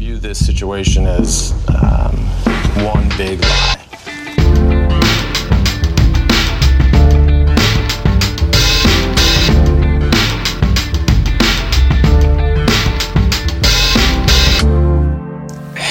view 0.00 0.16
this 0.16 0.46
situation 0.46 1.06
as 1.06 1.52
um, 1.68 2.16
one 2.86 3.06
big 3.18 3.38
lie. 3.42 3.79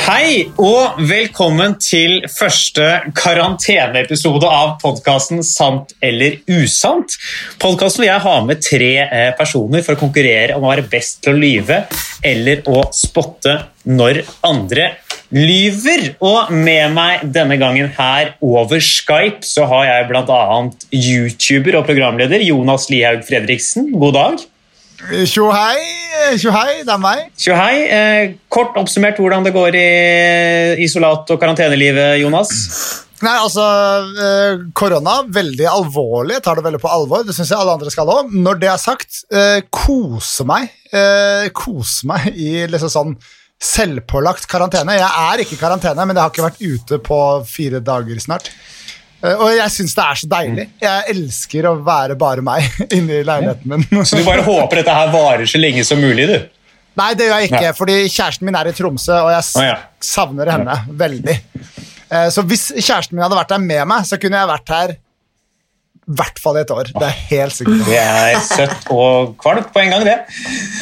Hei 0.10 0.48
og 0.57 0.96
velkommen 1.05 1.75
til 1.78 2.23
første 2.34 2.86
karanteneepisode 3.14 4.50
av 4.50 4.71
podkasten 4.82 5.43
Sant 5.46 5.93
eller 6.02 6.39
usant. 6.50 7.14
Podkasten 7.62 8.02
hvor 8.02 8.07
jeg 8.07 8.24
har 8.24 8.48
med 8.48 8.64
tre 8.66 8.89
eh, 9.04 9.30
personer 9.38 9.86
for 9.86 9.93
å 9.93 10.02
konkurrere 10.02 10.57
om 10.57 10.66
å 10.66 10.71
være 10.71 10.88
best 10.89 11.21
til 11.21 11.36
å 11.36 11.42
lyve 11.43 11.84
eller 12.25 12.66
å 12.74 12.88
spotte 12.89 13.54
når 13.86 14.24
andre 14.50 14.96
lyver. 15.30 16.16
Og 16.25 16.50
med 16.57 16.97
meg 16.97 17.30
denne 17.30 17.61
gangen 17.61 17.94
her 18.00 18.33
over 18.41 18.82
Skype 18.82 19.46
så 19.46 19.69
har 19.69 19.91
jeg 19.91 20.10
bl.a. 20.10 20.44
YouTuber 20.89 21.83
og 21.83 21.86
programleder 21.91 22.50
Jonas 22.50 22.89
Lihaug 22.89 23.21
Fredriksen. 23.30 23.91
God 23.94 24.18
dag. 24.18 24.49
Tjo 25.00 25.48
hei, 26.52 26.82
det 26.84 26.92
er 26.92 27.00
meg. 27.00 27.30
Tjo. 27.39 27.56
Eh, 27.56 28.34
kort 28.52 28.76
oppsummert 28.80 29.20
hvordan 29.22 29.46
det 29.48 29.54
går 29.56 29.78
i 29.80 29.86
isolat- 30.84 31.30
og 31.32 31.39
karantenelivet, 31.39 32.20
Jonas? 32.20 32.52
Nei, 33.23 33.36
altså, 33.36 33.64
eh, 34.16 34.62
Korona, 34.75 35.22
veldig 35.28 35.67
alvorlig. 35.67 36.38
Jeg 36.38 36.44
tar 36.44 36.56
det 36.59 36.66
veldig 36.67 36.81
på 36.84 36.92
alvor. 36.92 37.23
Det 37.23 37.36
syns 37.36 37.52
jeg 37.52 37.59
alle 37.59 37.75
andre 37.75 37.92
skal 37.92 38.12
òg. 38.12 38.31
Når 38.31 38.59
det 38.59 38.70
er 38.70 38.78
sagt, 38.78 39.23
eh, 39.31 39.62
kose 39.72 40.45
meg. 40.45 40.70
Eh, 40.92 41.50
kose 41.56 42.06
meg 42.08 42.34
i 42.36 42.67
liksom 42.67 42.89
sånn 42.92 43.17
selvpålagt 43.59 44.47
karantene. 44.47 44.95
Jeg 45.00 45.03
er 45.03 45.44
ikke 45.44 45.58
i 45.58 45.64
karantene, 45.64 46.06
men 46.08 46.16
jeg 46.16 46.23
har 46.23 46.31
ikke 46.31 46.47
vært 46.47 46.61
ute 46.64 47.00
på 47.03 47.20
fire 47.45 47.80
dager 47.80 48.19
snart. 48.19 48.50
Eh, 49.23 49.34
og 49.36 49.50
jeg 49.58 49.73
syns 49.75 49.95
det 49.98 50.06
er 50.06 50.20
så 50.22 50.30
deilig. 50.31 50.67
Jeg 50.84 51.03
elsker 51.16 51.67
å 51.67 51.73
være 51.84 52.16
bare 52.20 52.44
meg 52.45 52.64
inni 52.95 53.20
leiligheten 53.28 53.67
min. 53.73 53.84
Så 54.08 54.22
du 54.22 54.23
bare 54.28 54.45
håper 54.48 54.81
dette 54.81 54.95
her 54.95 55.12
varer 55.16 55.50
så 55.50 55.59
lenge 55.62 55.84
som 55.88 56.00
mulig, 56.03 56.30
du? 56.31 56.38
Nei, 57.00 57.12
det 57.16 57.28
gjør 57.30 57.38
jeg 57.44 57.52
ikke, 57.52 57.66
Ja. 57.70 57.75
fordi 57.78 57.97
kjæresten 58.12 58.47
min 58.50 58.56
er 58.59 58.67
i 58.67 58.73
Tromsø, 58.75 59.20
og 59.23 59.30
jeg 59.31 59.67
ja. 59.70 59.75
savner 60.03 60.50
henne 60.52 60.73
veldig. 61.00 61.36
Eh, 62.12 62.25
Så 62.34 62.44
hvis 62.47 62.70
kjæresten 62.75 63.16
min 63.16 63.23
hadde 63.23 63.38
vært 63.40 63.53
der 63.53 63.62
med 63.64 63.86
meg, 63.88 64.08
så 64.09 64.17
kunne 64.20 64.42
jeg 64.42 64.50
vært 64.50 64.73
her 64.75 64.95
i 66.09 66.16
hvert 66.17 66.40
fall 66.42 66.58
i 66.58 66.62
et 66.64 66.72
år. 66.73 66.88
Det 66.90 67.06
er 67.06 67.17
helt 67.30 67.53
sikkert. 67.53 67.84
Det 67.86 68.00
er 68.02 68.40
søtt 68.42 68.88
og 68.95 69.36
kvalmt 69.44 69.67
på 69.75 69.84
en 69.84 69.92
gang, 69.94 70.06
det. 70.08 70.16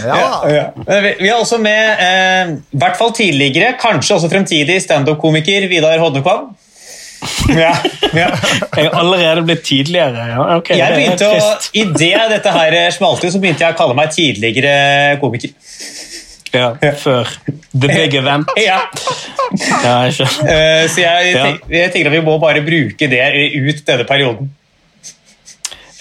Ja. 0.08 0.20
Ja. 0.48 0.62
Vi 1.04 1.12
vi 1.20 1.28
har 1.28 1.42
også 1.42 1.58
med 1.60 2.00
eh, 2.06 2.54
i 2.72 2.80
hvert 2.80 2.96
fall 2.98 3.12
tidligere, 3.18 3.74
kanskje 3.82 4.16
også 4.16 4.30
fremtidig 4.32 4.78
standup-komiker 4.86 5.68
Vidar 5.68 6.00
Hodnekvam. 6.00 6.54
Ja, 7.50 7.74
ja. 8.14 8.28
Jeg 8.78 8.90
har 8.90 8.96
allerede 9.00 9.44
blitt 9.48 9.64
tidligere. 9.68 10.28
Ja. 10.32 10.56
okay, 10.58 10.78
Jeg 10.78 10.94
det 10.94 10.98
begynte 10.98 11.30
å. 11.30 11.54
I 11.74 11.84
det 11.94 12.14
dette 12.34 12.54
her 12.56 12.78
smalt 12.96 13.24
ut, 13.24 13.32
så 13.34 13.40
begynte 13.44 13.66
jeg 13.66 13.76
å 13.76 13.78
kalle 13.80 13.96
meg 13.98 14.12
tidligere 14.16 15.18
komiker. 15.22 15.54
Ja, 16.56 16.72
før 16.98 17.28
the 17.74 17.88
big 17.88 18.16
event. 18.16 18.50
Ja. 18.70 18.80
Ja, 19.84 19.96
jeg. 20.08 20.28
Eh, 20.44 20.88
Så 20.92 21.02
jeg, 21.02 21.60
jeg 21.72 21.92
tenker 21.94 22.10
at 22.10 22.16
vi 22.18 22.22
må 22.26 22.38
bare 22.42 22.62
bruke 22.66 23.08
det 23.12 23.22
ut 23.56 23.84
denne 23.88 24.08
perioden. 24.08 24.50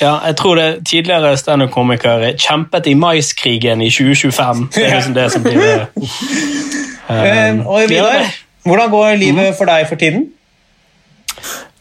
Ja, 0.01 0.19
jeg 0.27 0.37
tror 0.37 0.59
det 0.59 0.67
tidligere 0.89 1.37
standup-komikere 1.41 2.34
kjempet 2.37 2.87
i 2.91 2.95
maiskrigen 2.98 3.81
i 3.81 3.89
2025. 3.91 4.67
Det 4.75 4.84
er 4.84 4.97
liksom 4.98 5.14
det 5.17 5.29
som 5.33 5.47
blir 5.47 5.62
det. 5.62 5.87
Eh, 7.07 7.61
Og 7.62 7.84
Vidar, 7.87 8.25
hvordan 8.67 8.91
går 8.91 9.12
livet 9.20 9.53
for 9.55 9.69
deg 9.70 9.84
for 9.87 9.95
tiden? 9.95 10.25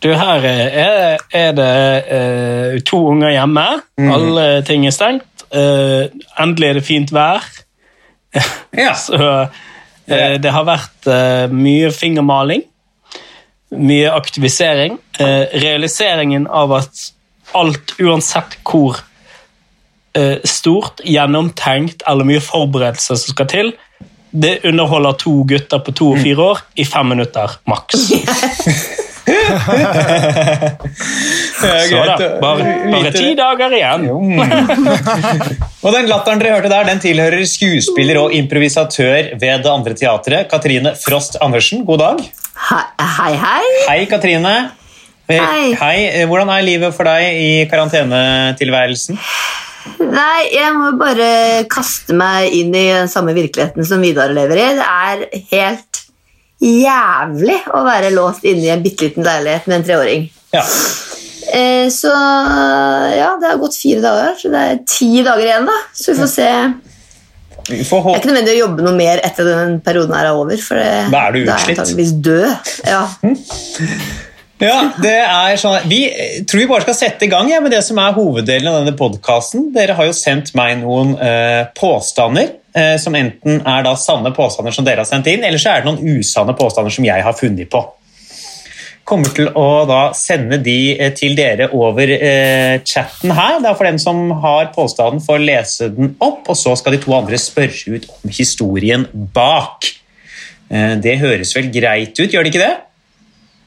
Du, 0.04 0.12
her 0.14 0.46
er, 0.46 1.18
er 1.34 1.56
det 1.58 1.70
uh, 2.10 2.76
to 2.86 3.00
unger 3.14 3.34
hjemme. 3.34 3.66
Alle 3.98 4.48
ting 4.68 4.86
er 4.86 4.94
stengt. 4.96 5.46
Uh, 5.50 6.12
endelig 6.42 6.70
er 6.70 6.80
det 6.80 6.88
fint 6.88 7.16
vær. 7.16 7.46
Ja. 8.76 8.92
Så 9.00 9.16
uh, 9.16 10.36
det 10.44 10.52
har 10.52 10.66
vært 10.68 11.08
mye 11.56 11.92
fingermaling. 11.96 12.66
Mye 13.72 14.12
aktivisering. 14.12 15.00
Eh, 15.20 15.48
realiseringen 15.62 16.48
av 16.48 16.74
at 16.76 17.12
alt, 17.56 17.96
uansett 18.00 18.58
hvor 18.68 19.00
eh, 20.18 20.42
stort, 20.44 21.00
gjennomtenkt 21.08 22.04
eller 22.08 22.28
mye 22.28 22.44
forberedelse 22.44 23.16
som 23.16 23.36
skal 23.36 23.50
til, 23.52 23.74
det 24.36 24.58
underholder 24.68 25.16
to 25.22 25.38
gutter 25.48 25.80
på 25.80 25.96
to 25.96 26.12
og 26.12 26.20
fire 26.20 26.50
år 26.52 26.62
i 26.76 26.86
fem 26.88 27.14
minutter 27.14 27.58
maks. 27.72 28.10
Så 31.56 31.68
da, 32.06 32.16
bare, 32.42 32.66
bare 32.92 33.12
ti 33.16 33.32
dager 33.38 33.74
igjen. 33.74 34.06
Og 35.82 35.90
den 35.96 36.10
latteren 36.10 36.42
dere 36.42 36.56
hørte 36.58 36.72
der, 36.72 36.88
den 36.90 37.02
tilhører 37.04 37.46
skuespiller 37.50 38.22
og 38.22 38.34
improvisatør 38.38 39.34
ved 39.42 39.66
det 39.66 39.72
andre 39.72 39.94
teatret, 39.98 40.50
Katrine 40.52 40.96
Frost 41.00 41.40
Andersen. 41.42 41.86
God 41.88 42.04
dag. 42.04 42.24
Hei, 42.70 43.34
hei. 43.42 43.62
hei. 43.90 44.00
Katrine. 44.10 44.56
Eh, 45.26 45.42
Hei. 45.42 45.74
Hei. 45.74 46.00
Eh, 46.22 46.28
Hvordan 46.30 46.52
er 46.54 46.62
livet 46.66 46.94
for 46.94 47.08
deg 47.10 47.40
i 47.42 47.66
karantenetilværelsen? 47.70 49.18
Nei, 50.06 50.42
jeg 50.54 50.70
må 50.78 50.92
bare 50.98 51.66
kaste 51.70 52.14
meg 52.18 52.54
inn 52.54 52.74
i 52.78 52.88
den 52.94 53.10
samme 53.10 53.34
virkeligheten 53.38 53.86
som 53.86 54.02
Vidar 54.06 54.34
lever 54.34 54.62
i. 54.62 54.68
Det 54.78 54.86
er 54.86 55.26
helt 55.52 56.05
jævlig 56.66 57.60
å 57.74 57.84
være 57.86 58.14
låst 58.16 58.46
inne 58.48 58.66
i 58.66 58.74
en 58.74 58.84
bitte 58.84 59.08
liten 59.08 59.26
leilighet 59.28 59.70
med 59.70 59.80
en 59.80 59.88
treåring. 59.90 60.26
Ja. 60.56 60.64
Eh, 61.54 61.88
så 61.94 62.10
ja, 62.10 63.36
det 63.42 63.52
har 63.52 63.62
gått 63.62 63.78
fire 63.78 64.02
dager, 64.04 64.36
så 64.40 64.52
det 64.54 64.66
er 64.72 64.84
ti 64.90 65.12
dager 65.26 65.46
igjen, 65.46 65.70
da. 65.70 65.78
Så 65.94 66.12
vi 66.12 66.20
får 66.24 66.32
se. 66.34 66.50
Vi 67.70 67.82
får 67.88 68.04
Det 68.04 68.14
er 68.14 68.20
ikke 68.22 68.30
nødvendig 68.30 68.54
å 68.56 68.60
jobbe 68.60 68.86
noe 68.86 68.98
mer 68.98 69.22
etter 69.26 69.48
den 69.50 69.80
perioden 69.86 70.14
her 70.18 70.30
er 70.30 70.38
over, 70.38 70.58
for 70.62 70.78
det, 70.82 70.90
Da 71.14 71.24
er 71.28 71.36
du 71.36 71.40
da 71.46 71.56
er 71.56 71.64
jeg 71.66 71.78
antakeligvis 71.78 72.14
død. 72.26 72.74
Ja. 72.86 73.04
Ja, 74.62 74.78
det 75.04 75.18
er 75.20 75.58
sånn 75.60 75.90
Vi 75.92 76.00
tror 76.48 76.62
vi 76.62 76.68
bare 76.70 76.86
skal 76.86 76.96
sette 76.96 77.28
i 77.28 77.32
gang 77.32 77.50
ja, 77.52 77.60
med 77.64 77.74
det 77.76 77.82
som 77.84 78.00
er 78.00 78.16
hoveddelen 78.16 78.70
av 78.72 78.78
denne 78.80 78.96
podkasten. 78.96 79.68
Dere 79.76 79.98
har 79.98 80.08
jo 80.08 80.16
sendt 80.16 80.54
meg 80.56 80.78
noen 80.80 81.12
eh, 81.20 81.68
påstander, 81.76 82.54
eh, 82.72 82.96
som 83.02 83.18
enten 83.20 83.60
er 83.60 83.84
da 83.84 83.98
sanne 84.00 84.32
påstander 84.36 84.76
som 84.76 84.88
dere 84.88 85.04
har 85.04 85.10
sendt 85.10 85.28
inn, 85.32 85.44
eller 85.44 85.60
så 85.60 85.74
er 85.74 85.84
det 85.84 85.92
noen 85.92 86.20
usanne 86.22 86.56
påstander 86.56 86.96
som 86.96 87.08
jeg 87.08 87.28
har 87.28 87.36
funnet 87.36 87.72
på. 87.72 87.84
Kommer 89.06 89.30
til 89.38 89.52
å 89.54 89.84
da 89.86 90.00
sende 90.18 90.62
de 90.64 90.96
eh, 90.96 91.12
til 91.14 91.36
dere 91.38 91.68
over 91.76 92.16
eh, 92.16 92.80
chatten 92.88 93.36
her. 93.36 93.60
Det 93.60 93.70
er 93.70 93.78
for 93.78 93.92
den 93.92 94.02
som 94.02 94.24
har 94.42 94.72
påstanden, 94.74 95.22
får 95.22 95.44
lese 95.44 95.92
den 95.94 96.16
opp, 96.24 96.48
og 96.48 96.56
så 96.58 96.80
skal 96.80 96.96
de 96.96 97.04
to 97.04 97.14
andre 97.20 97.38
spørre 97.44 98.00
ut 98.00 98.08
om 98.16 98.32
historien 98.40 99.04
bak. 99.36 99.92
Eh, 100.72 100.96
det 101.04 101.20
høres 101.20 101.52
vel 101.60 101.68
greit 101.76 102.16
ut, 102.16 102.32
gjør 102.32 102.48
det 102.48 102.56
ikke 102.56 102.64
det? 102.64 102.76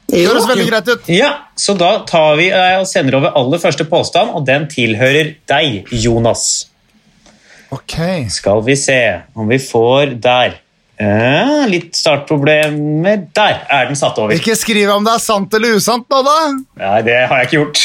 Det 0.08 0.22
høres 0.24 0.46
veldig 0.48 0.66
greit 0.70 0.88
ut. 0.88 1.08
Ja, 1.12 1.32
så 1.58 1.74
da 1.76 1.90
tar 2.08 2.38
vi 2.40 2.48
eh, 2.48 2.78
og 2.80 2.86
sender 2.88 3.18
over 3.18 3.34
aller 3.36 3.60
første 3.60 3.84
påstand, 3.88 4.32
og 4.32 4.46
den 4.48 4.64
tilhører 4.72 5.34
deg, 5.50 5.90
Jonas. 5.92 6.46
Ok. 7.74 7.98
Skal 8.32 8.62
vi 8.64 8.76
se 8.80 8.98
om 9.36 9.50
vi 9.50 9.58
får 9.60 10.16
der. 10.24 10.56
Eh, 10.98 11.66
litt 11.70 11.92
startproblemer. 11.94 13.20
Der 13.36 13.60
er 13.68 13.90
den 13.90 13.98
satt 14.00 14.16
over. 14.18 14.32
Ikke 14.34 14.56
skriv 14.58 14.90
om 14.96 15.04
det 15.06 15.12
er 15.14 15.22
sant 15.22 15.52
eller 15.54 15.76
usant 15.78 16.08
nå, 16.10 16.22
da. 16.26 16.38
Nei, 16.80 16.96
det 17.06 17.18
har 17.28 17.42
jeg 17.42 17.50
ikke 17.50 17.60
gjort. 17.60 17.84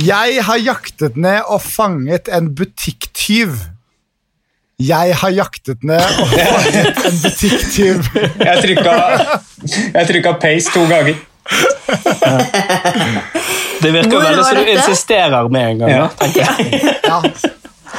Jeg 0.00 0.40
har 0.46 0.62
jaktet 0.64 1.20
ned 1.20 1.44
og 1.52 1.60
fanget 1.60 2.32
en 2.32 2.48
butikktyv. 2.56 3.52
Jeg 4.80 5.14
har 5.20 5.32
jaktet 5.36 5.82
ned 5.84 6.00
og 6.00 6.30
fanget 6.30 7.00
en 7.10 7.16
butikktyv. 7.24 8.06
Jeg 8.40 8.62
trykka, 8.64 8.94
jeg 9.68 10.06
trykka 10.08 10.32
paste 10.40 10.72
to 10.72 10.84
ganger. 10.88 11.18
Det 13.80 13.90
virker 13.92 14.10
Hvor 14.12 14.24
veldig 14.24 14.44
som 14.44 14.60
du 14.60 14.70
insisterer 14.72 15.48
med 15.52 15.66
en 15.72 15.82
gang. 15.82 15.90
Ja. 15.90 16.06
tenker 16.20 16.40
jeg. 16.46 16.94
Ja. 17.04 17.20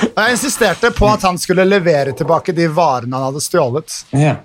Jeg 0.02 0.34
insisterte 0.34 0.92
på 0.96 1.10
at 1.12 1.26
han 1.28 1.38
skulle 1.42 1.66
levere 1.68 2.16
tilbake 2.18 2.56
de 2.56 2.68
varene 2.74 3.18
han 3.18 3.30
hadde 3.30 3.44
stjålet. 3.44 4.02
Ja. 4.16 4.36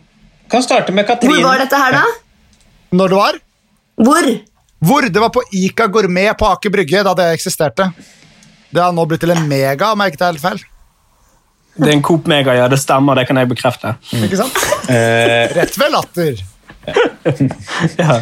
Kan 0.53 0.65
starte 0.65 0.93
med 0.93 1.07
Katrine. 1.09 1.39
Hvor 1.39 1.49
var 1.49 1.65
dette 1.65 1.81
her, 1.81 1.97
da? 2.01 2.05
Når 2.97 3.13
det 3.13 3.21
var? 3.23 3.41
Hvor? 4.07 4.31
Hvor? 4.87 5.09
Det 5.09 5.21
var 5.23 5.33
på 5.35 5.43
Ica 5.57 5.87
Gourmet 5.89 6.37
på 6.39 6.49
Aker 6.53 6.73
Brygge 6.75 7.03
da 7.07 7.15
det 7.17 7.31
eksisterte. 7.39 7.89
Det 8.71 8.83
har 8.83 8.93
nå 8.93 9.07
blitt 9.09 9.23
til 9.25 9.33
en 9.33 9.47
mega, 9.49 9.93
om 9.95 10.03
jeg 10.05 10.13
ikke 10.13 10.21
tar 10.25 10.35
helt 10.35 10.45
feil. 10.45 10.65
Det 11.77 11.89
er 11.91 11.95
en 11.97 12.03
Coop 12.05 12.29
Mega, 12.31 12.55
ja. 12.57 12.67
Det 12.73 12.79
stemmer, 12.81 13.19
det 13.19 13.27
kan 13.29 13.41
jeg 13.41 13.51
bekrefte. 13.51 13.97
Ikke 14.17 14.39
sant? 14.41 14.57
Eh, 14.89 15.53
Rett 15.57 15.79
ved 15.81 15.93
latter. 15.95 16.45
Ja. 17.99 18.21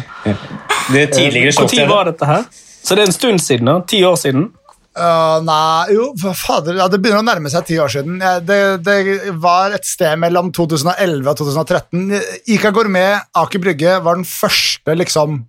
det 0.89 1.03
tidligere 1.13 1.53
Når 1.61 1.89
var 1.89 2.07
dette 2.09 2.25
her? 2.25 2.45
Så 2.81 2.95
det 2.97 3.03
er 3.03 3.11
en 3.11 3.13
stund 3.13 3.41
siden, 3.43 3.69
da. 3.69 3.75
Ti 3.85 3.99
år 4.05 4.17
siden. 4.17 4.47
Uh, 4.95 5.41
nei, 5.43 5.91
jo, 5.91 6.05
fader, 6.39 6.77
ja, 6.79 6.85
det 6.87 7.01
begynner 7.03 7.19
å 7.19 7.27
nærme 7.27 7.49
seg 7.51 7.65
ti 7.67 7.75
år 7.83 7.91
siden. 7.91 8.21
Ja, 8.23 8.37
Det, 8.39 8.59
det 8.85 9.33
var 9.43 9.75
et 9.75 9.87
sted 9.87 10.15
mellom 10.21 10.53
2011 10.55 11.27
og 11.27 11.39
2013. 11.41 12.13
Ica 12.55 12.71
Gourmet 12.75 13.25
Aker 13.35 13.63
Brygge 13.63 13.97
var 14.05 14.15
den 14.15 14.27
første 14.29 14.95
liksom, 14.95 15.41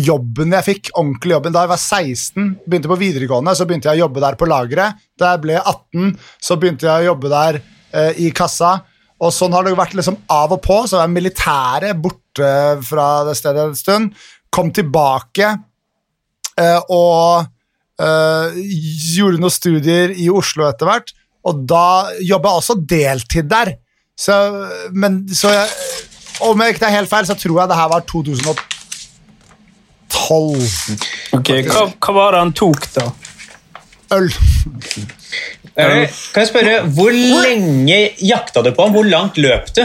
jobben 0.00 0.54
jeg 0.56 0.64
fikk. 0.64 0.90
ordentlig 0.96 1.36
jobben. 1.36 1.52
Da 1.52 1.64
jeg 1.64 1.72
var 1.72 1.80
16, 1.80 2.48
begynte 2.66 2.90
på 2.90 3.00
videregående, 3.00 3.54
så 3.56 3.66
begynte 3.68 3.90
jeg 3.90 4.00
å 4.00 4.06
jobbe 4.06 4.22
der 4.24 4.38
på 4.40 4.48
lageret. 4.48 5.02
Da 5.20 5.34
jeg 5.34 5.42
ble 5.44 5.58
18, 5.60 6.14
så 6.40 6.56
begynte 6.56 6.88
jeg 6.88 7.04
å 7.04 7.10
jobbe 7.12 7.32
der 7.32 7.60
eh, 7.60 8.22
i 8.24 8.30
kassa. 8.32 8.78
Og 9.22 9.30
sånn 9.34 9.52
har 9.54 9.64
det 9.64 9.76
vært 9.78 9.96
liksom 9.98 10.16
av 10.32 10.54
og 10.56 10.62
på. 10.64 10.80
Så 10.88 10.98
var 10.98 11.12
militæret 11.12 11.98
borte 12.00 12.52
fra 12.86 13.08
det 13.28 13.36
stedet 13.38 13.68
en 13.68 13.78
stund. 13.78 14.16
Kom 14.52 14.72
tilbake 14.74 15.52
eh, 15.52 16.80
og 16.88 17.44
eh, 18.00 18.58
gjorde 19.12 19.42
noen 19.42 19.52
studier 19.52 20.16
i 20.16 20.30
Oslo 20.32 20.66
etter 20.68 20.88
hvert, 20.88 21.14
og 21.48 21.64
da 21.68 22.12
jobba 22.22 22.52
jeg 22.52 22.62
også 22.62 22.80
deltid 22.88 23.48
der. 23.50 23.76
Så, 24.18 24.34
men 24.92 25.22
så 25.34 25.50
jeg, 25.50 25.70
Om 26.44 26.60
jeg 26.60 26.74
ikke 26.74 26.82
tar 26.84 26.92
helt 26.94 27.10
feil, 27.10 27.26
så 27.26 27.34
tror 27.38 27.60
jeg 27.60 27.70
det 27.70 27.78
her 27.78 27.90
var 27.90 28.04
2012. 28.08 28.71
Ok, 31.38 31.50
hva, 31.68 31.86
hva 31.96 32.14
var 32.16 32.36
det 32.36 32.40
han 32.44 32.54
tok, 32.58 32.86
da? 32.94 33.08
Øl. 34.12 34.28
Eh, 35.72 36.10
Kan 36.34 36.42
jeg 36.42 36.48
spørre, 36.50 36.72
Hvor 36.92 37.14
lenge 37.16 37.98
jakta 38.20 38.60
du 38.64 38.72
på 38.76 38.84
ham? 38.84 38.92
Hvor 38.92 39.06
langt 39.08 39.38
løp 39.40 39.70
du? 39.76 39.82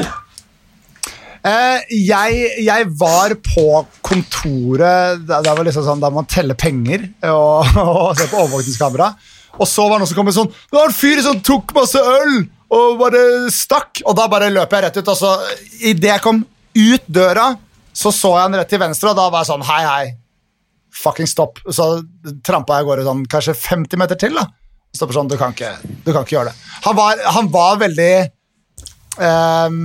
Eh, 1.47 1.85
jeg, 1.93 2.41
jeg 2.65 2.87
var 2.99 3.37
på 3.45 3.63
kontoret 4.03 5.21
Det, 5.23 5.37
det 5.45 5.53
var 5.55 5.63
liksom 5.63 5.85
sånn, 5.85 6.01
der 6.03 6.11
man 6.11 6.27
teller 6.27 6.57
penger 6.59 7.05
og, 7.29 7.69
og 7.85 8.17
ser 8.19 8.27
på 8.33 8.41
overvåkningskamera. 8.41 9.11
Og 9.57 9.69
så 9.69 9.85
var 9.87 9.95
det 9.95 10.03
noen 10.03 10.11
som 10.11 10.19
kom 10.19 10.27
med 10.27 10.35
sånn 10.35 10.51
Det 10.51 10.75
var 10.75 10.89
en 10.91 10.97
fyr 10.97 11.21
som 11.25 11.39
tok 11.45 11.71
masse 11.77 12.01
øl 12.01 12.41
og 12.67 12.97
bare 12.99 13.21
stakk. 13.55 14.01
Og 14.03 14.11
da 14.19 14.25
bare 14.27 14.49
løp 14.51 14.73
jeg 14.75 14.83
rett 14.83 14.97
ut. 14.99 15.07
Og 15.13 15.15
så 15.15 15.29
idet 15.87 16.09
jeg 16.11 16.23
kom 16.25 16.41
ut 16.75 17.05
døra, 17.07 17.45
så 17.97 18.13
så 18.13 18.33
jeg 18.35 18.45
han 18.45 18.57
rett 18.59 18.69
til 18.69 18.81
venstre, 18.81 19.11
og 19.11 19.17
da 19.17 19.27
var 19.33 19.43
jeg 19.43 19.49
sånn 19.51 19.65
Hei, 19.65 19.81
hei. 19.87 20.07
Fucking 20.97 21.29
stopp. 21.29 21.59
Så 21.73 21.87
trampa 22.45 22.77
jeg 22.77 22.85
av 22.85 22.91
gårde 22.91 23.07
sånn 23.07 23.25
kanskje 23.29 23.57
50 23.57 24.01
meter 24.01 24.19
til. 24.21 24.37
da 24.37 24.45
Stopper 24.95 25.17
sånn, 25.17 25.29
du 25.29 25.37
kan 25.37 25.53
ikke, 25.53 25.73
du 26.05 26.13
kan 26.13 26.23
ikke 26.23 26.37
gjøre 26.37 26.51
det. 26.51 26.69
Han 26.85 26.95
var, 26.97 27.19
han 27.35 27.49
var 27.53 27.81
veldig 27.81 28.13
um, 29.19 29.81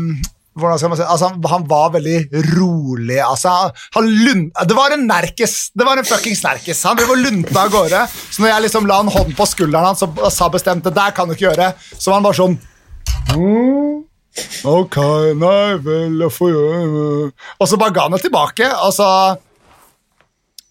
hvordan 0.58 0.78
skal 0.80 0.92
man 0.92 0.98
si, 1.00 1.04
altså, 1.08 1.30
han, 1.30 1.40
han 1.48 1.64
var 1.68 1.92
veldig 1.94 2.42
rolig. 2.52 3.18
Altså, 3.24 3.52
han 3.96 4.08
lund, 4.26 4.50
det 4.68 4.76
var 4.76 4.92
en 4.94 5.06
nerkes. 5.08 5.56
Det 5.72 5.86
var 5.88 6.00
en 6.00 6.08
fuckings 6.08 6.42
nerkes. 6.44 6.82
Han 6.88 7.00
og 7.06 7.16
lunta 7.20 7.64
av 7.64 7.72
gårde. 7.72 8.02
Så 8.28 8.44
når 8.44 8.52
jeg 8.52 8.66
liksom 8.66 8.88
la 8.90 9.00
en 9.00 9.12
hånd 9.16 9.32
på 9.38 9.48
skulderen 9.48 9.88
hans 9.90 10.04
og 10.04 10.20
sa 10.32 10.50
bestemt 10.52 10.84
det 10.84 10.94
der 10.96 11.16
kan 11.16 11.28
du 11.28 11.36
ikke 11.36 11.48
gjøre, 11.48 11.72
så 11.96 12.12
var 12.12 12.20
han 12.20 12.28
bare 12.28 12.40
sånn 12.42 12.58
«Mm, 13.32 14.02
Ok, 14.64 14.96
nei 15.36 15.74
vel, 15.84 16.14
jeg 16.22 16.32
får 16.32 16.52
gjøre. 16.54 17.32
Og 17.60 17.68
så 17.68 17.78
bare 17.80 17.94
ga 17.96 18.06
han 18.06 18.16
det 18.16 18.22
tilbake. 18.24 18.64
Altså 18.64 19.08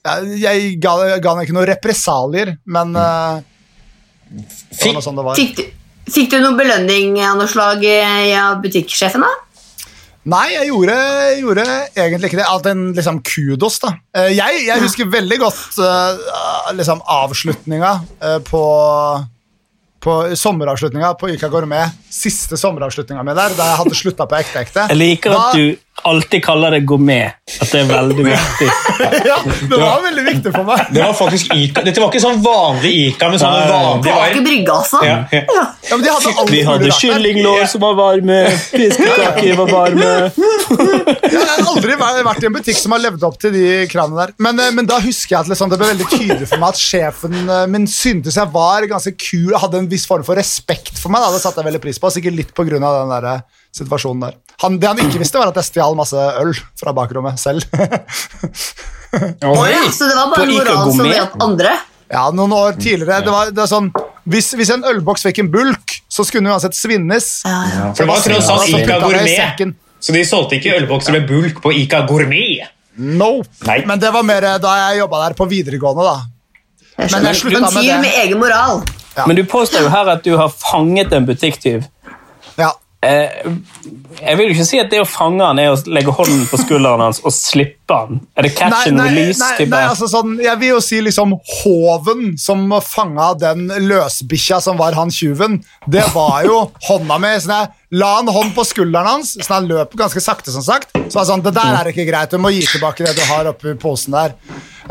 Jeg, 0.02 0.40
jeg 0.42 0.72
ga, 0.82 0.96
ga 1.22 1.36
han 1.36 1.44
ikke 1.44 1.54
noen 1.54 1.70
represalier, 1.70 2.56
men 2.66 2.96
uh, 2.98 3.38
Fikk, 4.74 4.98
sånn. 5.04 5.20
Fikk 5.38 5.56
du, 5.60 5.64
fikk 6.10 6.32
du 6.34 6.40
noen 6.40 6.58
belønning 6.58 7.20
av 7.22 7.38
noe 7.38 7.50
slag 7.52 7.86
av 7.86 8.62
butikksjefen, 8.64 9.22
da? 9.22 9.32
Nei, 10.32 10.52
jeg 10.54 10.68
gjorde, 10.70 10.96
gjorde 11.42 11.64
egentlig 11.98 12.30
ikke 12.30 12.40
det. 12.40 12.46
Alt 12.46 12.68
en 12.70 12.82
liksom 12.94 13.22
kudos, 13.26 13.80
da. 13.82 13.96
Eh, 14.14 14.30
Jeg, 14.38 14.66
jeg 14.68 14.84
husker 14.84 15.10
veldig 15.10 15.38
godt 15.42 15.80
uh, 15.82 16.70
liksom 16.78 17.02
avslutninga 17.10 17.94
uh, 18.22 18.38
på 18.46 18.62
på 20.02 20.36
sommeravslutninga 20.36 21.14
på 21.20 21.30
Yka 21.36 21.50
Gourmet. 21.54 21.94
Siste 22.10 22.58
sommeravslutninga 22.58 23.24
mi 23.24 23.36
der, 23.38 23.54
da 23.58 23.70
jeg 23.72 23.80
hadde 23.84 23.98
slutta 24.00 24.28
på 24.30 24.40
Ekte 24.40 24.64
ekte. 24.66 24.86
Jeg 24.90 24.98
liker 24.98 25.38
at 25.38 25.58
du 25.58 25.76
alltid 26.08 26.44
kaller 26.46 26.76
det 26.76 26.82
gourmet. 26.90 27.38
At 27.62 27.72
det 27.72 27.82
er 27.82 27.90
veldig 27.90 28.26
viktig. 28.26 28.70
ja, 29.30 29.38
Det 29.46 29.80
var 29.80 30.02
veldig 30.06 30.24
viktig 30.28 30.54
for 30.56 30.68
meg. 30.68 30.86
det 30.96 31.04
var 31.04 31.14
faktisk 31.18 31.54
Ica. 31.56 31.84
Dette 31.86 32.02
var 32.04 32.12
ikke 32.12 32.24
sånn 32.24 32.42
vanlig 32.46 32.92
Ica 33.08 33.30
men 33.32 33.42
sånn 33.42 33.58
vanlig 33.72 34.16
vanlige 34.16 34.44
Brygge, 34.46 34.76
altså. 34.76 35.02
Ja, 35.06 35.18
ja. 35.32 35.42
Ja. 35.52 35.66
Ja, 35.90 35.98
men 35.98 36.06
de 36.06 36.12
hadde 36.14 36.46
Vi 36.52 36.62
hadde 36.68 36.92
kyllinglår 36.98 37.66
som 37.72 37.84
var 37.84 37.96
varme, 37.98 38.38
fiskekaker 38.72 39.56
var 39.60 39.72
varme. 39.72 40.12
Jeg 41.32 41.42
har 41.42 41.64
aldri 41.66 41.98
vært 42.02 42.44
i 42.44 42.50
en 42.50 42.56
butikk 42.56 42.80
som 42.80 42.96
har 42.96 43.04
levd 43.04 43.26
opp 43.28 43.38
til 43.42 43.54
de 43.56 43.66
kravene 43.92 44.26
der. 44.26 44.34
Men, 44.42 44.60
eh, 44.62 44.72
men 44.76 44.88
da 44.90 45.00
husker 45.04 45.36
jeg 45.36 45.40
at 45.46 45.52
liksom, 45.52 45.72
det 45.72 45.80
ble 45.82 45.92
veldig 45.94 46.10
tydelig 46.12 46.50
for 46.50 46.62
meg 46.62 46.76
at 46.76 46.82
sjefen 46.82 47.38
eh, 47.44 47.66
min 47.72 47.88
syntes 47.90 48.38
jeg 48.40 48.54
var 48.54 48.88
ganske 48.90 49.14
kul, 49.18 49.54
hadde 49.62 49.82
en 49.82 49.90
viss 49.92 50.08
form 50.10 50.26
for 50.28 50.40
respekt 50.40 50.94
for 51.00 51.14
meg. 51.14 51.24
Da. 51.26 51.34
Det 51.36 51.44
satte 51.44 51.62
jeg 51.62 51.72
veldig 51.72 51.84
pris 51.84 52.00
på, 52.02 52.14
sikkert 52.14 52.38
litt 52.38 52.54
på 52.58 52.66
grunn 52.68 52.86
av 52.88 53.02
den 53.02 53.14
der 53.16 53.30
eh, 53.34 53.44
situasjonen 53.76 54.26
der. 54.28 54.38
Han, 54.64 54.78
det 54.82 54.90
han 54.92 55.00
ikke 55.02 55.22
visste, 55.22 55.40
var 55.42 55.52
at 55.52 55.58
jeg 55.62 55.70
stjal 55.72 55.96
masse 55.98 56.16
øl 56.42 56.52
fra 56.80 56.94
bakrommet 56.96 57.40
selv. 57.42 57.64
Oi, 59.12 59.72
ja, 59.72 59.86
så 59.92 60.08
det 60.08 60.16
var 60.16 60.30
bare 60.32 60.48
moral 60.52 60.92
som 60.96 61.10
hjalp 61.10 61.40
andre? 61.44 61.78
ja, 62.12 62.26
noen 62.36 62.52
år 62.56 62.76
tidligere. 62.80 63.22
Det 63.26 63.32
var, 63.32 63.52
det 63.52 63.62
var 63.64 63.70
sånn, 63.72 63.88
hvis, 64.32 64.52
hvis 64.60 64.72
en 64.76 64.84
ølboks 64.88 65.24
fikk 65.28 65.42
en 65.44 65.52
bulk, 65.52 65.98
så 66.12 66.26
skulle 66.28 66.44
den 66.46 66.52
uansett 66.54 66.76
svinnes. 66.76 67.30
Ja, 67.48 67.62
ja. 67.72 67.86
For 67.96 68.04
det 68.04 68.10
var 68.12 68.26
tross 68.26 68.52
alt 68.52 68.68
Så 68.68 68.82
Ica 68.82 69.00
Gourmet. 69.04 69.74
Så 70.02 70.16
de 70.16 70.24
solgte 70.28 70.58
ikke 70.58 70.76
ølbokser 70.80 71.16
med 71.16 71.28
bulk 71.30 71.62
på 71.64 71.72
Ica 71.78 72.04
Gourmet. 72.10 72.68
No. 73.00 73.38
Nei. 73.68 73.80
Men 73.88 74.02
det 74.02 74.12
var 74.12 74.26
mer 74.28 74.44
eh, 74.44 74.58
da 74.62 74.74
jeg 74.82 75.00
jobba 75.00 75.22
der 75.24 75.36
på 75.40 75.48
videregående, 75.48 76.04
da. 76.04 76.18
Jeg 77.00 77.14
Men 77.14 77.30
jeg 77.30 77.40
slutta 77.40 77.70
med 77.72 77.88
det. 77.88 78.00
med 78.04 78.18
egen 78.26 78.42
moral. 78.42 78.82
Men 79.28 79.38
du 79.40 79.44
påstår 79.48 79.86
jo 79.86 79.92
her 79.94 80.12
at 80.12 80.26
du 80.26 80.34
har 80.40 80.52
fanget 80.52 81.14
en 81.16 81.26
butikktyv. 81.28 81.88
Ja. 82.60 82.74
Eh, 83.02 83.46
jeg 84.22 84.38
vil 84.38 84.52
jo 84.52 84.54
ikke 84.54 84.66
si 84.68 84.78
at 84.78 84.92
det 84.92 85.00
å 85.02 85.08
fange 85.10 85.42
han 85.42 85.58
er 85.58 85.72
å 85.74 85.78
legge 85.90 86.14
hånden 86.14 86.44
på 86.52 86.60
skulderen 86.62 87.02
hans 87.02 87.18
og 87.26 87.34
slippe 87.34 87.96
han. 87.98 88.20
Er 88.38 88.46
det 88.46 88.52
catch 88.60 88.92
and 88.92 89.02
release? 89.02 89.40
nei, 89.42 89.66
nei, 89.72 89.80
altså 89.90 90.06
sånn, 90.12 90.36
jeg 90.44 90.60
vil 90.62 90.76
jo 90.76 90.82
si 90.86 91.00
liksom 91.02 91.34
Hoven 91.64 92.36
som 92.38 92.68
fanga 92.86 93.32
den 93.42 93.66
løsbikkja 93.90 94.60
som 94.62 94.78
var 94.78 94.94
han 95.00 95.10
tjuven. 95.10 95.58
Det 95.90 96.06
var 96.14 96.46
jo 96.46 96.60
hånda 96.92 97.18
mi. 97.24 97.34
Sånn 97.42 97.56
jeg 97.58 97.98
la 98.04 98.12
en 98.22 98.30
hånd 98.38 98.54
på 98.56 98.68
skulderen 98.70 99.10
hans, 99.16 99.34
sånn 99.42 99.58
han 99.64 99.72
løp 99.74 99.98
ganske 99.98 100.22
sakte. 100.22 100.54
som 100.54 100.62
sagt 100.62 100.94
Så 101.10 101.18
var 101.18 101.26
sånn, 101.26 101.42
Det 101.44 101.56
der 101.58 101.82
er 101.82 101.90
ikke 101.90 102.06
greit, 102.08 102.30
du 102.30 102.38
må 102.38 102.54
gi 102.54 102.62
tilbake 102.70 103.02
det 103.04 103.16
du 103.18 103.26
har 103.34 103.50
oppi 103.50 103.74
posen 103.82 104.14
der. 104.14 104.38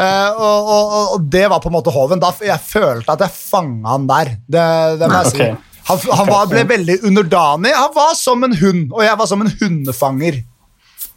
Eh, 0.00 0.30
og, 0.34 0.68
og, 0.74 0.92
og- 1.14 1.30
det 1.30 1.46
var 1.50 1.60
på 1.62 1.70
en 1.70 1.78
måte 1.78 1.92
Hoven. 1.94 2.18
Da, 2.18 2.34
jeg 2.42 2.58
følte 2.58 3.12
at 3.14 3.20
jeg 3.20 3.30
fanga 3.38 3.94
han 3.94 4.06
der. 4.10 4.34
Det, 4.50 4.66
det 4.98 5.08
må 5.08 5.22
jeg 5.22 5.30
si. 5.30 5.38
si. 5.38 5.52
Han, 5.90 5.98
han 6.20 6.28
var, 6.30 6.46
ble 6.50 6.62
veldig 6.70 6.96
underdanig. 7.08 7.72
Han 7.74 7.90
var 7.94 8.14
som 8.14 8.44
en 8.46 8.54
hund, 8.60 8.92
og 8.94 9.02
jeg 9.02 9.18
var 9.18 9.26
som 9.26 9.42
en 9.42 9.50
hundefanger. 9.60 10.40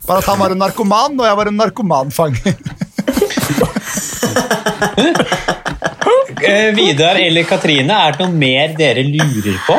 Bare 0.08 0.24
at 0.24 0.30
han 0.32 0.40
var 0.42 0.56
en 0.56 0.60
narkoman, 0.64 1.20
og 1.20 1.28
jeg 1.30 1.38
var 1.40 1.52
en 1.52 1.60
narkomanfanger. 1.62 2.58
Eh, 6.44 6.74
Vidar 6.76 7.16
eller 7.16 7.46
Katrine, 7.48 7.96
er 7.96 8.18
det 8.18 8.26
noe 8.26 8.36
mer 8.36 8.74
dere 8.76 9.04
lurer 9.08 9.56
på? 9.64 9.78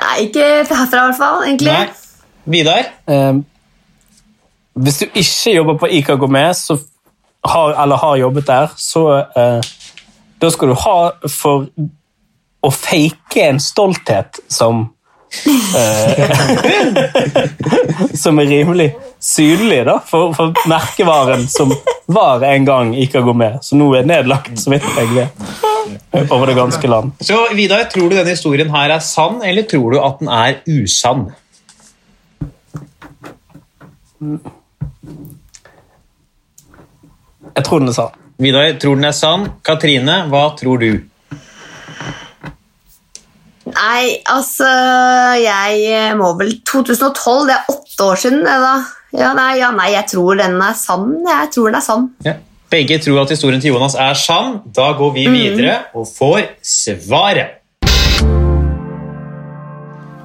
Nei, 0.00 0.16
ikke 0.24 0.46
herfra, 0.66 0.80
i 0.82 1.04
hvert 1.04 1.18
fall. 1.20 1.44
egentlig. 1.46 1.76
Nei. 1.76 2.50
Vidar? 2.50 2.88
Eh, 3.06 3.38
hvis 4.82 4.98
du 4.98 5.06
ikke 5.06 5.54
jobber 5.54 5.78
på 5.84 5.90
Ica 5.94 6.16
Gourmet, 6.18 6.56
så 6.58 6.78
har, 7.46 7.76
eller 7.84 8.02
har 8.02 8.16
jobbet 8.16 8.46
der, 8.50 8.74
så 8.76 9.04
eh, 9.20 9.70
da 10.42 10.50
skal 10.50 10.72
du 10.72 10.76
ha 10.82 10.98
for 11.28 11.70
å 12.60 12.70
fake 12.74 13.44
en 13.46 13.60
stolthet 13.60 14.40
som 14.48 14.88
eh, 15.76 16.30
Som 18.22 18.40
er 18.42 18.50
rimelig 18.50 18.90
synlig 19.20 19.84
da, 19.86 19.98
for, 20.06 20.32
for 20.36 20.54
merkevaren 20.68 21.46
som 21.48 21.72
var 22.10 22.42
en 22.46 22.64
gang 22.64 22.94
ikke 22.96 23.20
Ica 23.20 23.34
med, 23.36 23.58
som 23.64 23.78
nå 23.80 23.90
er 23.98 24.08
nedlagt, 24.08 24.56
så 24.58 24.72
vidt 24.72 24.86
jeg 24.96 25.10
vet, 25.14 25.44
over 26.30 26.48
det 26.48 26.56
ganske 26.58 26.90
land. 26.90 27.12
Så 27.20 27.36
Vidar, 27.54 27.84
Tror 27.92 28.08
du 28.08 28.16
denne 28.16 28.32
historien 28.32 28.72
her 28.72 28.96
er 28.96 29.04
sann, 29.04 29.42
eller 29.46 29.68
tror 29.68 29.94
du 29.94 30.00
at 30.00 30.18
den 30.22 30.32
er 30.32 30.58
usann? 30.66 31.28
Jeg 37.50 37.64
tror 37.66 37.80
den 37.80 37.92
er 37.92 37.96
sann. 37.96 38.18
Vidar 38.40 38.72
tror 38.80 38.96
den 38.96 39.04
er 39.04 39.16
sann. 39.16 39.48
Katrine, 39.64 40.22
hva 40.32 40.48
tror 40.56 40.80
du? 40.80 41.09
Nei, 43.70 44.18
altså 44.26 44.68
Jeg 45.40 46.16
må 46.18 46.32
vel 46.38 46.56
2012, 46.66 47.46
det 47.48 47.56
er 47.56 47.72
åtte 47.74 48.06
år 48.06 48.20
siden, 48.24 48.42
det 48.46 48.56
da. 48.64 48.74
Ja, 49.10 49.32
nei, 49.34 49.56
ja, 49.58 49.72
nei, 49.74 49.90
jeg 49.96 50.06
tror 50.12 50.38
den 50.38 50.60
er 50.62 50.76
sann. 50.78 51.08
Jeg 51.26 51.50
tror 51.54 51.70
den 51.70 51.78
er 51.80 51.84
sann. 51.84 52.10
Ja. 52.26 52.36
Begge 52.70 53.00
tror 53.02 53.24
at 53.24 53.32
historien 53.34 53.60
til 53.60 53.72
Jonas 53.74 53.96
er 53.98 54.14
sann. 54.14 54.60
Da 54.76 54.92
går 54.94 55.10
vi 55.16 55.24
videre 55.26 55.80
og 55.94 56.06
får 56.06 56.52
svaret. 56.62 57.56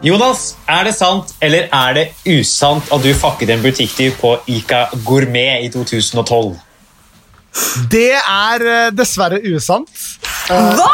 Jonas, 0.06 0.52
er 0.70 0.84
det 0.86 0.94
sant 0.94 1.32
eller 1.42 1.66
er 1.74 1.96
det 1.98 2.04
usant 2.30 2.92
at 2.94 3.02
du 3.02 3.10
fakket 3.18 3.50
en 3.56 3.64
butikktyv 3.66 4.20
på 4.20 4.36
Ica 4.54 4.84
Gourmet 5.08 5.66
i 5.66 5.72
2012? 5.74 6.54
Det 7.90 8.12
er 8.14 8.66
eh, 8.70 8.92
dessverre 8.94 9.40
usant. 9.56 9.90
Hva?! 10.50 10.92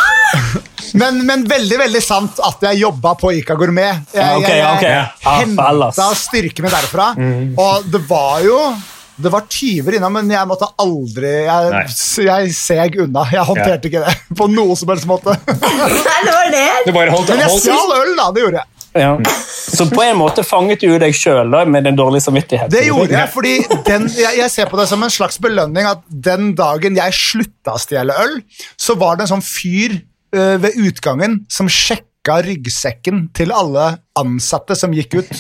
Men, 0.94 1.22
men 1.28 1.44
veldig 1.48 1.78
veldig 1.80 2.02
sant 2.04 2.40
at 2.44 2.64
jeg 2.68 2.82
jobba 2.82 3.14
på 3.20 3.32
Ica 3.40 3.56
Gourmet. 3.60 4.02
Jeg, 4.16 4.42
jeg, 4.44 4.64
ok. 4.68 4.84
jeg 4.84 5.06
henta 5.24 6.08
styrken 6.20 6.68
min 6.68 6.74
derfra. 6.74 7.12
Og 7.60 7.92
det 7.92 8.02
var 8.10 8.42
jo 8.46 8.58
det 9.22 9.30
var 9.30 9.44
tyver 9.52 9.98
innom, 9.98 10.16
men 10.18 10.32
jeg 10.34 10.48
måtte 10.50 10.66
aldri 10.82 11.32
Jeg, 11.46 11.82
jeg 12.26 12.54
seg 12.58 12.96
unna. 13.04 13.26
Jeg 13.30 13.46
håndterte 13.46 13.92
ikke 13.92 14.02
det 14.06 14.16
på 14.40 14.48
noe 14.50 14.78
som 14.80 14.90
helst 14.90 15.08
måte. 15.10 15.36
Nei, 15.52 16.20
det 16.26 16.34
var 16.34 16.52
det. 16.56 16.68
Du 16.88 16.94
bare 16.96 17.14
holdt, 17.14 17.30
Men 17.34 17.44
jeg 17.46 17.62
stjal 17.62 17.96
øl, 18.00 18.14
da. 18.18 18.30
Det 18.34 18.46
gjorde 18.46 18.64
jeg. 18.64 18.71
Ja. 18.98 19.16
Så 19.72 19.86
på 19.88 20.04
en 20.04 20.18
måte 20.20 20.44
fanget 20.44 20.84
du 20.84 20.92
deg 21.00 21.16
sjøl 21.16 21.54
med 21.72 21.86
den 21.88 21.98
dårlige 22.00 22.26
samvittigheten? 22.26 22.74
Det 22.74 22.84
gjorde 22.90 23.16
jeg, 23.16 23.32
fordi 23.32 23.56
den, 23.88 24.08
jeg, 24.20 24.38
jeg 24.42 24.52
ser 24.52 24.72
på 24.72 24.80
det 24.80 24.88
som 24.92 25.04
en 25.06 25.14
slags 25.14 25.40
belønning 25.42 25.88
at 25.88 26.04
den 26.12 26.52
dagen 26.60 27.00
jeg 27.00 27.16
slutta 27.16 27.78
å 27.78 27.82
stjele 27.82 28.16
øl, 28.24 28.40
så 28.76 28.98
var 29.00 29.18
det 29.18 29.28
en 29.28 29.36
sånn 29.38 29.46
fyr 29.46 29.96
øh, 30.36 30.58
ved 30.64 30.80
utgangen 30.82 31.44
som 31.52 31.72
sjekka 31.72 32.42
ryggsekken 32.46 33.30
til 33.38 33.54
alle 33.56 33.94
ansatte 34.20 34.76
som 34.78 34.92
gikk 34.94 35.22
ut. 35.22 35.32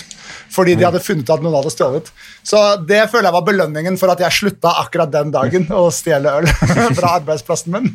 Fordi 0.51 0.77
de 0.79 0.88
hadde 0.88 1.03
funnet 1.03 1.29
at 1.29 1.43
noen 1.43 1.58
hadde 1.60 1.74
stjålet. 1.74 2.08
Så 2.48 2.60
det 2.88 3.03
føler 3.12 3.29
jeg 3.29 3.36
var 3.36 3.48
belønningen 3.48 4.00
for 4.00 4.13
at 4.13 4.24
jeg 4.24 4.38
slutta 4.38 4.74
akkurat 4.81 5.12
den 5.12 5.36
dagen 5.36 5.67
å 5.75 5.89
stjele 5.93 6.39
øl 6.39 6.48
fra 6.98 7.17
arbeidsplassen 7.20 7.75
min. 7.75 7.91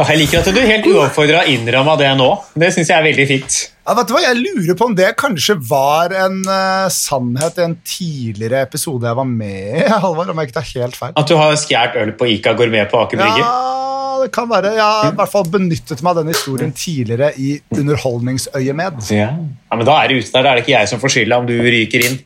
Og 0.00 0.08
jeg 0.08 0.16
liker 0.22 0.40
at 0.40 0.48
du 0.56 0.60
helt 0.64 0.86
uoppfordra 0.88 1.42
innramma 1.50 1.92
det 2.00 2.08
nå. 2.16 2.28
Det 2.56 2.70
syns 2.72 2.88
jeg 2.88 2.96
er 2.96 3.04
veldig 3.04 3.26
fint. 3.28 3.56
Ja, 3.84 3.94
vet 3.98 4.08
du 4.08 4.14
hva, 4.14 4.20
Jeg 4.22 4.38
lurer 4.38 4.76
på 4.78 4.86
om 4.88 4.94
det 4.96 5.08
kanskje 5.20 5.56
var 5.68 6.14
en 6.16 6.38
uh, 6.46 6.86
sannhet 6.94 7.58
i 7.60 7.64
en 7.66 7.74
tidligere 7.84 8.62
episode 8.64 9.08
jeg 9.10 9.18
var 9.18 9.28
med 9.28 9.80
i. 9.82 9.82
Halvor, 10.04 10.30
om 10.32 10.40
jeg 10.40 10.48
ikke 10.48 10.56
tar 10.56 10.68
helt 10.70 10.96
feil. 10.96 11.12
At 11.20 11.28
du 11.28 11.34
har 11.36 11.56
skjært 11.60 11.98
øl 12.00 12.14
på 12.16 12.28
Ica 12.32 12.54
Gourmet 12.56 12.88
på 12.92 13.02
Aker 13.02 13.20
Brygge. 13.20 13.42
Ja, 13.44 14.22
det 14.22 14.30
kan 14.36 14.48
være. 14.50 14.72
Jeg 14.78 14.84
har 14.86 15.12
i 15.12 15.18
hvert 15.20 15.32
fall 15.34 15.50
benyttet 15.52 16.04
meg 16.06 16.12
av 16.14 16.22
den 16.22 16.32
historien 16.32 16.72
tidligere 16.76 17.32
i 17.36 17.50
underholdningsøyemed. 17.76 19.02
Ja. 19.12 19.28
ja, 19.36 19.76
men 19.76 19.88
Da 19.88 19.98
er 20.04 20.12
det 20.14 20.22
ute 20.22 20.32
der. 20.32 20.46
Da 20.46 20.54
er 20.54 20.60
det 20.60 20.64
ikke 20.64 20.76
jeg 20.78 20.92
som 20.94 21.02
får 21.02 21.14
skylda 21.16 21.42
om 21.42 21.50
du 21.50 21.56
ryker 21.60 22.06
inn. 22.08 22.18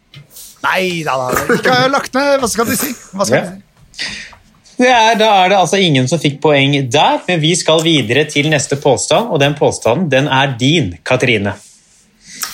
Nei 0.65 0.85
da, 1.07 1.17
da. 1.27 1.45
Ikke 1.59 1.75
har 1.75 1.89
jeg 1.89 1.93
lagt 1.97 2.15
ned. 2.17 2.37
Hva 2.45 2.49
skal 2.55 2.71
de 2.71 2.79
si? 2.79 2.95
Hva 3.15 3.27
skal 3.29 3.41
Ja. 3.41 3.51
de 3.51 4.05
si? 4.05 4.31
Er, 4.75 5.15
da 5.15 5.29
er 5.45 5.53
det 5.53 5.59
altså 5.59 5.79
ingen 5.79 6.09
som 6.11 6.19
fikk 6.19 6.41
poeng 6.43 6.75
der, 6.91 7.21
men 7.29 7.39
vi 7.43 7.53
skal 7.59 7.83
videre 7.85 8.25
til 8.31 8.49
neste 8.51 8.79
påstand, 8.81 9.31
og 9.31 9.39
den 9.43 9.55
påstanden 9.59 10.09
den 10.11 10.27
er 10.27 10.57
din, 10.59 10.97
Katrine. 11.07 11.55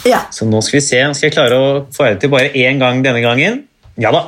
Ja. 0.04 0.26
Så 0.32 0.48
nå 0.48 0.60
skal 0.64 0.78
vi 0.80 0.84
se, 0.84 1.00
skal 1.16 1.30
jeg 1.30 1.36
klare 1.36 1.56
å 1.56 1.70
få 1.94 2.10
det 2.10 2.20
til 2.20 2.32
bare 2.32 2.52
én 2.52 2.80
gang 2.80 3.00
denne 3.04 3.24
gangen? 3.24 3.64
Ja 4.00 4.12
da. 4.14 4.26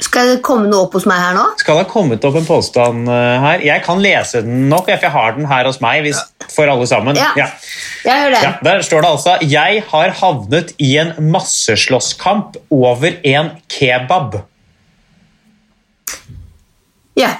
Skal 0.00 0.32
det 0.32 0.40
komme 0.42 0.66
noe 0.70 0.86
opp 0.86 0.94
hos 0.96 1.06
meg 1.08 1.20
her 1.20 1.34
nå? 1.36 1.44
Skal 1.60 1.76
det 1.76 1.84
ha 1.84 1.90
kommet 1.90 2.24
opp 2.24 2.38
en 2.40 2.46
påstand 2.48 3.10
eh, 3.12 3.36
her? 3.44 3.64
Jeg 3.66 3.84
kan 3.84 4.00
lese 4.02 4.40
den 4.46 4.68
nok, 4.72 4.88
for 4.88 5.06
jeg 5.06 5.14
har 5.14 5.34
den 5.36 5.48
her 5.50 5.68
hos 5.68 5.80
meg 5.84 6.02
hvis, 6.06 6.22
for 6.54 6.70
alle 6.70 6.86
sammen. 6.90 7.18
Ja. 7.18 7.30
Ja. 7.38 7.48
Jeg 8.04 8.24
hører 8.24 8.34
det. 8.34 8.42
Ja, 8.44 8.52
der 8.64 8.82
står 8.86 9.04
det 9.04 9.10
altså 9.10 9.36
Jeg 9.44 9.84
har 9.90 10.14
havnet 10.22 10.72
i 10.80 10.94
en 11.02 11.12
masseslåsskamp 11.32 12.56
over 12.72 13.18
en 13.26 13.52
kebab. 13.68 14.40
Ja. 17.18 17.36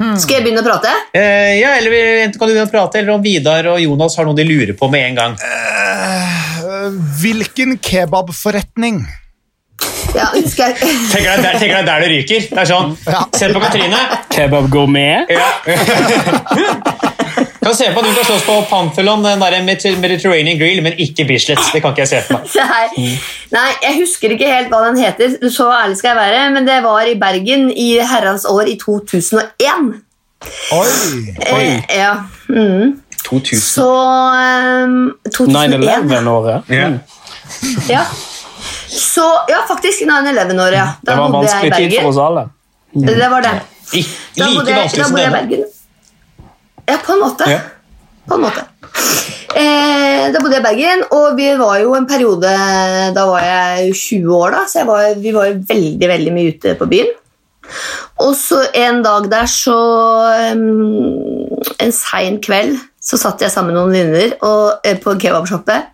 Skal 0.00 0.38
jeg 0.38 0.46
begynne 0.46 0.62
å 0.62 0.64
prate? 0.64 0.92
Eh, 1.12 1.58
ja, 1.60 1.74
eller 1.76 1.92
enten 2.24 2.38
kan 2.40 2.48
du 2.48 2.54
begynne 2.54 2.70
å 2.70 2.72
prate, 2.72 3.02
eller 3.02 3.18
om 3.18 3.24
Vidar 3.24 3.66
og 3.74 3.82
Jonas 3.82 4.16
har 4.16 4.24
noe 4.28 4.38
de 4.38 4.46
lurer 4.48 4.72
på 4.78 4.88
med 4.92 5.10
en 5.10 5.18
gang. 5.18 5.34
Hvilken 7.20 7.76
kebabforretning? 7.84 9.02
Ja, 10.14 10.30
jeg... 10.34 10.74
Tenker 11.12 11.44
deg 11.44 11.86
der, 11.86 12.02
det 12.02 12.08
ryker. 12.10 12.48
Det 12.48 12.62
er 12.64 12.68
sånn. 12.68 12.96
Ja. 13.06 13.22
Se 13.36 13.50
på 13.52 13.62
Katrine. 13.62 14.00
Kebabgourmet. 14.32 15.30
Ja. 15.30 16.96
kan 17.68 17.74
se 17.76 17.88
på 17.92 18.00
at 18.00 18.06
du 18.06 18.14
kan 18.14 18.24
slåss 18.24 18.44
på 18.46 18.54
Panthelon, 18.70 19.24
den 19.24 19.42
der 19.42 19.56
Mediterranean 20.00 20.58
Grill, 20.58 20.82
men 20.82 20.96
ikke 20.96 21.26
Bislett. 21.28 21.60
Det 21.72 21.82
kan 21.82 21.92
ikke 21.92 22.06
jeg 22.06 22.08
se 22.08 22.20
for 22.28 22.38
meg. 22.38 22.54
Nei. 22.96 23.08
Nei, 23.52 23.66
jeg 23.84 23.98
husker 24.00 24.32
ikke 24.36 24.48
helt 24.48 24.72
hva 24.72 24.80
den 24.86 25.00
heter, 25.02 25.34
så 25.52 25.68
ærlig 25.74 25.98
skal 26.00 26.14
jeg 26.14 26.20
være, 26.20 26.46
men 26.54 26.68
det 26.68 26.78
var 26.86 27.08
i 27.10 27.16
Bergen 27.20 27.68
i 27.70 27.90
herrens 28.00 28.46
år 28.48 28.70
i 28.70 28.78
2001. 28.80 29.90
Oi! 30.72 30.86
Eh, 31.46 31.82
ja. 31.98 32.14
Mm. 32.48 33.00
2000. 33.26 33.60
Så 33.60 33.88
um, 34.86 35.10
2001. 35.36 36.08
9-11-året. 36.08 36.70
Ja. 36.72 36.88
Ja. 37.90 38.06
Så, 38.88 39.26
ja, 39.48 39.60
faktisk 39.68 40.06
9-11-året, 40.08 40.78
ja. 40.78 40.86
Det 41.02 41.16
var 41.16 41.26
en 41.26 41.32
vanskelig 41.32 41.74
tid 41.76 41.98
for 42.00 42.08
oss 42.14 42.22
alle. 42.24 42.46
Det 42.94 43.28
var 43.30 43.44
det. 43.44 43.52
I, 43.92 44.06
Da 44.38 44.48
like 44.48 44.74
vanskelig 44.74 45.04
som 45.04 45.14
bodde 45.14 45.28
i 45.28 45.50
denne. 45.50 45.68
Ja, 46.90 46.98
på 47.04 47.14
en 47.14 47.22
måte. 47.22 47.48
Ja. 47.50 47.60
På 48.28 48.36
en 48.36 48.44
måte. 48.44 48.66
Eh, 49.50 50.28
da 50.30 50.38
bodde 50.38 50.56
jeg 50.56 50.62
i 50.62 50.66
Bergen, 50.66 51.02
og 51.14 51.34
vi 51.38 51.48
var 51.58 51.80
jo 51.82 51.96
en 51.98 52.06
periode 52.06 52.50
Da 53.14 53.24
var 53.26 53.42
jeg 53.42 53.94
20 53.98 54.36
år, 54.36 54.54
da, 54.54 54.60
så 54.70 54.84
var, 54.86 55.08
vi 55.18 55.32
var 55.34 55.48
jo 55.48 55.56
veldig 55.66 56.10
veldig 56.12 56.34
mye 56.36 56.52
ute 56.54 56.76
på 56.78 56.88
byen. 56.90 57.10
Og 58.22 58.34
så 58.38 58.60
en 58.76 59.02
dag 59.02 59.26
der 59.30 59.46
så 59.50 59.78
En 61.80 61.92
sein 61.94 62.40
kveld 62.42 62.78
så 63.00 63.18
satt 63.18 63.42
jeg 63.42 63.52
sammen 63.52 63.72
med 63.72 63.80
noen 63.80 63.94
venninner 63.94 64.80
eh, 64.84 64.98
på 65.00 65.14
kebabshoppet. 65.18 65.88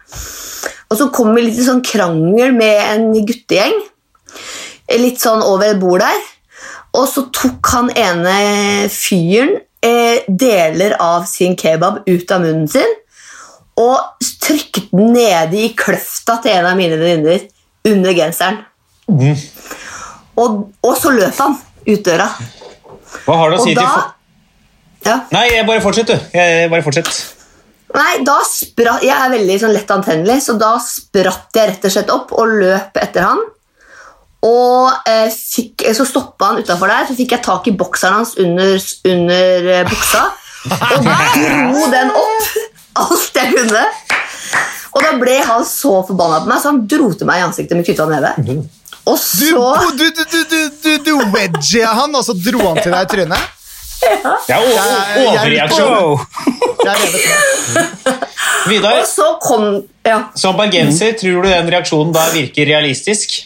Og 0.90 0.98
så 0.98 1.06
kom 1.14 1.32
vi 1.36 1.44
litt 1.46 1.60
i 1.60 1.66
sånn 1.66 1.84
krangel 1.86 2.50
med 2.54 2.80
en 2.82 3.04
guttegjeng. 3.14 3.76
Litt 4.98 5.22
sånn 5.22 5.44
over 5.46 5.78
bord 5.78 6.02
der. 6.02 6.24
Og 6.98 7.06
så 7.10 7.28
tok 7.34 7.70
han 7.74 7.92
ene 7.94 8.34
fyren 8.90 9.54
eh, 9.86 10.26
deler 10.28 10.96
av 11.02 11.26
sin 11.30 11.56
kebab 11.58 12.02
ut 12.06 12.32
av 12.34 12.42
munnen 12.42 12.68
sin 12.70 12.94
og 13.76 14.26
trykket 14.40 14.88
den 14.94 15.12
nede 15.12 15.58
i 15.60 15.72
kløfta 15.76 16.38
til 16.44 16.54
en 16.56 16.68
av 16.70 16.78
mine 16.78 16.96
venninner 16.96 17.42
under 17.86 18.16
genseren. 18.16 18.62
Og, 20.36 20.62
og 20.82 20.94
så 20.98 21.12
løp 21.12 21.36
han 21.42 21.56
ut 21.86 22.04
døra. 22.04 22.30
Hva 23.26 23.40
har 23.42 23.52
du 23.52 23.58
å 23.58 23.60
Og 23.60 23.66
si 23.66 23.74
til 23.76 23.84
for... 23.84 24.12
ja. 25.06 25.18
Nei, 25.34 25.46
bare 25.68 25.82
fortsett, 25.84 26.08
du. 26.10 26.30
Jeg, 26.36 26.70
bare 26.72 26.84
fortsett. 26.84 27.12
Nei, 27.96 28.16
da 28.26 28.40
spratt 28.44 29.04
Jeg 29.06 29.14
er 29.14 29.30
veldig 29.30 29.58
sånn 29.62 29.74
lett 29.76 29.92
antennelig, 29.94 30.40
så 30.44 30.56
da 30.58 30.72
spratt 30.82 31.54
jeg 31.56 31.70
rett 31.70 31.86
og 31.86 31.94
slett 31.94 32.10
opp 32.12 32.34
og 32.36 32.56
løp 32.62 32.98
etter 33.00 33.28
han. 33.28 33.44
Og 34.44 35.08
eh, 35.08 35.28
fikk, 35.32 35.86
så 35.96 36.04
stoppa 36.06 36.52
han 36.52 36.60
utafor 36.62 36.90
der, 36.92 37.06
så 37.08 37.16
fikk 37.18 37.32
jeg 37.36 37.42
tak 37.46 37.66
i 37.70 37.74
bokseren 37.76 38.18
hans 38.20 38.34
under, 38.42 38.76
under 39.08 39.70
eh, 39.74 39.86
buksa. 39.88 40.26
Og 40.66 41.06
dro 41.06 41.86
den 41.92 42.10
opp 42.10 42.46
alt 43.06 43.36
jeg 43.40 43.52
kunne. 43.54 43.84
Og 44.96 45.02
da 45.04 45.12
ble 45.20 45.36
han 45.44 45.64
så 45.68 45.98
forbanna 46.08 46.40
på 46.44 46.50
meg, 46.50 46.60
så 46.62 46.70
han 46.72 46.82
dro 46.88 47.10
til 47.12 47.28
meg 47.28 47.42
i 47.42 47.46
ansiktet 47.46 47.76
med 47.76 47.84
knytta 47.88 48.06
neve. 48.08 48.30
Og 49.06 49.16
Du, 49.16 49.18
så 49.18 49.66
du, 49.98 50.06
du, 50.10 50.22
du, 50.24 50.38
du, 50.50 50.60
du, 50.82 50.92
du 51.04 51.12
wedgia 51.34 51.92
han, 51.94 52.14
og 52.16 52.24
så 52.26 52.34
dro 52.34 52.62
han 52.70 52.80
til 52.80 52.94
deg 52.94 53.04
i 53.04 53.10
trynet? 53.12 53.52
Ja, 54.06 54.58
ja 54.60 54.86
overreaksjon. 55.24 56.20
Er. 56.86 56.98
Vidar, 58.68 59.00
Og 59.00 59.06
så 59.08 59.28
kom 59.42 59.82
Ja. 60.06 60.18
som 60.38 60.56
bergenser, 60.58 61.16
tror 61.18 61.42
du 61.42 61.48
den 61.50 61.70
reaksjonen 61.72 62.12
da 62.14 62.26
virker 62.34 62.66
realistisk? 62.68 63.40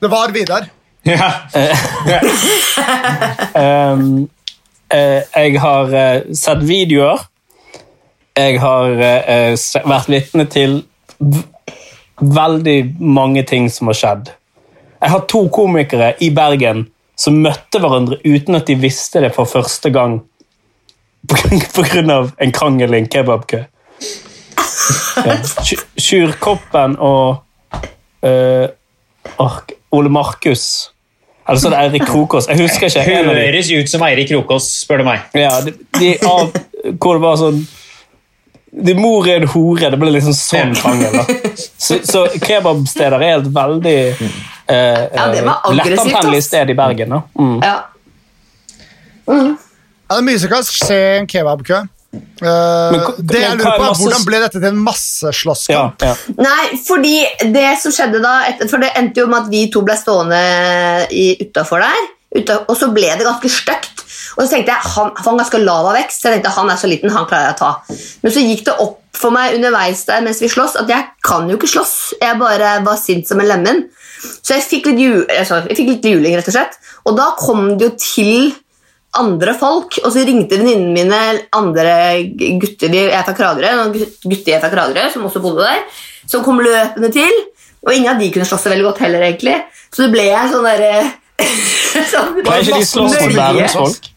Det 0.00 0.08
var 0.08 0.28
Vidar. 0.32 0.66
Ja. 1.02 1.32
Um, 3.56 4.28
eh, 4.92 5.22
jeg 5.34 5.60
har 5.60 5.92
eh, 5.94 6.22
sett 6.34 6.62
videoer. 6.66 7.22
Jeg 8.36 8.58
har 8.60 8.90
eh, 9.00 9.54
vært 9.88 10.10
vitne 10.12 10.44
til 10.52 10.74
veldig 12.20 12.96
mange 13.00 13.46
ting 13.48 13.70
som 13.72 13.88
har 13.88 13.96
skjedd. 13.96 14.28
Jeg 15.00 15.12
har 15.14 15.24
to 15.30 15.46
komikere 15.52 16.12
i 16.20 16.28
Bergen 16.34 16.84
som 17.16 17.40
møtte 17.40 17.80
hverandre 17.80 18.18
uten 18.26 18.58
at 18.58 18.68
de 18.68 18.76
visste 18.80 19.22
det 19.24 19.32
for 19.36 19.48
første 19.48 19.90
gang 19.94 20.20
pga. 21.30 22.18
en 22.38 22.52
krangel 22.52 22.94
i 22.94 23.00
en 23.00 23.08
kebabkø. 23.08 23.64
Sjur 25.96 26.36
Koppen 26.40 26.98
og 27.00 27.40
eh, 28.26 28.68
åh, 29.40 29.58
Ole 29.96 30.12
Markus. 30.12 30.66
Eller 31.46 31.62
så 31.62 31.70
er 31.70 31.76
det 31.76 31.80
Eirik 31.84 32.06
Krokås. 32.08 32.48
Jeg 32.50 32.58
husker 32.64 32.90
ikke. 32.90 33.02
en 33.06 33.30
av 33.30 33.36
de. 33.38 33.42
Høres 33.46 33.70
ut 33.70 33.90
som 33.90 34.02
Eirik 34.06 34.30
Krokås, 34.32 34.68
spør 34.82 35.02
du 35.02 35.08
meg. 35.08 35.26
Ja, 35.38 35.52
de, 35.62 35.76
de 36.00 36.14
av, 36.26 36.50
hvor 36.98 37.18
det 37.18 37.22
var 37.22 37.36
sånn 37.40 37.66
de 38.76 38.92
Mor 38.98 39.24
er 39.28 39.40
en 39.40 39.48
hore. 39.48 39.88
Det 39.92 39.98
ble 40.00 40.10
liksom 40.18 40.34
sånn 40.36 40.74
krangel. 40.76 41.14
Så, 41.56 42.00
så 42.04 42.26
kebabsteder 42.42 43.22
er 43.24 43.38
et 43.38 43.46
veldig 43.54 43.96
eh, 43.96 44.26
Ja, 44.68 45.28
det 45.32 45.44
var 45.46 45.62
aggressivt, 45.70 45.92
lettantennelig 45.92 46.42
sted 46.44 46.72
i 46.72 46.76
Bergen. 46.76 47.14
da. 47.14 47.22
Mm. 47.38 47.60
ja. 47.64 47.76
Ja, 49.26 50.14
det 50.14 50.18
er 50.20 50.26
mye 50.28 50.38
som 50.38 50.52
kan 50.52 50.66
skje 50.66 50.96
i 50.96 51.14
en 51.20 51.30
kebabkø. 51.30 51.80
Eh, 52.42 52.96
ko- 53.06 53.14
det 53.18 53.40
jeg 53.40 53.56
lurer 53.58 53.72
er 53.72 53.78
på 53.80 53.84
er 53.86 53.94
Hvordan 54.00 54.24
ble 54.26 54.40
dette 54.42 54.58
til 54.60 54.68
en 54.68 54.76
Ja, 54.76 54.84
masseslåsskamp? 54.90 56.02
ja. 56.02 56.14
Nei, 56.36 56.64
fordi 56.86 57.14
det 57.52 57.78
som 57.80 57.92
skjedde 57.92 58.20
da 58.22 58.34
For 58.68 58.78
det 58.82 58.90
endte 58.96 59.22
jo 59.22 59.26
med 59.32 59.42
at 59.46 59.50
vi 59.50 59.70
to 59.72 59.80
ble 59.86 59.96
stående 59.96 60.40
utafor 61.40 61.80
der, 61.84 62.58
og 62.68 62.74
så 62.76 62.90
ble 62.92 63.08
det 63.16 63.24
ganske 63.26 63.48
stygt. 63.50 64.02
Og 64.36 64.44
så 64.44 64.50
tenkte 64.52 64.74
jeg, 64.74 64.82
han, 64.96 65.12
han 65.16 65.24
var 65.32 65.38
ganske 65.44 65.60
lav 65.64 65.86
av 65.88 65.94
vekst, 65.96 66.20
så 66.20 66.28
jeg 66.28 66.36
tenkte 66.42 66.52
han 66.58 66.68
er 66.72 66.76
så 66.80 66.88
liten, 66.90 67.12
han 67.14 67.24
klarer 67.30 67.46
jeg 67.48 67.56
å 67.56 67.60
ta. 67.62 67.70
Men 68.22 68.32
så 68.34 68.42
gikk 68.44 68.64
det 68.66 68.74
opp 68.84 68.98
for 69.16 69.32
meg 69.32 69.54
underveis 69.56 70.02
der 70.04 70.20
mens 70.20 70.42
vi 70.44 70.48
slåss 70.52 70.74
at 70.82 70.90
jeg 70.92 71.06
kan 71.24 71.46
jo 71.48 71.56
ikke 71.56 71.70
slåss. 71.72 71.94
Jeg 72.20 72.36
bare 72.42 72.74
var 72.84 72.98
sint 73.00 73.24
som 73.30 73.40
en 73.40 73.48
lemen. 73.48 73.86
Så 74.44 74.56
jeg 74.58 74.66
fikk 74.66 74.90
litt, 74.90 75.00
ju 75.00 75.22
altså, 75.24 75.62
jeg 75.70 75.78
fikk 75.78 75.88
litt 75.94 76.04
juling, 76.10 76.36
rett 76.36 76.50
og 76.52 76.56
slett. 76.58 76.76
Og 77.08 77.16
da 77.16 77.30
kom 77.40 77.78
det 77.78 77.88
jo 77.88 77.94
til 78.02 78.52
andre 79.18 79.54
folk, 79.58 79.98
og 80.04 80.12
så 80.12 80.24
ringte 80.26 80.58
venninnene 80.58 80.92
mine 80.94 81.20
andre 81.56 81.94
gutter 82.60 82.94
i- 82.94 83.10
fra 83.24 83.34
Kragerø, 83.36 83.92
gutter 84.24 84.56
er 84.56 84.60
fra 84.62 84.70
Kragerø, 84.72 85.06
som 85.12 85.24
også 85.28 85.42
bodde 85.44 85.64
der, 85.66 85.82
som 86.26 86.44
kom 86.44 86.58
løpende 86.60 87.12
til. 87.12 87.32
Og 87.86 87.92
ingen 87.94 88.10
av 88.14 88.18
de 88.20 88.30
kunne 88.34 88.44
slåss 88.48 88.64
så 88.66 88.70
veldig 88.72 88.84
godt 88.88 88.98
heller, 89.04 89.20
egentlig. 89.22 89.56
Så 89.94 90.04
det 90.06 90.10
ble 90.12 90.24
jeg 90.26 90.50
sånn 90.52 90.64
derre 90.66 91.12
sånn, 92.12 92.42
Kan 92.44 92.60
ikke 92.62 92.78
de 92.80 92.86
slåss 92.88 93.16
mot 93.20 93.36
Bærums 93.36 93.72
folk? 93.76 94.12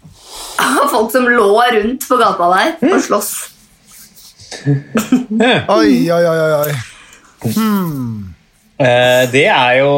Folk 0.90 1.12
som 1.14 1.26
lå 1.30 1.50
rundt 1.76 2.08
på 2.10 2.18
gata 2.20 2.50
der 2.56 2.94
og 2.96 3.02
slåss. 3.06 3.30
Oi, 5.70 6.10
oi, 6.12 6.24
oi, 6.26 6.54
oi, 6.64 6.74
Hmm. 7.56 8.34
Eh, 8.80 9.26
Det 9.32 9.46
er 9.48 9.78
jo 9.80 9.92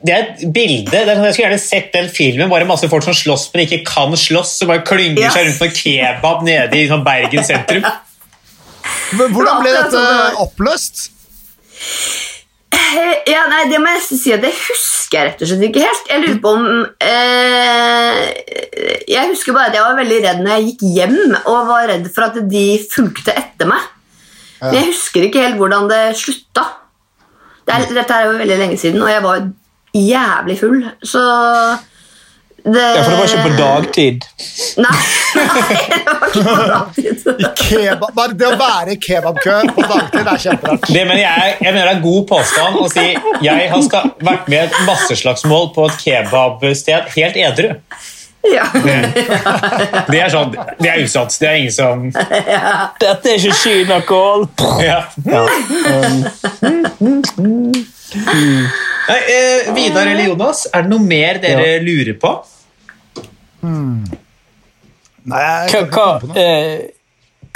det 0.00 0.12
er 0.14 0.22
et 0.22 0.44
bilde, 0.54 0.90
det 0.90 1.00
er 1.02 1.16
sånn, 1.16 1.26
Jeg 1.28 1.34
skulle 1.36 1.48
gjerne 1.48 1.62
sett 1.62 1.90
den 1.92 2.08
filmen. 2.12 2.48
Bare 2.52 2.68
masse 2.68 2.88
folk 2.88 3.04
som 3.04 3.16
slåss, 3.16 3.50
men 3.52 3.66
ikke 3.66 3.82
kan 3.88 4.14
slåss. 4.16 4.54
Som 4.60 4.72
bare 4.72 4.84
klynger 4.86 5.26
yes. 5.26 5.34
seg 5.36 5.48
rundt 5.48 5.60
med 5.64 5.76
kebab 5.76 6.46
nede 6.46 6.80
i 6.80 6.86
sånn 6.90 7.04
Bergen 7.06 7.46
sentrum. 7.46 7.84
Men 9.18 9.32
Hvordan 9.34 9.60
ble 9.62 9.72
dette 9.74 10.00
oppløst? 10.40 11.08
Ja, 13.28 13.44
nei, 13.50 13.64
Det 13.70 13.78
må 13.82 13.92
jeg 13.94 14.02
si 14.08 14.32
at 14.34 14.42
det 14.42 14.50
husker 14.54 15.18
jeg 15.18 15.26
rett 15.28 15.42
og 15.42 15.50
slett 15.50 15.64
ikke 15.68 15.84
helt. 15.84 16.10
Jeg 16.10 16.22
lurer 16.22 16.40
på 16.42 16.52
om 16.54 16.66
eh, 17.02 18.20
Jeg 19.10 19.30
husker 19.32 19.56
bare 19.56 19.70
at 19.70 19.78
jeg 19.78 19.84
var 19.84 19.98
veldig 19.98 20.18
redd 20.26 20.42
når 20.44 20.52
jeg 20.54 20.66
gikk 20.68 20.84
hjem 20.96 21.16
og 21.40 21.70
var 21.70 21.88
redd 21.90 22.06
for 22.14 22.28
at 22.28 22.38
de 22.50 22.66
fulgte 22.92 23.34
etter 23.34 23.70
meg. 23.70 23.88
Men 24.60 24.76
jeg 24.78 24.90
husker 24.92 25.26
ikke 25.26 25.42
helt 25.44 25.58
hvordan 25.58 25.88
det 25.90 26.02
slutta. 26.20 26.66
Det 27.66 27.74
er, 27.74 27.86
dette 28.00 28.16
er 28.16 28.28
jo 28.28 28.38
veldig 28.38 28.58
lenge 28.60 28.78
siden, 28.80 29.02
og 29.02 29.10
jeg 29.10 29.22
var 29.24 29.42
jævlig 29.94 30.58
full, 30.60 30.82
så 31.02 31.22
det, 32.64 32.80
Ja, 32.80 33.02
for 33.02 33.10
det 33.10 33.18
var 33.18 33.24
ikke 33.24 33.42
på 33.42 33.56
dagtid. 33.56 34.24
Nei, 34.76 34.96
nei 35.38 35.46
det 35.94 36.00
var 36.06 36.24
ikke 36.28 36.42
på 36.44 36.66
dagtid. 36.68 37.16
Kebab, 37.56 38.10
bare 38.16 38.36
det 38.36 38.48
å 38.50 38.58
være 38.60 38.92
i 38.94 38.98
kebabkø 39.00 39.56
på 39.76 39.86
dagtid 39.88 40.28
er 40.28 40.42
kjemperart. 40.44 40.88
Det 40.92 41.04
mener 41.08 41.22
jeg, 41.22 41.56
jeg 41.64 41.72
mener 41.72 41.86
det 41.88 41.94
er 41.96 42.02
god 42.04 42.22
påstand 42.28 42.80
å 42.82 42.86
si 42.92 43.06
jeg 43.46 43.70
har 43.72 43.82
skal, 43.86 44.12
vært 44.20 44.48
med 44.52 44.58
i 44.58 44.62
et 44.66 44.80
masseslagsmål 44.88 45.70
på 45.76 45.88
et 45.88 45.96
kebabsted 46.04 47.02
helt 47.16 47.36
edru. 47.40 47.70
Ja. 48.50 48.64
Det 48.72 50.16
er 50.16 50.30
sånn, 50.32 50.54
det 50.80 50.88
er 50.88 51.02
usant. 51.04 51.34
Det 51.40 51.48
er 51.48 51.58
ingen 51.60 51.74
som 51.76 52.06
Dette 52.08 53.28
er 53.28 53.36
ikke 53.36 53.56
kinakål! 53.60 54.48
ja. 54.84 55.00
Nei, 59.10 59.18
eh, 59.34 59.70
Vidar 59.74 60.06
eller 60.06 60.24
Jonas, 60.30 60.64
er 60.72 60.82
det 60.86 60.90
noe 60.92 61.02
mer 61.02 61.38
dere 61.42 61.68
lurer 61.82 62.14
på? 62.22 62.30
Nei, 63.60 65.40
jeg 65.40 65.70
Hva, 65.70 65.70
kan 65.70 65.86
ikke 65.86 65.96
hva, 65.96 66.18
på 66.22 66.30
noe. 66.30 66.36
eh, 66.40 66.78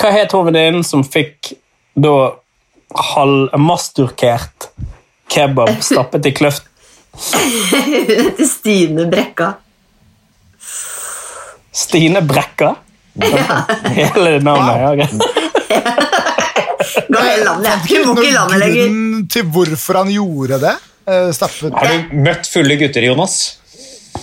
hva 0.00 0.10
het 0.18 0.34
hun 0.36 0.48
venninnen 0.50 0.84
som 0.86 1.04
fikk 1.06 1.54
da 1.94 2.14
halvmasturkert 3.14 4.68
kebab 5.32 5.70
stappet 5.82 6.26
i 6.28 6.32
kløft? 6.36 6.66
Hun 7.14 7.50
heter 7.98 8.44
Stine 8.50 9.06
Brekka. 9.10 9.52
Stine 11.74 12.20
Brekka? 12.26 12.74
Hele 13.94 14.40
navnet? 14.42 14.76
Ja, 14.82 14.90
greit. 14.98 15.14
Ga 17.08 17.20
hele 17.22 17.44
landet. 17.46 17.86
Jeg 17.90 18.04
bor 18.04 18.18
ikke 18.18 18.28
i 18.28 18.34
landet 18.34 18.58
lenger. 18.60 18.88
Grunnen 18.90 19.28
til 19.30 19.46
hvorfor 19.54 20.00
han 20.02 20.10
gjorde 20.12 20.58
det? 20.62 20.74
Eh, 21.06 21.30
Stappet 21.36 21.74
Har 21.76 21.90
du 21.90 22.16
møtt 22.24 22.48
fulle 22.48 22.76
gutter, 22.80 23.04
Jonas? 23.04 23.58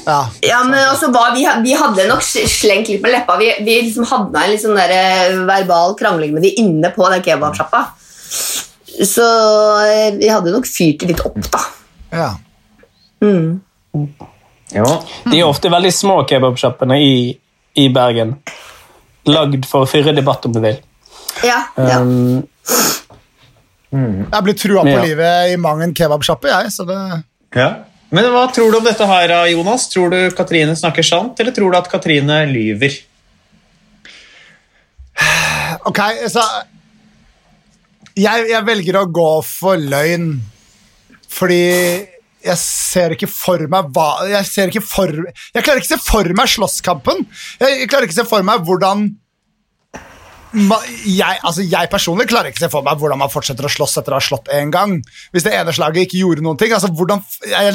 Ja. 0.06 0.22
Ja, 0.42 0.62
men 0.66 0.80
også 0.88 1.12
var, 1.14 1.34
vi, 1.36 1.46
vi 1.66 1.74
hadde 1.78 2.08
nok 2.10 2.24
slengt 2.26 2.90
litt 2.90 3.04
med 3.04 3.14
leppa. 3.14 3.36
Vi, 3.42 3.52
vi 3.66 3.78
liksom 3.88 4.08
hadde 4.10 4.42
en 4.42 4.54
litt 4.54 4.64
sånn 4.64 4.80
der, 4.80 4.94
eh, 4.96 5.42
verbal 5.48 5.94
krangling 6.00 6.34
med 6.36 6.46
de 6.48 6.54
inne 6.64 6.94
på 6.96 7.10
den 7.12 7.24
kebabsjappa. 7.26 7.84
Så 9.02 9.28
eh, 9.86 10.08
vi 10.18 10.32
hadde 10.32 10.54
nok 10.56 10.70
fyrt 10.70 11.04
det 11.04 11.12
litt 11.14 11.26
opp, 11.28 11.38
da. 11.54 11.66
ja. 12.24 12.32
Ja. 14.72 14.88
De 15.28 15.38
er 15.38 15.46
ofte 15.46 15.70
veldig 15.70 15.92
små 15.94 16.22
kebabsjappene 16.30 16.98
i, 17.04 17.16
i 17.78 17.90
Bergen. 17.94 18.38
Lagd 19.30 19.68
for 19.70 19.86
å 19.86 19.90
fyre 19.90 20.16
debatt, 20.16 20.48
om 20.48 20.56
du 20.56 20.62
vil. 20.64 20.80
Ja, 21.46 21.60
ja. 21.78 22.00
Um, 22.02 22.42
Jeg 23.92 24.44
blir 24.46 24.56
trua 24.56 24.84
på 24.88 24.94
Ja. 24.96 25.04
livet 25.04 25.52
i 25.54 25.58
mang 25.60 25.82
en 25.84 25.94
kebabsjappe, 25.94 26.48
jeg. 26.48 26.72
Så 26.72 26.86
det 26.88 26.98
Men 28.12 28.26
hva 28.32 28.46
tror 28.52 28.72
du 28.72 28.78
om 28.78 28.84
dette 28.84 29.06
her, 29.08 29.34
Jonas? 29.52 29.88
Tror 29.92 30.10
du 30.12 30.32
Katrine 30.36 30.76
snakker 30.76 31.04
sant, 31.04 31.40
eller 31.40 31.52
tror 31.56 31.72
du 31.72 31.78
at 31.78 31.90
Katrine 31.92 32.46
lyver? 32.52 32.98
Ok, 35.88 36.00
så 36.32 36.44
jeg, 38.20 38.48
jeg 38.52 38.66
velger 38.68 38.98
å 39.02 39.06
gå 39.12 39.30
for 39.48 39.78
løgn, 39.80 40.34
fordi 41.32 41.62
jeg 42.42 42.58
ser 42.58 43.14
ikke 43.16 43.30
for 43.30 43.62
meg 43.70 43.92
hva 43.94 44.08
Jeg 44.32 44.46
ser 44.50 44.72
ikke 44.72 44.82
for 44.82 45.12
Jeg 45.14 45.62
klarer 45.62 45.78
ikke 45.78 45.92
å 45.92 45.94
se 45.94 46.00
for 46.08 46.32
meg 46.34 46.50
slåsskampen. 46.50 47.22
Jeg, 47.62 47.76
jeg 47.84 47.90
klarer 47.92 48.08
ikke 48.08 48.18
å 48.18 48.22
se 48.24 48.30
for 48.32 48.44
meg 48.48 48.64
hvordan 48.66 49.04
jeg, 50.52 51.38
altså 51.48 51.64
jeg 51.64 51.90
personlig 51.92 52.26
klarer 52.28 52.52
ikke 52.52 52.66
se 52.66 52.70
for 52.72 52.84
meg 52.84 53.00
hvordan 53.00 53.20
man 53.22 53.32
fortsetter 53.32 53.68
å 53.68 53.72
slåss 53.72 54.02
etter 54.02 54.16
å 54.16 54.20
ha 54.20 54.24
slått 54.26 54.52
en 54.52 54.72
gang. 54.74 54.98
Hvis 55.32 55.46
det 55.48 55.54
ene 55.56 55.72
slaget 55.76 56.08
ikke 56.08 56.20
gjorde 56.20 56.44
noen 56.44 56.60
ting. 56.60 56.74
Altså, 56.76 56.92
hvordan, 56.92 57.24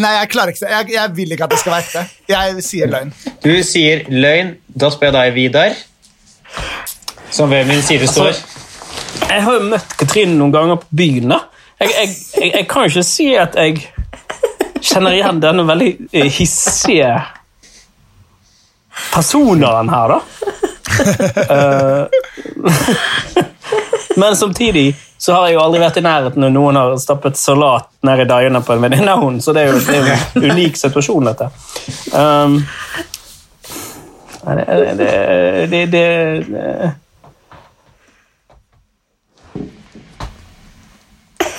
nei, 0.02 0.12
jeg 0.18 0.30
klarer 0.34 0.52
ikke 0.52 0.70
jeg, 0.72 0.90
jeg 0.96 1.14
vil 1.16 1.32
ikke 1.36 1.48
at 1.48 1.54
det 1.54 1.60
skal 1.62 1.76
være 1.76 1.86
ekte. 1.86 2.04
Jeg 2.32 2.66
sier 2.66 2.92
løgn. 2.92 3.14
Du 3.44 3.52
sier 3.64 4.04
løgn. 4.12 4.54
Da 4.68 4.92
spør 4.92 5.12
jeg 5.12 5.16
deg, 5.16 5.36
Vidar, 5.36 5.78
som 7.32 7.52
ved 7.52 7.68
min 7.68 7.80
side 7.84 8.08
står. 8.10 8.36
jeg 9.26 9.44
har 9.48 9.56
jo 9.56 9.68
møtt 9.72 9.96
Katrine 9.96 10.36
noen 10.36 10.52
ganger 10.54 10.80
på 10.82 11.00
byen. 11.00 11.32
da. 11.32 11.40
Jeg, 11.80 11.92
jeg, 11.92 12.12
jeg, 12.40 12.52
jeg 12.58 12.68
kan 12.68 12.84
jo 12.84 12.92
ikke 12.92 13.08
si 13.08 13.30
at 13.40 13.56
jeg 13.56 13.80
kjenner 14.84 15.16
igjen 15.16 15.40
denne 15.42 15.64
veldig 15.68 15.90
eh, 16.12 16.28
hissige 16.32 17.10
personen 19.12 19.90
her, 19.92 20.16
da. 20.16 20.20
Eh, 21.46 22.06
Men 24.16 24.36
samtidig 24.36 24.96
så 25.18 25.32
har 25.32 25.46
jeg 25.48 25.56
jo 25.56 25.62
aldri 25.64 25.80
vært 25.80 25.98
i 26.00 26.04
nærheten 26.04 26.40
når 26.44 26.52
noen 26.54 26.78
har 26.80 26.94
stappet 27.00 27.36
salat 27.40 27.88
ned 28.06 28.22
i 28.24 28.28
dagene 28.28 28.62
på 28.64 28.72
en 28.72 28.84
venninne 28.84 29.12
av 29.12 29.24
henne, 29.24 29.42
så 29.44 29.52
det 29.56 29.64
er 29.64 29.72
jo 29.72 29.80
det 29.84 29.96
er 29.98 30.06
en 30.12 30.46
unik 30.52 30.78
situasjon, 30.80 31.28
dette. 31.28 31.50
Um, 32.12 32.60
det, 34.46 34.64
det, 35.00 35.10
det, 35.72 35.82
det, 35.92 36.04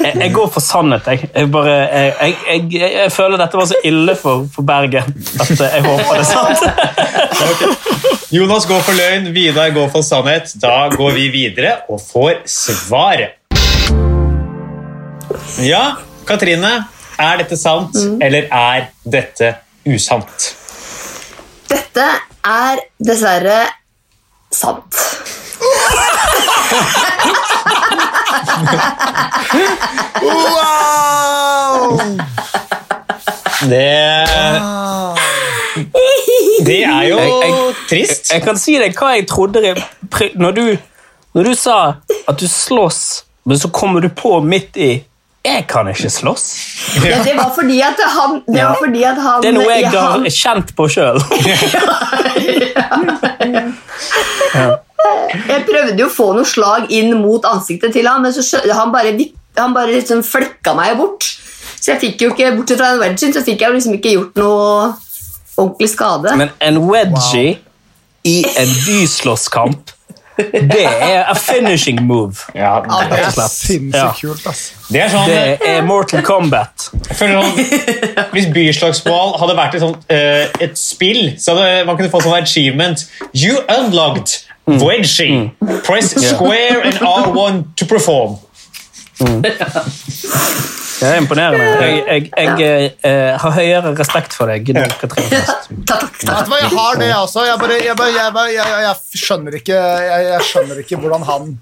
jeg, 0.03 0.13
jeg 0.21 0.33
går 0.33 0.47
for 0.53 0.59
sannhet, 0.63 1.01
jeg. 1.07 1.29
Jeg, 1.35 1.51
bare, 1.51 1.71
jeg, 1.71 2.13
jeg, 2.21 2.35
jeg, 2.73 2.91
jeg 2.93 3.11
føler 3.11 3.37
dette 3.41 3.57
var 3.57 3.65
så 3.69 3.75
ille 3.87 4.15
for, 4.19 4.47
for 4.53 4.61
Bergen 4.67 5.03
at 5.41 5.49
jeg 5.61 5.81
håper 5.85 6.13
det 6.13 6.19
er 6.19 6.23
sant. 6.29 6.59
Jonas 8.37 8.65
går 8.67 8.81
for 8.83 8.93
løgn, 8.97 9.33
Vidar 9.35 9.69
går 9.75 9.89
for 9.93 10.01
sannhet. 10.05 10.45
Da 10.61 10.89
går 10.93 11.11
vi 11.15 11.27
videre 11.33 11.73
og 11.89 12.01
får 12.03 12.33
svaret. 12.51 13.29
Ja, 15.63 15.83
Katrine. 16.27 16.73
Er 17.17 17.37
dette 17.39 17.57
sant, 17.57 17.95
eller 18.21 18.45
er 18.53 18.81
dette 19.01 19.55
usant? 19.89 20.53
Dette 21.71 22.05
er 22.45 22.77
dessverre 23.01 23.63
sant. 24.53 24.93
Wow! 30.21 31.99
Det, 33.61 34.27
det 36.65 36.83
er 36.83 37.03
jo 37.09 37.17
Jeg- 37.17 37.29
jeg- 37.29 37.75
trist. 37.89 38.33
Jeg 38.33 38.41
kan 38.43 38.57
si 38.57 38.77
deg 38.79 38.93
hva 38.97 39.07
jeg 39.15 39.27
trodde 39.27 39.65
jeg, 39.65 39.75
når, 40.35 40.51
du, 40.51 40.77
når 41.35 41.43
du 41.43 41.53
sa 41.55 41.93
at 42.27 42.39
du 42.39 42.47
slåss, 42.47 43.23
men 43.45 43.57
så 43.57 43.67
kommer 43.69 43.99
du 44.01 44.09
på 44.09 44.39
midt 44.43 44.77
i 44.77 45.03
Jeg 45.45 45.67
kan 45.67 45.87
ikke 45.87 46.09
slåss. 46.11 46.55
Ja, 47.05 47.23
det 47.23 47.35
var 47.37 47.51
fordi 47.55 47.79
at 47.81 47.95
han 48.03 48.41
Det 48.47 48.63
var 48.63 48.75
fordi 48.83 49.03
at 49.03 49.15
han 49.21 49.41
Det 49.41 49.47
er 49.49 49.53
noe 49.53 49.71
jeg 49.71 49.87
har 49.89 50.11
han- 50.11 50.25
kjent 50.25 50.75
på 50.75 50.87
sjøl. 50.91 51.21
jeg 55.33 55.65
prøvde 55.67 55.97
jo 56.01 56.07
å 56.07 56.13
få 56.13 56.29
noe 56.37 56.47
slag 56.47 56.91
inn 56.93 57.13
mot 57.21 57.45
ansiktet 57.49 57.93
til 57.95 58.07
han, 58.09 58.21
men 58.23 58.33
så 58.35 58.61
han 58.71 58.93
bare, 58.93 59.13
han 59.57 59.75
bare 59.75 59.97
liksom 59.97 60.23
flekka 60.25 60.75
meg 60.77 60.97
bort. 60.99 61.27
Så 61.77 61.93
jeg 61.93 62.01
fikk 62.01 62.23
jo 62.25 62.31
ikke, 62.33 62.53
bortsett 62.57 62.79
fra 62.81 62.93
en 62.95 63.03
wedgie 63.03 63.33
så 63.35 63.43
fikk 63.45 63.61
jeg 63.61 63.69
jo 63.69 63.77
liksom 63.77 63.97
ikke 63.99 64.15
gjort 64.15 64.39
noe 64.41 64.93
ordentlig 65.57 65.91
skade. 65.93 66.33
Men 66.39 66.49
en 66.63 66.81
wedgie 66.89 67.59
i 68.27 68.39
en 68.57 68.73
byslåsskamp, 68.85 69.93
det 70.37 70.83
er 70.85 71.23
a 71.25 71.33
finishing 71.33 72.01
move. 72.05 72.43
Ja, 72.53 72.75
det 72.85 73.19
er 73.19 73.47
sinnssykt 73.49 73.95
Ja. 73.95 74.11
kult, 74.19 74.43
ass. 74.47 74.71
det 74.91 75.01
er 75.01 75.09
sånn 75.09 75.25
Det 75.25 75.57
er 75.65 75.81
Mortal 75.81 76.21
Kombat. 76.21 76.89
Jeg 77.09 77.17
sånn, 77.17 78.27
Hvis 78.35 78.45
byslagsmål 78.53 79.33
hadde 79.41 79.55
vært 79.57 79.77
et, 79.79 79.81
sånt, 79.81 80.05
uh, 80.11 80.61
et 80.61 80.77
spill, 80.77 81.33
så 81.41 81.55
hadde 81.55 81.85
man 81.89 81.97
kunne 81.97 82.11
få 82.13 82.21
sånn 82.21 82.37
achievement. 82.37 83.07
You 83.33 83.63
unlocked 83.79 84.43
wedgie. 84.67 85.51
Press 85.83 86.13
square 86.29 86.81
and 86.83 86.95
R1 86.95 87.63
to 87.75 87.85
perform. 87.85 88.37
Det 90.97 91.05
er 91.05 91.19
imponerende. 91.21 91.65
Jeg, 91.85 92.31
jeg, 92.37 92.53
jeg 92.59 92.85
eh, 93.05 93.35
har 93.37 93.51
høyere 93.53 93.91
respekt 93.99 94.33
for 94.33 94.49
deg 94.49 94.71
nå, 94.73 94.81
Katrine. 94.97 95.41
Takk, 95.85 96.15
takk. 96.23 96.49
Jeg 96.57 96.71
har 96.73 96.97
det, 96.97 97.09
jeg 97.11 97.19
også. 97.19 97.43
Jeg, 97.45 97.59
bare, 97.61 97.77
jeg, 97.85 97.97
bare, 97.99 98.13
jeg, 98.15 98.33
bare, 98.33 98.53
jeg, 98.55 98.65
jeg, 98.65 98.85
jeg, 98.87 99.21
skjønner 99.21 99.59
ikke, 99.59 99.77
jeg, 99.77 100.25
jeg 100.31 100.47
skjønner 100.49 100.81
ikke 100.81 100.99
hvordan 101.03 101.27
han 101.27 101.53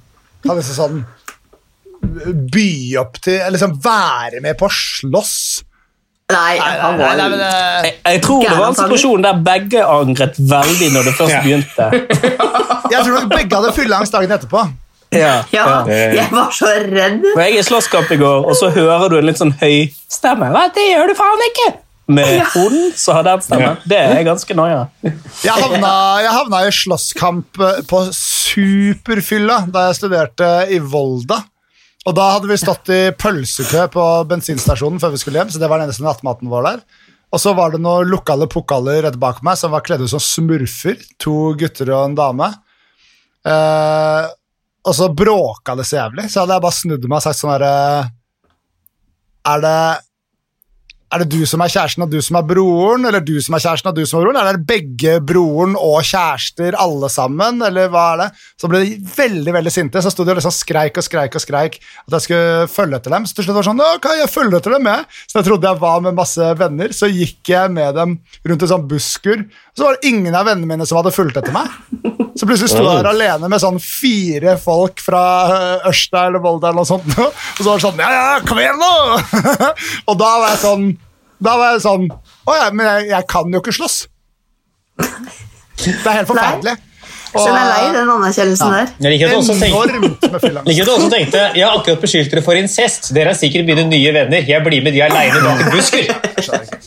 kan 0.45 0.61
liksom 0.61 0.77
sånn 0.79 1.03
by 2.53 2.69
opp 3.01 3.17
til 3.25 3.41
Liksom 3.51 3.75
være 3.83 4.41
med 4.45 4.55
på 4.59 4.69
å 4.69 4.75
slåss. 4.77 5.37
Nei, 6.33 6.57
han 6.57 6.95
Nei, 6.97 7.05
var 7.05 7.17
nei, 7.19 7.25
nei, 7.37 7.47
eh, 7.47 7.83
Jeg, 7.85 7.97
jeg 8.15 8.21
tror 8.25 8.41
det 8.41 8.53
var 8.57 8.71
en 8.71 8.77
situasjon 8.79 9.25
der 9.27 9.41
begge 9.45 9.83
angret 9.85 10.39
veldig 10.41 10.87
når 10.95 11.03
det 11.09 11.13
først 11.19 11.35
Ja. 11.35 11.41
begynte. 11.45 11.89
Jeg 12.95 13.03
tror 13.05 13.13
nok 13.19 13.29
begge 13.29 13.59
hadde 13.59 13.73
fylleangst 13.75 14.13
dagen 14.13 14.33
etterpå. 14.33 14.63
Ja, 15.13 15.35
Ja, 15.53 15.65
jeg 15.87 16.25
var 16.31 16.49
så 16.53 16.67
redd. 16.81 17.23
Og 17.35 17.39
jeg 17.39 17.53
er 17.55 17.59
i 17.61 17.63
slåsskamp 17.65 18.09
i 18.11 18.17
går, 18.19 18.45
og 18.49 18.55
så 18.57 18.69
hører 18.73 19.09
du 19.13 19.15
en 19.19 19.25
litt 19.29 19.39
sånn 19.39 19.53
høy 19.61 19.85
stemme. 20.11 20.49
Hva, 20.53 20.65
det 20.75 20.85
gjør 20.89 21.11
du 21.13 21.15
faen 21.17 21.43
ikke! 21.49 21.67
Med 22.17 22.41
hun 22.53 22.75
så 22.97 23.15
har 23.17 23.23
den 23.25 23.41
stemmen. 23.41 23.77
Det 23.89 23.97
er 23.97 24.21
ganske 24.27 24.57
nøye. 24.57 24.83
Jeg 25.05 25.55
havna, 25.55 25.93
jeg 26.25 26.33
havna 26.35 26.59
i 26.67 26.73
slåsskamp 26.77 27.61
på 27.89 28.01
superfylla 28.13 29.63
da 29.73 29.87
jeg 29.89 29.97
studerte 30.01 30.49
i 30.73 30.77
Volda. 30.81 31.39
Og 32.05 32.13
da 32.13 32.25
hadde 32.35 32.49
vi 32.51 32.57
stått 32.61 32.91
i 32.93 33.01
pølsekø 33.17 33.87
på 33.93 34.05
bensinstasjonen 34.29 35.01
før 35.01 35.15
vi 35.15 35.21
skulle 35.21 35.41
hjem, 35.41 35.51
så 35.53 35.61
det 35.61 35.69
var 35.71 35.81
den 35.81 35.89
eneste 35.89 36.05
nattmaten 36.05 36.51
vår 36.51 36.67
der. 36.67 36.83
Og 37.33 37.41
så 37.41 37.55
var 37.57 37.73
det 37.73 37.81
noen 37.81 38.07
lokale 38.11 38.45
pokaler 38.51 39.01
rett 39.07 39.17
bak 39.19 39.41
meg 39.45 39.57
som 39.59 39.73
var 39.73 39.83
kledd 39.85 40.05
ut 40.05 40.11
som 40.13 40.21
smurfer. 40.21 41.01
To 41.23 41.55
gutter 41.57 41.89
og 41.95 42.11
en 42.11 42.17
dame. 42.17 42.51
Eh, 43.45 44.27
og 44.85 44.93
så 44.93 45.09
bråka 45.09 45.73
det 45.77 45.87
så 45.89 45.97
jævlig, 46.03 46.27
så 46.29 46.43
hadde 46.43 46.57
jeg 46.57 46.65
bare 46.67 46.77
snudd 46.77 47.07
meg 47.09 47.17
og 47.17 47.25
sagt 47.25 47.39
sånn 47.41 47.53
herre 47.55 47.73
Er 49.49 49.63
det 49.65 49.79
er 51.13 51.21
det 51.21 51.27
du 51.35 51.45
som 51.47 51.61
er 51.61 51.69
kjæresten 51.71 52.03
og 52.05 52.11
du 52.11 52.17
som 52.23 52.37
er 52.39 52.45
broren, 52.49 53.05
eller 53.07 53.21
du 53.23 53.35
som 53.43 53.55
er 53.55 53.61
kjæresten 53.63 53.91
og 53.91 53.97
du 53.97 54.03
som 54.09 54.19
er 54.19 54.25
broren? 54.25 54.39
Eller 54.39 54.55
er 54.55 54.57
det 54.57 54.69
begge 54.69 55.13
broren 55.21 55.75
og 55.77 55.99
kjærester 56.07 56.77
alle 56.81 57.09
sammen, 57.13 57.61
eller 57.65 57.91
hva 57.93 58.05
er 58.13 58.21
det? 58.23 58.27
Så 58.61 58.69
ble 58.71 58.81
de 58.81 58.95
veldig 59.15 59.53
veldig 59.55 59.73
sinte, 59.73 60.01
så 60.01 60.11
sto 60.13 60.25
de 60.25 60.33
og 60.33 60.39
liksom 60.39 60.55
skreik 60.55 60.97
og 60.97 61.05
skreik 61.05 61.37
og 61.37 61.43
skreik 61.43 61.77
at 61.77 62.17
jeg 62.17 62.25
skulle 62.25 62.69
følge 62.73 62.99
etter 62.99 63.15
dem. 63.15 63.27
Så 63.29 63.37
til 63.37 63.47
slutt 63.47 63.59
var 63.59 63.65
det 63.65 63.69
sånn, 63.69 63.83
ok, 63.85 64.09
jeg 64.21 64.33
følger 64.33 64.59
etter 64.59 64.77
dem, 64.77 64.89
jeg. 64.91 65.05
Så 65.27 65.39
jeg 65.39 65.47
trodde 65.49 65.71
jeg 65.71 65.81
var 65.85 66.05
med 66.05 66.17
masse 66.17 66.49
venner, 66.63 66.95
så 66.95 67.11
gikk 67.11 67.53
jeg 67.53 67.75
med 67.75 67.99
dem 67.99 68.17
rundt 68.49 68.65
en 68.65 68.73
sånn 68.73 68.87
busskur, 68.89 69.45
og 69.45 69.64
så 69.75 69.83
var 69.83 69.97
det 69.97 70.07
ingen 70.07 70.35
av 70.35 70.47
vennene 70.47 70.69
mine 70.69 70.85
som 70.87 70.99
hadde 71.01 71.11
fulgt 71.11 71.37
etter 71.39 71.51
meg. 71.55 71.67
Så 72.35 72.47
plutselig 72.47 72.71
sto 72.71 72.83
jeg 72.83 72.99
der 73.01 73.09
alene 73.09 73.49
med 73.51 73.59
sånn 73.63 73.77
fire 73.83 74.55
folk 74.59 75.01
fra 75.03 75.23
øh, 75.51 75.89
Ørsta 75.91 76.25
eller 76.29 76.43
Volda 76.43 76.71
eller 76.71 76.83
noe 76.83 76.87
sånt, 76.87 77.07
og 77.19 77.59
så 77.59 77.67
var 77.67 77.79
det 77.79 77.85
sånn, 77.85 78.01
ja, 78.03 78.09
ja, 78.15 78.39
kom 78.47 78.59
igjen 78.63 78.79
nå! 78.79 78.93
og 80.09 80.19
da 80.19 80.31
var 80.41 80.47
jeg 80.53 80.61
sånn, 80.63 80.89
da 81.43 81.55
var 81.59 81.75
jeg 81.75 81.85
sånn, 81.85 82.09
åja, 82.47 82.67
men 82.71 82.89
jeg, 82.89 83.07
jeg 83.11 83.29
kan 83.35 83.55
jo 83.55 83.63
ikke 83.63 83.75
slåss. 83.75 83.97
Det 84.95 85.91
er 85.91 86.21
helt 86.21 86.31
forferdelig. 86.31 86.77
Så 87.35 87.49
jeg 87.49 87.59
er 87.59 87.67
lei 87.67 87.87
den 87.95 88.11
anerkjennelsen 88.13 88.73
der. 88.75 88.91
Jeg 89.03 89.13
liker 89.13 89.27
at 89.27 89.33
du 89.33 89.39
også 89.41 89.55
tenkte, 89.59 90.91
også 90.95 91.09
tenkte 91.11 91.41
Jeg 91.57 91.65
har 91.65 91.75
akkurat 91.79 92.03
beskyldt 92.05 92.31
dere 92.31 92.43
for 92.45 92.59
incest. 92.59 93.11
Dere 93.15 93.33
er 93.33 93.39
sikkert 93.39 93.67
mine 93.67 93.83
nye 93.89 94.13
venner. 94.15 94.45
Jeg 94.47 94.63
blir 94.63 94.85
med 94.85 94.95
de 94.95 95.03
aleine 95.03 95.41
bak 95.43 95.63
en 95.65 95.71
busker. 95.73 96.07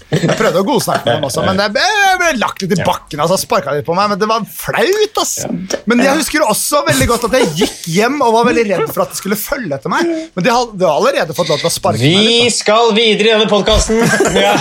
Jeg 0.08 0.36
prøvde 0.38 0.62
å 0.62 0.64
godsnakke 0.64 1.04
med 1.04 1.18
dem 1.18 1.26
også, 1.28 1.42
men 1.44 1.60
jeg 1.60 1.72
ble, 1.74 2.30
lagt 2.40 2.62
litt 2.64 2.72
i 2.72 2.78
bakken. 2.80 3.20
Altså, 3.20 3.36
sparket 3.42 3.76
litt 3.76 3.86
på 3.86 3.96
meg, 3.96 4.08
men 4.12 4.20
det 4.20 4.28
var 4.30 4.46
flaut. 4.48 5.20
ass. 5.20 5.34
Men 5.90 6.00
jeg 6.04 6.16
husker 6.22 6.46
også 6.46 6.80
veldig 6.88 7.08
godt 7.10 7.26
at 7.28 7.36
jeg 7.38 7.50
gikk 7.62 7.88
hjem 7.98 8.16
og 8.24 8.32
var 8.38 8.48
veldig 8.48 8.64
redd 8.70 8.92
for 8.94 9.04
at 9.04 9.12
de 9.12 9.20
skulle 9.20 9.36
følge 9.40 9.76
etter 9.76 9.92
meg. 9.92 10.08
Men 10.32 10.46
de 10.46 10.54
hadde 10.54 10.88
allerede 10.94 11.36
fått 11.36 11.52
lov 11.52 11.60
til 11.60 11.68
å 11.68 11.74
sparke 11.74 12.00
meg 12.00 12.30
Vi 12.30 12.48
skal 12.54 12.94
videre 12.96 13.28
i 13.28 13.36
denne 13.36 13.50
podkasten. 13.50 14.00
Ja. 14.38 14.54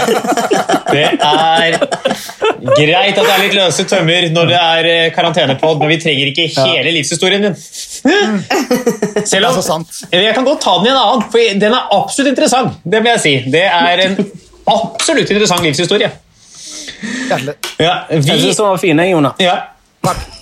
Det 0.88 1.06
er 1.22 1.78
greit 1.78 3.18
at 3.18 3.24
det 3.24 3.34
er 3.34 3.42
litt 3.44 3.56
løse 3.58 3.86
tømmer 3.88 4.28
når 4.34 4.52
det 4.52 4.60
er 4.60 4.88
karantene 5.16 5.38
karantenepod, 5.38 5.77
men 5.80 5.92
vi 5.94 6.00
trenger 6.02 6.32
ikke 6.32 6.48
hele 6.56 6.94
livshistorien 6.96 7.48
din. 7.48 7.56
Selv 9.28 9.32
Det 9.32 9.40
er 9.42 9.48
om 9.50 9.58
så 9.58 9.64
sant. 9.66 10.02
Jeg 10.12 10.36
kan 10.36 10.46
godt 10.48 10.62
ta 10.64 10.78
den 10.80 10.90
i 10.90 10.94
en 10.94 11.00
annen, 11.00 11.26
for 11.32 11.60
den 11.64 11.74
er 11.74 11.96
absolutt 11.98 12.34
interessant. 12.34 12.78
Det 12.84 13.02
vil 13.04 13.14
jeg 13.16 13.24
si. 13.24 13.34
Det 13.54 13.64
er 13.66 14.04
en 14.06 14.20
absolutt 14.74 15.30
interessant 15.34 15.66
livshistorie. 15.66 16.12
Ja, 17.30 17.94
vi... 18.10 18.22
Jeg 18.22 18.42
syns 18.42 18.58
den 18.58 18.66
var 18.66 18.80
fin, 18.82 19.00
jeg, 19.00 19.12
Jonas. 19.12 19.42
ja, 19.44 19.58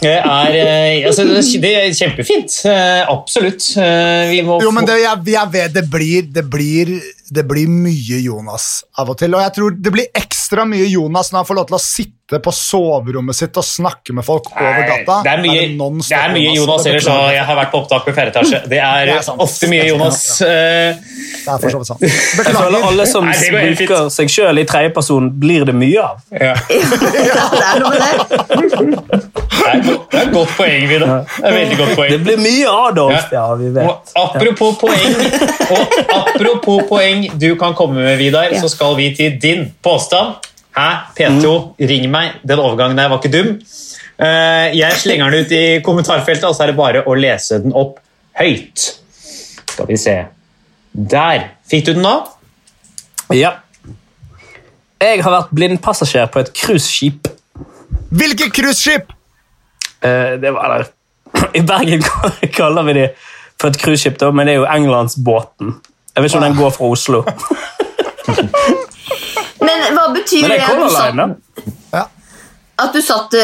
det 0.02 0.14
er, 0.20 0.56
eh, 0.60 1.08
altså, 1.08 1.24
det 1.62 1.72
er 1.80 1.94
kjempefint. 1.98 2.58
Eh, 2.70 3.04
Absolutt. 3.10 3.72
Eh, 3.82 4.30
Vi 4.32 4.42
må 4.46 4.60
Jo, 4.62 4.72
men 4.76 4.86
det, 4.88 5.00
jeg, 5.02 5.24
jeg 5.34 5.52
vet, 5.54 5.74
det, 5.74 5.86
blir, 5.92 6.28
det, 6.36 6.44
blir, 6.52 6.92
det 7.34 7.46
blir 7.50 7.70
mye 7.72 8.20
Jonas 8.26 8.84
av 9.00 9.10
og 9.14 9.18
til. 9.22 9.34
Og 9.38 9.42
jeg 9.46 9.56
tror 9.58 9.78
det 9.82 9.94
blir 9.96 10.12
ekstra 10.16 10.66
mye 10.70 10.86
Jonas 10.92 11.32
når 11.32 11.42
han 11.42 11.50
får 11.50 11.60
lov 11.62 11.70
til 11.72 11.80
å 11.80 11.82
sitte 11.82 12.40
på 12.42 12.52
soverommet 12.58 13.38
sitt 13.38 13.58
og 13.62 13.66
snakke 13.66 14.14
med 14.18 14.26
folk 14.26 14.48
over 14.54 14.86
gata. 14.90 15.20
Det 15.26 15.34
er 15.36 15.42
mye, 15.44 15.66
non-stop 15.78 16.10
det 16.16 16.22
er 16.24 16.34
mye 16.34 16.54
Jonas 16.58 16.88
ellers. 16.90 17.10
og 17.14 17.28
jeg. 17.36 17.44
Har 17.46 17.60
vært 17.60 17.74
på 17.74 17.82
opptak 17.84 18.08
på 18.08 18.16
fjerde 18.18 18.34
etasje. 18.34 18.62
Det 18.70 18.80
er, 18.82 19.12
Det 19.12 19.18
er 19.20 19.44
ofte 19.46 19.70
mye 19.70 19.86
Jonas. 19.92 20.22
Det 20.42 21.54
er 21.54 21.62
for 21.62 21.70
så 21.70 21.82
vidt 21.82 21.92
sant. 21.92 22.06
Jeg 22.46 22.56
føler 22.58 22.88
alle 22.90 23.06
som 23.10 23.28
Nei, 23.30 23.38
bruker 23.54 24.10
seg 24.14 24.32
sjøl 24.34 24.62
i 24.62 24.66
tredjeperson, 24.70 25.30
blir 25.42 25.66
det 25.70 25.78
mye 25.78 26.02
av. 26.02 26.22
ja. 26.34 26.56
Ja, 27.36 27.46
det 27.54 27.66
er 27.66 27.82
noe 27.84 27.94
med 27.94 29.06
det. 29.14 29.22
Det 29.56 30.20
er 30.20 30.22
et 30.28 30.32
godt- 30.34 30.52
poeng, 30.58 30.88
Vidar. 30.90 31.08
Det 31.08 31.44
er 31.44 31.48
et 31.48 31.56
veldig 31.56 31.78
godt 31.78 32.10
Det 32.12 32.20
blir 32.24 32.38
mye 32.38 32.68
Adolf, 32.90 33.32
ja, 33.32 33.46
vi 33.56 33.68
Og 33.68 33.76
vet. 33.76 34.12
apropos 34.16 34.78
poeng, 34.82 35.16
og 35.72 35.96
apropos 36.20 36.84
poeng 36.90 37.26
du 37.40 37.56
kan 37.56 37.74
komme 37.74 37.96
med, 38.04 38.18
Vidar, 38.18 38.54
så 38.62 38.70
skal 38.70 38.96
vi 38.98 39.14
til 39.16 39.38
din 39.42 39.66
påstand. 39.84 40.36
Hæ? 40.78 40.90
P2, 41.18 41.52
ring 41.80 42.10
meg. 42.12 42.32
Den 42.48 42.60
overgangen 42.60 42.98
der 43.00 43.08
var 43.10 43.22
ikke 43.22 43.32
dum. 43.38 43.60
Eh, 44.20 44.78
Jeg 44.78 44.92
slenger 45.00 45.30
den 45.32 45.46
ut 45.46 45.52
i 45.52 45.80
kommentarfeltet, 45.84 46.44
og 46.44 46.56
så 46.56 46.64
er 46.64 46.68
det 46.74 46.78
bare 46.78 47.04
å 47.08 47.16
lese 47.16 47.62
den 47.64 47.74
opp 47.74 48.00
høyt. 48.40 48.90
Skal 49.72 49.88
vi 49.88 49.98
se. 49.98 50.18
Der. 50.96 51.50
Fikk 51.72 51.86
du 51.86 51.94
den 51.94 52.04
nå? 52.04 52.16
Ja. 53.34 53.52
Jeg 55.02 55.24
har 55.24 55.32
vært 55.32 55.52
blindpassasjer 55.56 56.28
på 56.32 56.40
et 56.44 56.54
cruiseskip. 56.56 57.28
Hvilket 58.16 58.54
cruiseskip? 58.56 59.12
Eh, 60.02 60.36
Det 60.42 60.54
var 60.54 60.78
der. 60.78 60.86
I 61.60 61.62
Bergen 61.62 62.04
kaller 62.58 62.84
vi 62.84 62.94
det 62.94 63.10
for 63.62 63.68
et 63.72 63.78
cruiseskip, 63.80 64.22
men 64.34 64.48
det 64.48 64.56
er 64.56 64.60
jo 64.64 64.66
Englandsbåten. 64.68 65.76
Jeg 66.16 66.24
vet 66.24 66.32
ikke 66.32 66.38
om 66.42 66.44
den 66.48 66.58
går 66.60 66.70
fra 66.76 66.86
Oslo. 66.92 67.24
Men 69.66 69.96
hva 69.96 70.06
betyr 70.14 70.46
Men 70.46 70.52
det 70.52 70.60
at 70.62 70.78
du 70.78 70.90
satt, 70.94 71.16
Ja. 71.94 72.04
at 72.84 72.94
du 72.94 73.02
satt 73.02 73.36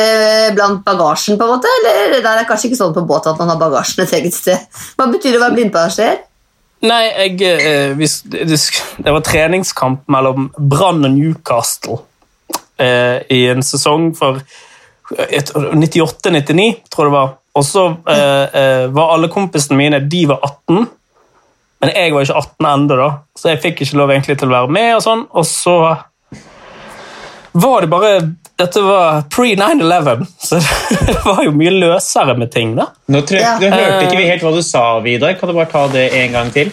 blant 0.56 0.84
bagasjen, 0.86 1.38
på 1.40 1.44
en 1.48 1.54
måte? 1.56 1.72
Eller 1.82 2.20
det 2.22 2.26
er 2.26 2.48
kanskje 2.50 2.70
ikke 2.70 2.80
sånn 2.80 2.94
på 2.96 3.04
båt 3.08 3.28
at 3.32 3.40
man 3.42 3.50
har 3.54 3.60
bagasjen 3.62 4.04
et 4.06 4.14
eget 4.20 4.36
sted. 4.36 4.68
Hva 5.00 5.08
betyr 5.12 5.32
det 5.34 5.40
å 5.40 5.46
være 5.46 5.58
blindpassasjer? 5.58 6.20
Nei, 6.82 7.02
jeg, 7.14 7.42
eh, 7.46 7.94
det 7.96 9.12
var 9.14 9.22
treningskamp 9.22 10.08
mellom 10.10 10.48
Brann 10.58 11.06
og 11.06 11.12
Newcastle 11.14 12.00
eh, 12.82 13.22
i 13.30 13.44
en 13.52 13.62
sesong 13.62 14.16
for 14.18 14.42
98-99, 15.18 16.76
tror 16.90 17.06
jeg 17.06 17.12
det 17.12 17.16
var. 17.18 17.30
Og 17.60 17.66
så 17.68 17.86
eh, 18.08 18.60
eh, 18.62 18.86
var 18.96 19.14
alle 19.16 19.28
kompisene 19.32 19.78
mine 19.80 20.00
de 20.00 20.26
var 20.30 20.40
18, 20.48 20.86
men 21.82 21.90
jeg 21.96 22.14
var 22.14 22.24
ikke 22.28 22.38
18 22.38 22.68
ennå, 22.72 22.96
da, 23.00 23.10
så 23.40 23.50
jeg 23.52 23.62
fikk 23.64 23.82
ikke 23.84 23.98
lov 24.00 24.12
egentlig 24.14 24.38
til 24.40 24.52
å 24.52 24.54
være 24.54 24.72
med. 24.72 24.92
Og 25.00 25.04
sånn, 25.04 25.24
og 25.34 25.48
så 25.50 25.76
var 27.52 27.82
det 27.84 27.90
bare 27.92 28.14
Dette 28.62 28.82
var 28.86 29.24
pre-9-11, 29.34 30.28
så 30.38 30.60
det 31.08 31.16
var 31.26 31.40
jo 31.48 31.52
mye 31.58 31.72
løsere 31.74 32.36
med 32.38 32.52
ting. 32.54 32.76
da. 32.78 32.92
Nå 33.10 33.24
tror 33.26 33.40
jeg, 33.40 33.64
Ja. 33.66 33.72
Hørte 33.74 34.04
ikke 34.06 34.20
vi 34.20 34.28
helt 34.30 34.44
hva 34.46 34.52
du 34.54 34.62
sa, 34.62 34.84
Vidar. 35.02 35.34
Kan 35.40 35.50
du 35.50 35.56
bare 35.58 35.72
ta 35.72 35.88
det 35.90 36.04
en 36.20 36.36
gang 36.36 36.52
til? 36.54 36.70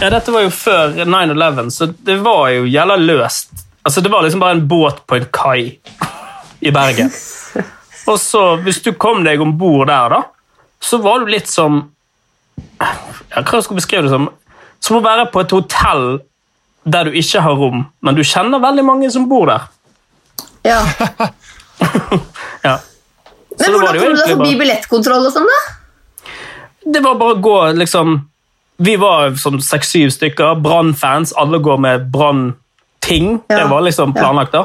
Ja, 0.00 0.08
dette 0.14 0.32
var 0.32 0.46
jo 0.46 0.50
før 0.54 0.96
9-11, 1.04 1.68
så 1.74 1.90
det 2.06 2.16
var 2.24 2.48
jo 2.54 2.64
jævla 2.64 2.96
løst. 3.02 3.52
Altså, 3.84 4.00
Det 4.00 4.10
var 4.14 4.24
liksom 4.24 4.40
bare 4.40 4.56
en 4.56 4.64
båt 4.70 5.02
på 5.06 5.18
en 5.20 5.28
kai 5.34 5.76
i 6.64 6.70
Bergen. 6.72 7.12
Og 8.10 8.18
så, 8.20 8.42
hvis 8.64 8.82
du 8.82 8.92
kom 8.98 9.22
deg 9.26 9.40
om 9.42 9.54
bord 9.58 9.86
der, 9.90 10.16
da, 10.16 10.22
så 10.82 10.98
var 11.02 11.22
du 11.22 11.30
litt 11.30 11.50
som 11.50 11.84
ja, 12.80 12.88
Hva 13.38 13.62
skal 13.62 13.72
jeg 13.72 13.78
beskrive 13.78 14.06
det 14.06 14.12
som? 14.12 14.26
Som 14.82 14.98
å 14.98 15.04
være 15.04 15.28
på 15.32 15.42
et 15.44 15.54
hotell 15.54 16.06
der 16.82 17.06
du 17.06 17.16
ikke 17.18 17.44
har 17.44 17.54
rom, 17.54 17.84
men 18.02 18.18
du 18.18 18.24
kjenner 18.26 18.62
veldig 18.62 18.84
mange 18.84 19.10
som 19.14 19.28
bor 19.30 19.46
der. 19.50 19.68
Ja. 20.66 20.82
Ja. 22.62 22.76
Men 23.58 23.72
da 23.74 23.78
hvordan 23.80 23.96
kom 23.98 24.12
du 24.14 24.20
deg 24.20 24.28
forbi 24.36 24.52
billettkontroll 24.60 25.24
og 25.26 25.32
sånn, 25.34 25.48
da? 25.50 26.12
Det 26.94 27.00
var 27.02 27.16
bare 27.18 27.34
å 27.34 27.40
gå, 27.42 27.56
liksom 27.78 28.20
Vi 28.82 28.94
var 28.98 29.34
som 29.38 29.58
seks-syv 29.62 30.12
stykker, 30.14 30.56
Brann-fans. 30.62 31.34
Alle 31.38 31.58
går 31.62 31.80
med 31.82 32.06
Brann-ting. 32.14 33.36
Ja. 33.50 33.60
Det 33.60 33.66
var 33.70 33.84
liksom 33.86 34.14
planlagt, 34.14 34.54
da. 34.54 34.64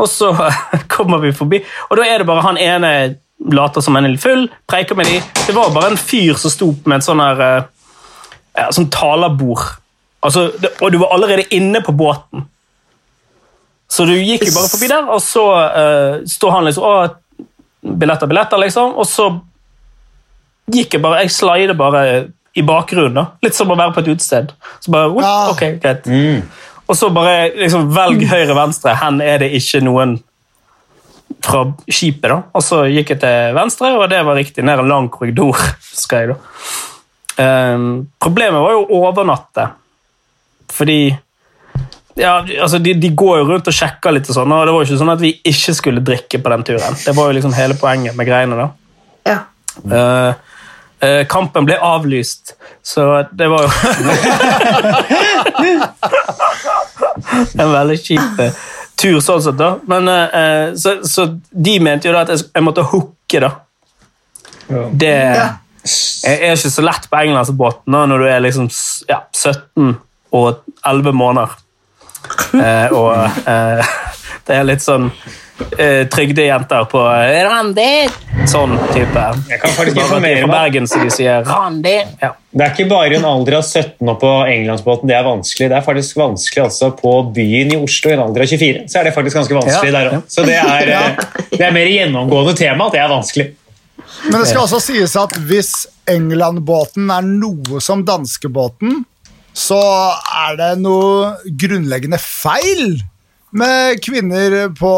Og 0.00 0.08
så 0.08 0.30
kommer 0.94 1.20
vi 1.22 1.34
forbi, 1.36 1.60
og 1.90 1.98
da 2.00 2.06
er 2.08 2.22
det 2.22 2.28
bare 2.30 2.44
han 2.46 2.60
ene 2.60 2.92
later 3.52 3.84
som 3.84 3.96
han 3.96 4.04
er 4.08 4.14
litt 4.14 4.24
full, 4.24 4.46
preiker 4.68 4.96
med 4.98 5.08
de. 5.08 5.20
Det 5.46 5.54
var 5.56 5.72
bare 5.74 5.92
en 5.94 6.00
fyr 6.00 6.36
som 6.40 6.52
sto 6.52 6.72
med 6.84 6.98
et 6.98 7.06
sånn 7.06 7.22
her 7.22 7.44
eh, 7.44 7.68
ja, 8.58 8.66
sånn 8.74 8.90
talerbord. 8.92 9.62
Altså, 10.20 10.50
det, 10.60 10.74
og 10.84 10.92
du 10.92 10.98
var 11.00 11.14
allerede 11.16 11.46
inne 11.56 11.80
på 11.84 11.94
båten. 11.96 12.44
Så 13.90 14.04
du 14.06 14.12
gikk 14.14 14.44
jo 14.46 14.52
bare 14.54 14.70
forbi 14.70 14.90
der, 14.90 15.06
og 15.10 15.22
så 15.24 15.44
uh, 15.56 16.18
står 16.28 16.52
han 16.54 16.66
liksom 16.68 16.84
og 16.86 17.16
billetter, 17.80 18.28
billetter, 18.30 18.60
liksom. 18.62 18.92
Og 19.00 19.08
så 19.08 19.30
gikk 20.70 20.94
jeg 20.94 21.02
bare 21.02 21.24
Jeg 21.24 21.32
slider 21.34 21.74
bare 21.78 22.02
i 22.54 22.62
bakgrunnen. 22.66 23.16
da. 23.16 23.24
Litt 23.42 23.56
som 23.56 23.70
å 23.72 23.78
være 23.78 23.94
på 23.96 24.04
et 24.04 24.12
utested. 24.12 24.52
Så 24.84 24.92
bare, 24.94 25.08
whoop, 25.10 25.24
Ja. 25.24 25.50
ok, 25.50 25.64
greit. 25.82 26.06
Og 26.90 26.98
så 26.98 27.06
bare 27.14 27.52
liksom, 27.54 27.86
velg 27.94 28.24
høyre-venstre. 28.26 28.96
Hen 28.98 29.22
er 29.22 29.44
det 29.44 29.52
ikke 29.60 29.78
noen 29.86 30.16
fra 31.44 31.72
skipet. 31.86 32.28
da. 32.28 32.42
Og 32.52 32.62
så 32.64 32.84
gikk 32.90 33.10
jeg 33.14 33.20
til 33.22 33.54
venstre, 33.56 33.92
og 33.96 34.10
det 34.10 34.26
var 34.26 34.34
riktig. 34.38 34.64
Ned 34.66 34.78
en 34.82 34.90
lang 34.90 35.08
korridor. 35.12 35.58
skal 36.02 36.24
jeg 36.24 36.28
da. 36.34 36.38
Um, 37.40 38.08
problemet 38.20 38.60
var 38.60 38.72
jo 38.74 38.80
å 38.84 39.02
overnatte. 39.08 39.64
Fordi 40.70 41.16
ja, 42.20 42.44
altså 42.60 42.78
de, 42.82 42.92
de 43.00 43.08
går 43.16 43.38
jo 43.40 43.44
rundt 43.48 43.68
og 43.70 43.74
sjekker 43.74 44.12
litt, 44.12 44.28
og 44.28 44.34
sånn, 44.36 44.52
og 44.52 44.66
det 44.66 44.72
var 44.74 44.80
jo 44.82 44.86
ikke 44.88 45.00
sånn 45.00 45.14
at 45.14 45.22
vi 45.22 45.30
ikke 45.46 45.74
skulle 45.78 46.02
drikke 46.04 46.38
på 46.42 46.50
den 46.52 46.64
turen. 46.68 46.94
Det 47.00 47.14
var 47.16 47.24
jo 47.30 47.36
liksom 47.38 47.54
hele 47.56 47.74
poenget 47.80 48.14
med 48.18 48.26
greiene. 48.28 48.54
da. 48.58 48.66
Ja. 49.30 49.38
Uh, 49.80 50.32
uh, 51.06 51.22
kampen 51.30 51.64
ble 51.68 51.76
avlyst, 51.80 52.44
så 52.84 53.00
det 53.32 53.48
var 53.52 53.60
jo 53.64 53.70
En 57.60 57.72
veldig 57.72 57.96
kjip 58.02 58.40
eh, 58.44 58.60
tur, 59.00 59.18
sånn 59.24 59.42
sett. 59.44 59.56
da. 59.60 59.72
Men, 59.90 60.08
uh, 60.08 60.74
så, 60.76 60.98
så 61.06 61.26
de 61.50 61.78
mente 61.82 62.08
jo 62.08 62.14
da 62.16 62.24
at 62.26 62.34
jeg, 62.34 62.46
jeg 62.54 62.66
måtte 62.66 62.84
hooke, 62.92 63.40
da. 63.40 63.50
Det 64.92 65.14
Ja. 65.16 65.48
er 66.28 66.42
er 66.44 66.52
ikke 66.54 66.70
så 66.70 66.82
lett 66.84 67.06
på 67.10 67.16
englandsbåten 67.16 67.94
når 67.96 68.18
du 68.20 68.26
er 68.28 68.42
liksom 68.44 68.66
ja, 69.08 69.22
17 69.32 69.94
og 70.36 70.60
11 70.86 71.12
måneder. 71.16 71.54
Uh, 72.52 72.88
og 72.92 73.08
uh, 73.48 73.94
det 74.46 74.58
er 74.58 74.66
litt 74.68 74.84
sånn 74.84 75.08
eh, 75.78 76.06
trygdejenter 76.10 76.86
på 76.90 77.02
eh, 77.12 77.40
Randi! 77.46 78.08
Sånn 78.50 78.72
type. 78.90 79.24
Jeg 79.50 79.60
kan 79.62 79.74
faktisk 79.76 80.00
informere 80.00 80.40
er 80.40 80.46
fra 80.46 80.52
Bergen, 80.54 80.88
så 80.90 81.02
de 81.02 81.12
sier 81.14 81.44
Randi. 81.46 81.96
Ja. 82.22 82.32
det 82.50 82.66
er 82.66 82.74
ikke 82.74 82.88
bare 82.90 83.18
en 83.18 83.26
alder 83.28 83.58
av 83.60 83.66
17 83.66 84.10
år 84.10 84.18
på 84.22 84.32
Englandsbåten 84.50 85.10
det 85.10 85.18
er 85.18 85.26
vanskelig. 85.26 85.70
Det 85.72 85.78
er 85.78 85.86
faktisk 85.86 86.18
vanskelig 86.20 86.64
altså, 86.66 86.90
på 86.98 87.14
byen 87.36 87.74
i 87.76 87.78
Oslo 87.80 88.12
i 88.12 88.16
en 88.16 88.24
alder 88.26 88.46
av 88.46 88.52
24. 88.54 88.84
Så 88.90 89.00
er 89.00 89.08
det 89.08 89.14
faktisk 89.16 89.40
ganske 89.40 89.58
vanskelig 89.60 89.92
Ja, 89.92 89.96
der 89.98 90.12
òg. 90.16 90.26
Så 90.30 90.46
det 90.48 90.58
er, 90.60 90.92
eh, 90.96 91.46
det 91.52 91.64
er 91.68 91.76
mer 91.76 91.92
gjennomgående 91.92 92.56
tema 92.58 92.88
at 92.88 92.96
det 92.96 93.04
er 93.04 93.12
vanskelig. 93.12 93.48
Men 94.26 94.40
det 94.40 94.48
skal 94.50 94.64
også 94.64 94.80
sies 94.82 95.14
at 95.18 95.36
hvis 95.48 95.72
England-båten 96.10 97.10
er 97.14 97.24
noe 97.26 97.80
som 97.84 98.02
danskebåten, 98.06 99.04
så 99.56 99.80
er 100.46 100.58
det 100.58 100.72
noe 100.82 101.34
grunnleggende 101.58 102.18
feil 102.22 103.00
med 103.50 103.98
kvinner 104.04 104.68
på, 104.78 104.92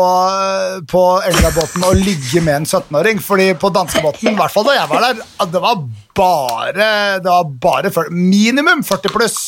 på 0.91 1.03
Elgabotn 1.29 1.85
og 1.89 1.97
ligge 1.97 2.43
med 2.45 2.55
en 2.61 2.67
17-åring. 2.69 3.21
Fordi 3.25 3.47
på 3.61 3.71
danskebåten, 3.73 4.33
i 4.33 4.37
hvert 4.39 4.53
fall 4.55 4.67
da 4.69 4.75
jeg 4.77 4.91
var 4.91 5.07
der, 5.07 5.23
det 5.55 5.63
var 5.65 5.81
bare, 6.19 6.91
det 7.25 7.31
var 7.31 7.49
bare 7.65 7.93
40, 7.95 8.13
minimum 8.13 8.83
40 8.85 9.15
pluss. 9.15 9.39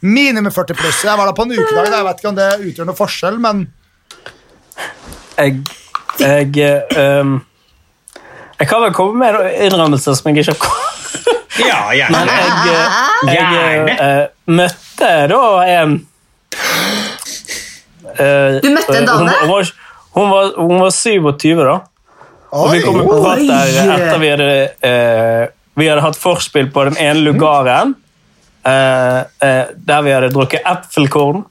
Minimum 0.00 0.52
40 0.54 0.78
pluss. 0.78 1.02
Jeg 1.04 1.18
var 1.18 1.26
der 1.28 1.36
på 1.36 1.44
en 1.48 1.52
ukedag, 1.58 1.90
jeg 1.92 2.06
vet 2.08 2.22
ikke 2.22 2.32
om 2.32 2.38
det 2.38 2.48
utgjør 2.70 2.88
noe 2.92 2.98
forskjell, 2.98 3.38
men 3.42 3.66
Jeg, 5.38 5.60
jeg, 6.18 6.68
um, 7.20 7.36
jeg 8.58 8.68
kan 8.70 8.80
vel 8.82 8.94
komme 8.96 9.18
med 9.20 9.36
en 9.38 9.66
innrømmelse 9.68 10.14
som 10.18 10.28
jeg 10.32 10.40
ikke 10.42 10.54
har 10.54 10.62
kommet 10.64 10.86
Ja, 11.58 11.78
gjerne. 11.94 12.14
Men 12.14 12.30
jeg, 12.30 12.48
jeg, 12.66 12.88
jeg 13.28 13.36
Gjerne. 13.36 13.94
eh, 14.02 14.24
møtte 14.54 15.12
da 15.30 15.42
en 15.74 15.94
eh, 18.16 18.58
Du 18.64 18.70
møtte 18.74 18.96
en 18.96 19.02
eh, 19.02 19.06
dame? 19.06 19.36
Hun, 19.42 19.48
var- 19.48 19.48
hun, 19.48 19.50
var, 19.52 19.70
hun, 20.18 20.30
var, 20.30 20.52
hun 20.56 20.80
var 20.86 20.90
27, 20.94 21.64
da. 21.64 21.76
Og 22.58 22.70
vi 22.72 22.80
kom 22.80 22.96
på 23.04 23.18
prat 23.22 23.42
der 23.44 23.94
etter 23.98 24.18
vi 24.22 24.28
hadde, 24.32 24.50
eh, 24.88 25.46
vi 25.78 25.88
hadde 25.90 26.02
hatt 26.06 26.16
forspill 26.16 26.70
på 26.72 26.84
den 26.88 26.96
ene 26.96 27.20
lugaren. 27.26 27.94
eh, 28.64 29.18
eh, 29.44 29.64
der 29.76 30.02
vi 30.02 30.10
hadde 30.16 30.30
drukket 30.34 30.64
eplekorn. 30.66 31.44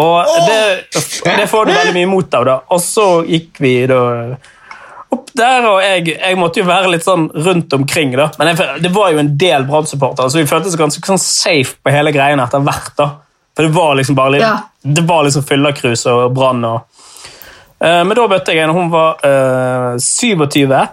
Og 0.00 0.26
det, 0.46 0.86
det 1.24 1.46
får 1.50 1.66
du 1.66 1.72
veldig 1.74 1.94
mye 1.96 2.06
imot 2.06 2.34
av. 2.38 2.44
da. 2.46 2.58
Og 2.70 2.80
så 2.82 3.06
gikk 3.26 3.58
vi 3.60 3.72
da 3.90 3.98
opp 5.10 5.32
der, 5.34 5.64
og 5.66 5.80
jeg, 5.82 6.12
jeg 6.20 6.36
måtte 6.38 6.60
jo 6.62 6.66
være 6.68 6.90
litt 6.92 7.02
sånn 7.06 7.24
rundt 7.34 7.72
omkring. 7.74 8.12
da. 8.18 8.28
Men 8.38 8.52
jeg, 8.52 8.82
det 8.84 8.92
var 8.94 9.10
jo 9.14 9.18
en 9.22 9.32
del 9.40 9.64
Brann-supportere, 9.66 10.30
så 10.30 10.38
vi 10.38 10.46
følte 10.46 10.70
oss 10.70 10.78
ganske 10.78 11.02
sånn 11.10 11.18
safe 11.22 11.74
på 11.82 11.90
hele 11.94 12.12
greiene 12.14 12.44
etter 12.46 12.62
hvert. 12.66 12.92
da. 13.00 13.08
For 13.56 13.62
det 13.66 13.72
var 13.74 13.94
liksom 13.98 14.14
bare 14.16 14.30
litt, 14.36 14.42
Ja. 14.42 14.56
det 14.82 15.02
var 15.08 15.24
liksom 15.26 15.42
fyllekrus 15.44 16.06
og 16.06 16.32
brann. 16.34 16.64
og 16.64 16.80
uh, 17.82 18.02
Men 18.04 18.14
da 18.16 18.26
møtte 18.28 18.52
jeg 18.54 18.62
en. 18.64 18.70
Hun 18.76 18.90
var 18.90 19.18
uh, 19.24 19.98
27, 19.98 20.88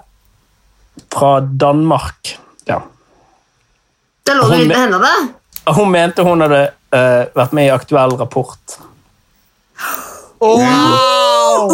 fra 1.14 1.40
Danmark. 1.42 2.38
Ja. 2.68 2.82
Da 4.26 4.34
lå 4.34 4.50
du 4.50 4.56
litt 4.58 4.68
med- 4.68 4.78
henne, 4.78 5.00
da? 5.00 5.74
Hun 5.74 5.92
mente 5.92 6.24
hun 6.24 6.42
hadde 6.42 6.62
uh, 6.96 7.26
vært 7.36 7.54
med 7.54 7.68
i 7.68 7.72
Aktuell 7.76 8.18
rapport. 8.20 8.78
Wow! 10.40 11.68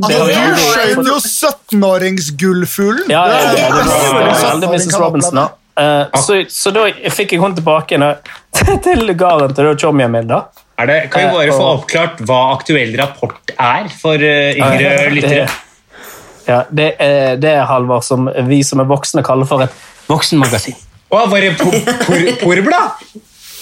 Det 0.00 0.14
har 0.14 0.26
vi 0.26 0.32
Du 0.34 0.40
aldri- 0.40 0.68
skjøt 0.70 1.06
jo 1.08 1.16
17-åringsgullfuglen. 1.18 3.10
Ja, 3.10 3.26
ja, 3.28 3.34
ja, 3.34 3.52
Det 3.52 3.60
er 3.60 3.70
det 3.70 3.84
det 3.84 3.90
var 3.90 4.20
det 4.20 4.24
veldig 4.24 4.38
17-åring 4.38 4.74
Mrs. 4.74 4.90
kan 4.92 5.00
Robinson. 5.02 5.38
Eh, 5.80 6.20
så, 6.22 6.38
så 6.48 6.70
da 6.74 6.86
fikk 7.10 7.34
jeg 7.34 7.42
henne 7.42 7.58
tilbake 7.58 7.98
til 8.86 9.04
lugaren 9.08 9.54
til 9.56 9.72
chommien 9.80 10.12
min. 10.12 10.28
da. 10.30 10.44
Er 10.78 10.90
det, 10.90 10.98
kan 11.10 11.26
vi 11.26 11.34
bare 11.34 11.50
Eh, 11.50 11.56
få 11.56 11.66
oppklart 11.78 12.22
hva 12.26 12.40
aktuell 12.54 12.94
rapport 12.98 13.52
er 13.54 13.90
for 13.94 14.18
uh, 14.18 14.56
yngre 14.58 15.10
lyttere? 15.14 15.44
Det, 15.44 16.48
ja, 16.50 16.62
det 16.70 16.88
er, 17.00 17.36
det 17.40 17.52
er 17.56 17.68
Halvard, 17.70 18.04
som 18.04 18.26
vi 18.48 18.62
som 18.66 18.82
er 18.82 18.88
voksne 18.90 19.22
kaller 19.24 19.48
for 19.48 19.64
et 19.64 19.76
voksenmagasin. 20.10 20.76
Å, 21.14 21.22
var 21.30 21.40
det 21.46 21.54
por 21.60 21.76
por 22.04 22.26
porblad? 22.42 23.04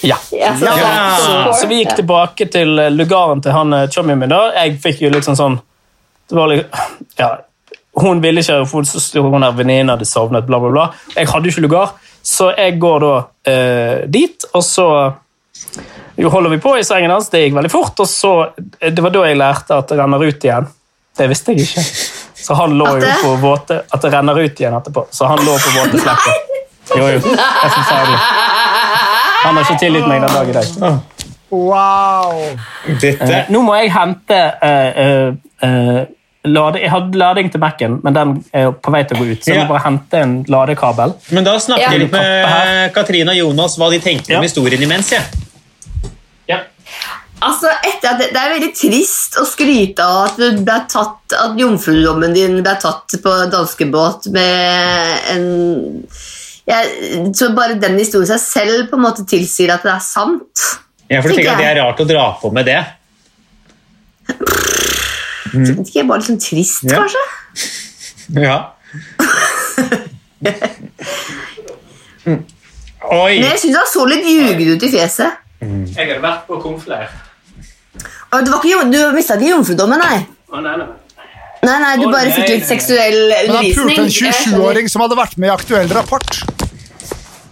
Ja. 0.03 0.17
Ja, 0.33 0.55
så, 0.59 0.65
Ja. 0.67 1.17
Så, 1.21 1.61
så 1.61 1.69
vi 1.71 1.83
gikk 1.83 1.95
tilbake 2.01 2.49
til 2.51 2.79
eh, 2.81 2.91
lugaren 2.91 3.43
til 3.45 3.55
han 3.55 3.73
eh, 3.77 3.89
chommien 3.93 4.19
min. 4.19 4.33
da. 4.33 4.49
Jeg 4.57 4.81
fikk 4.83 5.05
jo 5.05 5.13
liksom 5.15 5.37
sånn 5.39 5.61
det 6.33 6.39
var 6.39 6.49
litt, 6.49 6.77
ja, 7.21 7.27
Hun 8.01 8.23
ville 8.25 8.41
ikke, 8.41 8.63
for 8.71 9.29
hun 9.29 9.45
er 9.45 9.57
venninnen 9.57 9.93
hadde 9.93 10.07
sovnet, 10.09 10.47
bla, 10.49 10.59
bla, 10.63 10.71
bla. 10.73 10.87
Jeg 11.17 11.29
hadde 11.29 11.49
jo 11.49 11.53
ikke 11.53 11.65
lugar, 11.67 11.93
så 12.25 12.53
jeg 12.57 12.79
går 12.81 13.03
da 13.05 13.15
eh, 13.53 14.05
dit, 14.09 14.47
og 14.53 14.65
så 14.65 14.87
jo 16.17 16.31
holder 16.33 16.51
vi 16.55 16.59
på 16.63 16.77
i 16.79 16.85
sengen 16.85 17.11
hans. 17.13 17.29
Det 17.33 17.43
gikk 17.43 17.57
veldig 17.57 17.71
fort, 17.73 18.01
og 18.01 18.09
så 18.09 18.33
Det 18.57 19.03
var 19.03 19.13
da 19.15 19.27
jeg 19.29 19.39
lærte 19.41 19.77
at 19.77 19.89
det 19.93 19.99
renner 19.99 20.25
ut 20.25 20.45
igjen. 20.45 20.69
Det 21.19 21.29
visste 21.29 21.53
jeg 21.53 21.67
ikke. 21.67 21.85
Så 22.43 22.57
han 22.59 22.73
lå 22.79 22.87
jo 22.99 23.11
på 23.23 23.35
våte 23.43 23.77
At 23.93 24.03
det 24.03 24.11
renner 24.15 24.39
ut 24.41 24.61
igjen 24.61 24.75
etterpå. 24.75 25.05
Så 25.15 25.29
han 25.31 25.43
lå 25.45 25.53
på 25.61 25.75
våte 25.77 26.01
flekker. 26.03 26.41
Jo, 26.97 27.07
jo. 27.15 27.21
Det 27.23 27.37
er 27.39 27.75
forferdelig. 27.77 28.19
Han 29.43 29.57
har 29.57 29.63
ikke 29.67 29.79
tilgitt 29.83 30.09
meg 30.09 30.25
den 30.25 30.35
dag 30.35 30.49
i 30.49 30.57
dag. 30.57 30.99
Wow! 31.53 32.41
Dette 33.03 33.29
Eh, 33.29 33.51
Nå 33.53 33.61
må 33.67 33.77
jeg 33.77 33.93
hente 33.93 34.39
eh, 34.65 35.01
eh, 35.05 35.29
eh, 35.69 36.03
lade, 36.45 36.81
Jeg 36.81 36.91
hadde 36.91 37.19
lading 37.19 37.51
til 37.53 37.61
Mac-en, 37.61 38.01
men 38.03 38.15
den 38.17 38.45
er 38.53 38.73
på 38.73 38.91
vei 38.93 39.03
til 39.05 39.17
å 39.17 39.21
gå 39.21 39.31
ut. 39.33 39.45
Så 39.45 39.53
jeg 39.53 39.57
Ja. 39.57 39.65
må 39.65 39.69
bare 39.75 39.85
hente 39.85 40.15
en 40.23 40.45
ladekabel. 40.45 41.15
Men 41.31 41.45
da 41.45 41.57
snakker 41.59 41.83
Ja. 41.83 41.91
jeg 41.91 42.01
litt 42.01 42.13
med 42.13 42.93
Katrine 42.95 43.29
og 43.31 43.37
Jonas 43.37 43.77
hva 43.79 43.91
de 43.91 43.99
tenkte 44.01 44.31
Ja. 44.31 44.39
om 44.39 44.43
historien 44.43 44.83
imens. 44.83 45.13
Ja. 45.13 45.21
Ja. 46.49 46.59
Altså, 47.41 47.69
etter 47.85 48.11
at 48.11 48.19
det, 48.19 48.33
det 48.33 48.37
er 48.37 48.55
veldig 48.59 48.75
trist 48.75 49.35
å 49.39 49.45
skryte 49.47 50.01
av 50.01 50.27
at, 50.29 50.37
du 50.37 50.63
ble 50.63 50.81
tatt, 50.89 51.33
at 51.33 51.57
jomfrudommen 51.59 52.35
din 52.35 52.63
ble 52.63 52.75
tatt 52.81 53.09
på 53.23 53.51
danskebåt 53.51 54.27
med 54.33 55.19
en 55.31 56.09
jeg 56.65 57.33
tror 57.35 57.55
bare 57.57 57.75
den 57.81 57.99
historien 57.99 58.39
seg 58.39 58.41
selv 58.41 58.91
på 58.91 58.95
en 58.95 59.03
måte 59.03 59.27
tilsier 59.27 59.73
at 59.75 59.83
det 59.83 59.91
er 59.93 59.99
sant. 59.99 60.79
Ja, 61.11 61.21
for 61.21 61.29
du 61.29 61.35
Tenker 61.35 61.51
tenker 61.51 61.53
at 61.53 61.59
det 61.59 61.77
er 61.77 61.83
rart 61.83 61.99
å 62.01 62.07
dra 62.07 62.39
på 62.41 62.53
med 62.53 62.67
det? 62.67 62.87
Det 65.53 65.75
ikke 65.87 66.07
bare 66.09 66.19
litt 66.23 66.29
sånn 66.31 66.41
trist, 66.41 66.83
Ja. 66.89 66.97
kanskje? 67.03 67.23
Ja. 68.33 68.55
Oi! 73.13 73.35
Men 73.41 73.49
jeg 73.51 73.59
syns 73.65 73.77
han 73.77 73.87
så 73.91 74.05
litt 74.09 74.25
ljugen 74.27 74.73
ut 74.77 74.83
i 74.87 74.91
fjeset. 74.93 75.33
Jeg 75.63 76.07
hadde 76.09 76.21
vært 76.23 76.47
på 76.49 76.55
konfleir. 76.63 77.09
Du, 78.33 78.51
ikke, 78.57 78.85
du 78.89 78.99
mista 79.17 79.35
ikke 79.37 79.51
jomfrudommen, 79.53 79.99
nei? 80.01 80.19
Å, 80.49 80.51
nei, 80.65 80.77
nei. 80.81 80.87
Nei, 81.63 81.79
nei, 81.79 81.97
du 82.01 82.07
bare 82.11 82.27
nei, 82.31 82.35
fikk 82.35 82.49
litt 82.49 82.65
nei. 82.65 82.69
seksuell 82.73 83.19
Men 83.29 83.37
han 83.37 83.43
undervisning. 83.59 83.77
pulte 83.77 84.03
en 84.03 84.09
27-åring 84.17 84.87
som 84.91 85.01
hadde 85.05 85.17
vært 85.19 85.37
med 85.39 85.49
i 85.51 85.53
aktuell 85.55 85.89
rapport. 85.95 86.31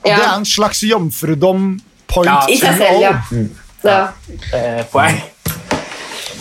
Og 0.00 0.08
Ja. 0.08 0.16
Det 0.16 0.24
er 0.24 0.34
en 0.38 0.44
slags 0.48 0.80
jomfrudom 0.88 1.60
point 2.08 2.26
Ja, 2.30 2.38
I 2.48 2.56
seg 2.58 2.72
selv, 2.80 3.00
ja. 3.04 3.12
oh. 3.20 3.24
Så. 3.82 4.08
Eh, 4.56 4.80
poeng. 4.90 5.20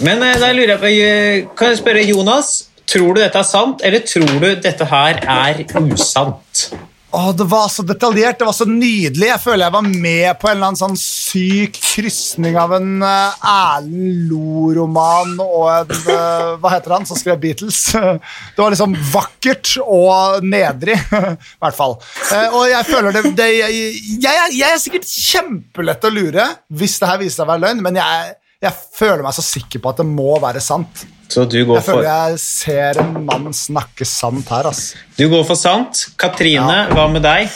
Men 0.06 0.22
eh, 0.24 0.38
da 0.40 0.52
lurer 0.56 0.76
jeg 0.76 0.82
på, 0.84 0.92
eh, 0.96 1.48
kan 1.60 1.74
jeg 1.74 1.82
spørre 1.82 2.06
Jonas, 2.08 2.54
tror 2.90 3.16
du 3.18 3.22
dette 3.24 3.42
er 3.42 3.48
sant, 3.48 3.82
eller 3.86 4.06
tror 4.08 4.30
du 4.42 4.48
dette 4.64 4.86
her 4.90 5.20
er 5.30 5.66
usant? 5.92 6.70
Åh, 7.10 7.32
det 7.34 7.46
var 7.50 7.66
så 7.74 7.82
detaljert, 7.90 8.38
det 8.38 8.46
var 8.46 8.54
så 8.54 8.68
nydelig. 8.70 9.26
Jeg 9.32 9.42
føler 9.42 9.64
jeg 9.66 9.74
var 9.74 9.86
med 9.90 10.28
på 10.38 10.46
en 10.46 10.52
eller 10.60 10.68
annen 10.68 10.78
sånn 10.78 10.98
syk 11.02 11.80
krysning 11.82 12.54
av 12.62 12.76
en 12.78 13.00
uh, 13.02 13.48
Erlend 13.50 14.28
Loe-roman 14.30 15.32
og 15.42 15.64
en 15.74 15.94
uh, 16.06 16.52
Hva 16.62 16.76
heter 16.76 16.94
han 16.94 17.08
som 17.10 17.18
skrev 17.18 17.40
Beatles? 17.42 17.80
Det 18.54 18.62
var 18.62 18.76
liksom 18.76 18.94
vakkert 19.10 19.72
og 19.88 20.46
nedrig, 20.46 21.00
i 21.10 21.64
hvert 21.66 21.80
fall. 21.80 21.98
Uh, 22.30 22.46
og 22.62 22.68
jeg 22.70 22.90
føler 22.92 23.18
det, 23.18 23.24
det 23.42 23.50
jeg, 23.58 23.80
jeg, 24.22 24.36
er- 24.46 24.54
jeg 24.60 24.70
er 24.78 24.84
sikkert 24.86 25.10
kjempelett 25.10 26.06
å 26.06 26.14
lure 26.14 26.46
hvis 26.78 27.00
det 27.02 27.10
her 27.10 27.24
viser 27.26 27.40
seg 27.42 27.48
å 27.50 27.52
være 27.56 27.66
løgn, 27.66 27.82
men 27.90 27.98
jeg, 28.04 28.38
jeg 28.60 28.76
føler 29.00 29.22
meg 29.24 29.32
så 29.38 29.44
sikker 29.46 29.80
på 29.80 29.92
at 29.94 30.02
det 30.02 30.06
må 30.10 30.34
være 30.44 30.60
sant. 30.60 31.06
Så 31.32 31.46
du 31.48 31.62
går 31.70 31.78
Jeg 31.78 31.86
føler 31.86 32.02
for, 32.02 32.08
jeg 32.10 32.40
ser 32.44 32.98
en 33.00 33.14
mann 33.24 33.54
snakke 33.56 34.04
sant 34.08 34.50
her, 34.52 34.68
ass. 34.68 34.96
du 35.16 35.30
går 35.32 35.46
for 35.48 35.56
sant. 35.56 36.02
Katrine, 36.20 36.82
hva 36.92 37.06
med 37.14 37.24
deg? 37.24 37.48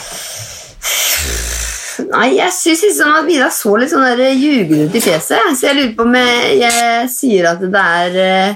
Nei, 2.13 2.29
jeg 2.37 2.53
syns 2.55 2.85
liksom 2.87 3.11
at 3.17 3.27
Vidar 3.27 3.51
så 3.53 3.73
litt 3.81 3.91
sånn 3.91 4.05
der 4.05 4.31
ljugen 4.31 4.85
ut 4.87 4.95
i 4.95 5.01
fjeset. 5.03 5.51
Så 5.59 5.67
jeg 5.67 5.75
lurer 5.81 5.91
på 5.97 6.07
om 6.07 6.15
jeg, 6.21 6.55
jeg 6.63 7.11
sier 7.11 7.49
at 7.51 7.61
det 7.65 7.83
er 7.83 8.17
eh, 8.23 8.55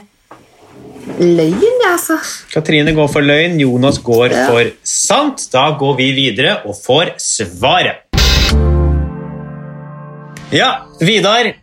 løgn, 1.19 1.67
jeg, 1.67 1.91
altså. 1.91 2.17
Katrine 2.55 2.95
går 2.97 3.11
for 3.11 3.27
løgn, 3.27 3.59
Jonas 3.59 3.99
går 4.07 4.31
Ja. 4.31 4.47
for 4.53 4.71
sant. 4.87 5.49
Da 5.51 5.67
går 5.83 5.99
vi 5.99 6.11
videre 6.15 6.61
og 6.63 6.79
får 6.79 7.17
svaret. 7.19 8.05
Ja, 10.55 10.71
Vidar. 11.03 11.57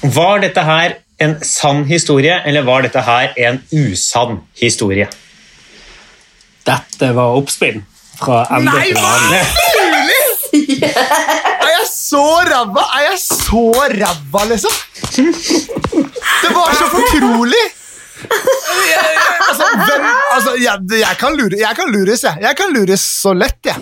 Var 0.00 0.38
dette 0.40 0.62
her 0.64 0.94
en 1.20 1.34
sann 1.44 1.82
historie, 1.84 2.38
eller 2.48 2.64
var 2.64 2.86
dette 2.86 3.00
her 3.04 3.34
en 3.36 3.58
usann 3.72 4.38
historie? 4.56 5.08
Dette 6.64 7.10
var 7.16 7.36
oppspinn 7.36 7.82
fra 8.20 8.46
ende 8.56 8.72
Nei, 8.72 8.86
til 8.88 8.96
annen. 9.00 9.44
Er 10.80 11.68
jeg 11.74 11.84
så 11.90 12.22
ræva? 12.48 12.86
Er 12.96 13.04
jeg 13.10 13.18
så 13.20 13.64
ræva, 13.92 14.46
liksom? 14.48 14.78
Det 15.12 16.54
var 16.54 16.72
så 16.78 16.88
fortrolig! 16.94 17.66
Jeg, 18.20 18.88
jeg, 18.88 19.04
altså, 19.48 19.68
hvem, 19.76 20.08
altså, 20.34 20.54
jeg, 20.60 21.00
jeg, 21.00 21.16
kan 21.20 21.36
lure, 21.36 21.60
jeg 21.60 21.76
kan 21.76 21.92
lures, 21.92 22.24
jeg. 22.24 22.36
Jeg 22.40 22.56
kan 22.56 22.72
lures 22.76 23.04
så 23.04 23.32
lett, 23.36 23.60
jeg. 23.64 23.76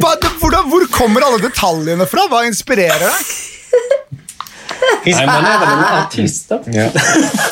Hvordan, 0.00 0.68
hvor 0.70 0.86
kommer 0.90 1.26
alle 1.26 1.40
detaljene 1.42 2.06
fra? 2.10 2.26
Hva 2.30 2.44
inspirerer 2.50 3.06
deg? 3.06 3.98
Nei, 4.80 5.24
man 5.26 5.46
er 5.46 5.56
vel 5.60 5.70
en 5.72 5.84
artist, 6.00 6.50
da. 6.50 6.58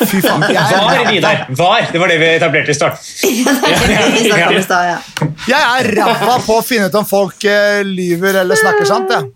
Fy 0.09 0.21
faen. 0.25 0.45
Var, 0.45 1.01
Vidar. 1.11 1.47
Var. 1.59 1.89
Det 1.93 2.03
var 2.03 2.13
det 2.13 2.19
vi 2.21 2.29
etablerte 2.37 2.73
i 2.73 2.77
det 3.49 4.35
ja. 4.69 4.99
jeg 5.49 5.59
er 5.59 5.91
ræva 5.99 6.39
på 6.45 6.59
å 6.59 6.65
finne 6.65 6.89
ut 6.89 6.97
om 6.99 7.07
folk 7.09 7.45
eh, 7.49 7.81
lyver 7.87 8.43
eller 8.43 8.59
snakker 8.59 8.89
sant. 8.89 9.13
Jeg. 9.13 9.33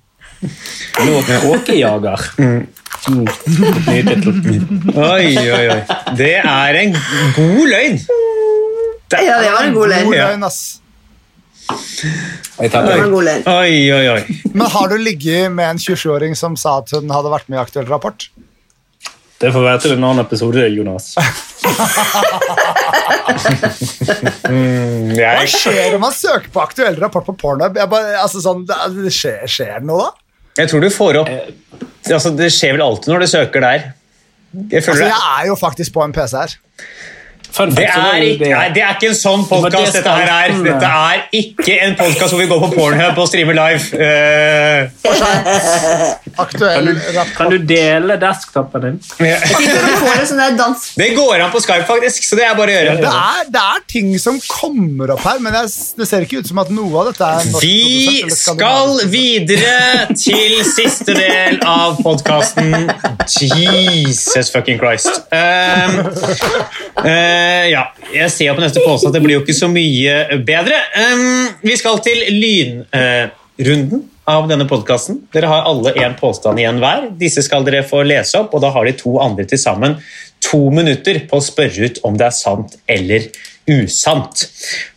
Åkejager. 1.53 2.29
Mm. 2.39 2.67
Ny 3.13 4.03
tittel. 4.07 4.35
Oi, 4.95 5.33
oi, 5.39 5.65
oi. 5.75 5.81
Det 6.19 6.35
er 6.39 6.81
en 6.85 6.95
god 7.37 7.65
løgn. 7.73 7.99
Ja, 9.13 9.41
det 9.43 9.51
var 9.53 9.67
en 9.67 9.75
god 9.75 9.93
løgn. 9.93 10.07
God 10.11 10.19
løgn, 10.21 10.47
ass. 10.47 10.61
Oi, 12.63 13.77
oi, 13.93 14.07
oi. 14.13 14.23
Men 14.53 14.67
har 14.71 14.89
du 14.93 14.97
ligget 15.01 15.53
med 15.53 15.71
en 15.75 15.81
27-åring 15.83 16.37
som 16.39 16.57
sa 16.61 16.79
at 16.83 16.93
hun 16.97 17.11
hadde 17.13 17.33
vært 17.33 17.49
med 17.51 17.59
i 17.59 17.63
Aktuell 17.63 17.89
rapport? 17.91 18.29
Det 19.43 19.51
får 19.51 19.65
være 19.65 19.81
til 19.83 19.97
en 19.97 20.05
annen 20.07 20.23
episode, 20.25 20.69
Jonas. 20.71 21.15
Mm, 24.53 25.13
Hva 25.17 25.45
skjer 25.49 25.95
om 25.97 26.03
man 26.05 26.13
søker 26.15 26.51
på 26.53 26.61
Aktuell 26.63 26.97
rapport 27.01 27.25
på 27.27 27.35
Pornhub? 27.39 27.77
Bare, 27.91 28.17
altså, 28.21 28.43
sånn, 28.45 28.65
det, 28.69 28.77
det 28.97 29.13
skjer, 29.15 29.45
skjer 29.51 29.79
det 29.79 29.89
noe, 29.89 30.09
da? 30.11 30.23
jeg 30.59 30.69
tror 30.69 30.85
du 30.85 30.89
får 30.93 31.17
opp 31.23 31.31
altså, 31.33 32.33
Det 32.37 32.51
skjer 32.53 32.75
vel 32.77 32.83
alltid 32.85 33.13
når 33.15 33.25
du 33.25 33.29
søker 33.31 33.65
der. 33.65 33.87
Jeg 34.69 34.85
føler 34.85 35.07
Altså, 35.07 35.09
jeg 35.09 35.23
er 35.39 35.49
jo 35.49 35.57
faktisk 35.57 35.95
på 35.95 36.05
en 36.05 36.13
PC 36.17 36.37
her. 36.37 36.57
Fun 37.53 37.69
det, 37.77 37.85
er 37.85 38.23
ikke, 38.25 38.49
nei, 38.49 38.69
det 38.73 38.81
er 38.81 38.95
ikke 38.97 39.11
en 39.11 39.17
sånn 39.19 39.43
podkast. 39.45 39.99
Dette, 39.99 40.13
her 40.17 40.31
er. 40.33 40.55
dette 40.65 40.89
er 40.89 41.19
ikke 41.37 41.75
en 41.85 41.97
podkast 41.99 42.33
hvor 42.33 42.41
vi 42.41 42.47
går 42.49 42.63
på 42.63 42.71
Pornhub 42.73 43.19
og 43.21 43.27
streamer 43.29 43.59
live. 43.59 43.85
Uh. 43.93 44.89
Aktuell 46.41 46.87
Kan 46.87 46.87
du, 46.89 46.93
kan 47.37 47.53
du 47.53 47.59
dele 47.69 48.17
desktopen 48.23 48.87
din? 48.87 48.97
Dans. 50.57 50.87
det 50.97 51.11
går 51.17 51.45
an 51.45 51.53
på 51.53 51.61
Skype, 51.61 51.85
faktisk, 51.89 52.25
så 52.25 52.39
det 52.39 52.47
er 52.47 52.57
bare 52.57 52.73
å 52.73 52.79
Det 52.79 52.97
gjøre. 53.03 53.13
er, 53.13 53.51
det 53.53 53.63
er 53.75 53.85
ting 53.91 54.09
som 54.21 54.39
kommer 54.49 55.13
opp 55.13 55.25
her, 55.27 55.43
men 55.45 55.53
jeg, 55.61 55.69
det 56.01 56.09
ser 56.09 56.25
ikke 56.25 56.41
ut 56.41 56.49
som 56.49 56.63
at 56.63 56.73
noe 56.73 57.03
av 57.03 57.11
dette 57.11 57.29
er 57.29 57.61
Vi 57.61 58.33
skal 58.33 59.03
videre 59.13 60.09
til 60.17 60.57
siste 60.69 61.13
del 61.19 61.61
av 61.69 62.01
podkasten. 62.01 62.89
Jesus 63.29 64.49
fucking 64.55 64.81
Christ. 64.81 65.21
Um, 65.29 66.01
eh, 67.05 67.42
ja, 67.73 67.85
jeg 68.13 68.31
ser 68.33 68.51
jo 68.51 68.57
på 68.59 68.65
neste 68.65 68.85
påstand 68.85 69.13
at 69.13 69.19
det 69.19 69.25
blir 69.25 69.39
jo 69.39 69.43
ikke 69.45 69.57
så 69.57 69.69
mye 69.73 70.41
bedre. 70.47 70.79
Vi 71.63 71.77
skal 71.81 72.01
til 72.05 72.25
lynrunden 72.33 74.09
av 74.31 74.47
denne 74.51 74.67
podkasten. 74.71 75.23
Dere 75.35 75.51
har 75.51 75.69
alle 75.69 75.95
én 75.99 76.15
påstand 76.19 76.61
igjen 76.63 76.79
hver. 76.83 77.09
Disse 77.19 77.43
skal 77.45 77.65
dere 77.67 77.83
få 77.87 78.05
lese 78.07 78.39
opp, 78.39 78.55
og 78.55 78.63
da 78.63 78.71
har 78.75 78.87
de 78.87 78.95
to 78.99 79.17
andre 79.23 79.47
til 79.51 79.61
sammen 79.61 79.99
to 80.43 80.69
minutter 80.75 81.23
på 81.31 81.39
å 81.39 81.45
spørre 81.45 81.89
ut 81.89 82.03
om 82.07 82.19
det 82.19 82.29
er 82.29 82.37
sant 82.37 82.77
eller 82.91 83.29
usant. 83.71 84.45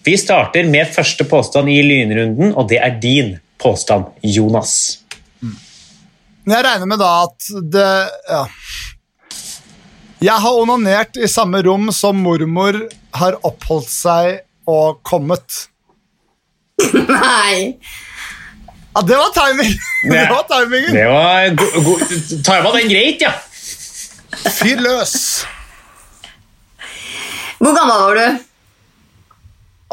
Vi 0.05 0.15
starter 0.17 0.67
med 0.69 0.89
første 0.93 1.25
påstand 1.29 1.69
i 1.69 1.79
lynrunden, 1.85 2.53
og 2.57 2.69
det 2.71 2.81
er 2.81 2.97
din 3.01 3.35
påstand, 3.61 4.09
Jonas. 4.21 5.01
Jeg 6.45 6.61
regner 6.65 6.89
med 6.89 7.01
da 7.01 7.11
at 7.25 7.47
det 7.73 7.89
ja. 8.29 8.43
Jeg 10.23 10.39
har 10.41 10.57
onanert 10.61 11.17
i 11.19 11.27
samme 11.27 11.59
rom 11.65 11.89
som 11.93 12.17
mormor 12.23 12.77
har 13.19 13.35
oppholdt 13.43 13.91
seg 13.91 14.37
og 14.69 15.01
kommet. 15.05 15.65
Nei. 16.93 17.75
Ja, 18.95 19.01
det 19.03 19.17
var 19.19 19.31
timing! 19.35 19.73
Det 20.11 20.23
var 20.29 20.45
timingen. 20.47 20.95
Det 20.95 21.05
var 22.47 22.63
man 22.63 22.77
den 22.77 22.89
greit, 22.89 23.21
ja? 23.25 23.33
Fyr 24.55 24.79
løs. 24.79 25.15
Hvor 27.59 27.73
gammel 27.75 28.03
var 28.05 28.19
du? 28.19 28.43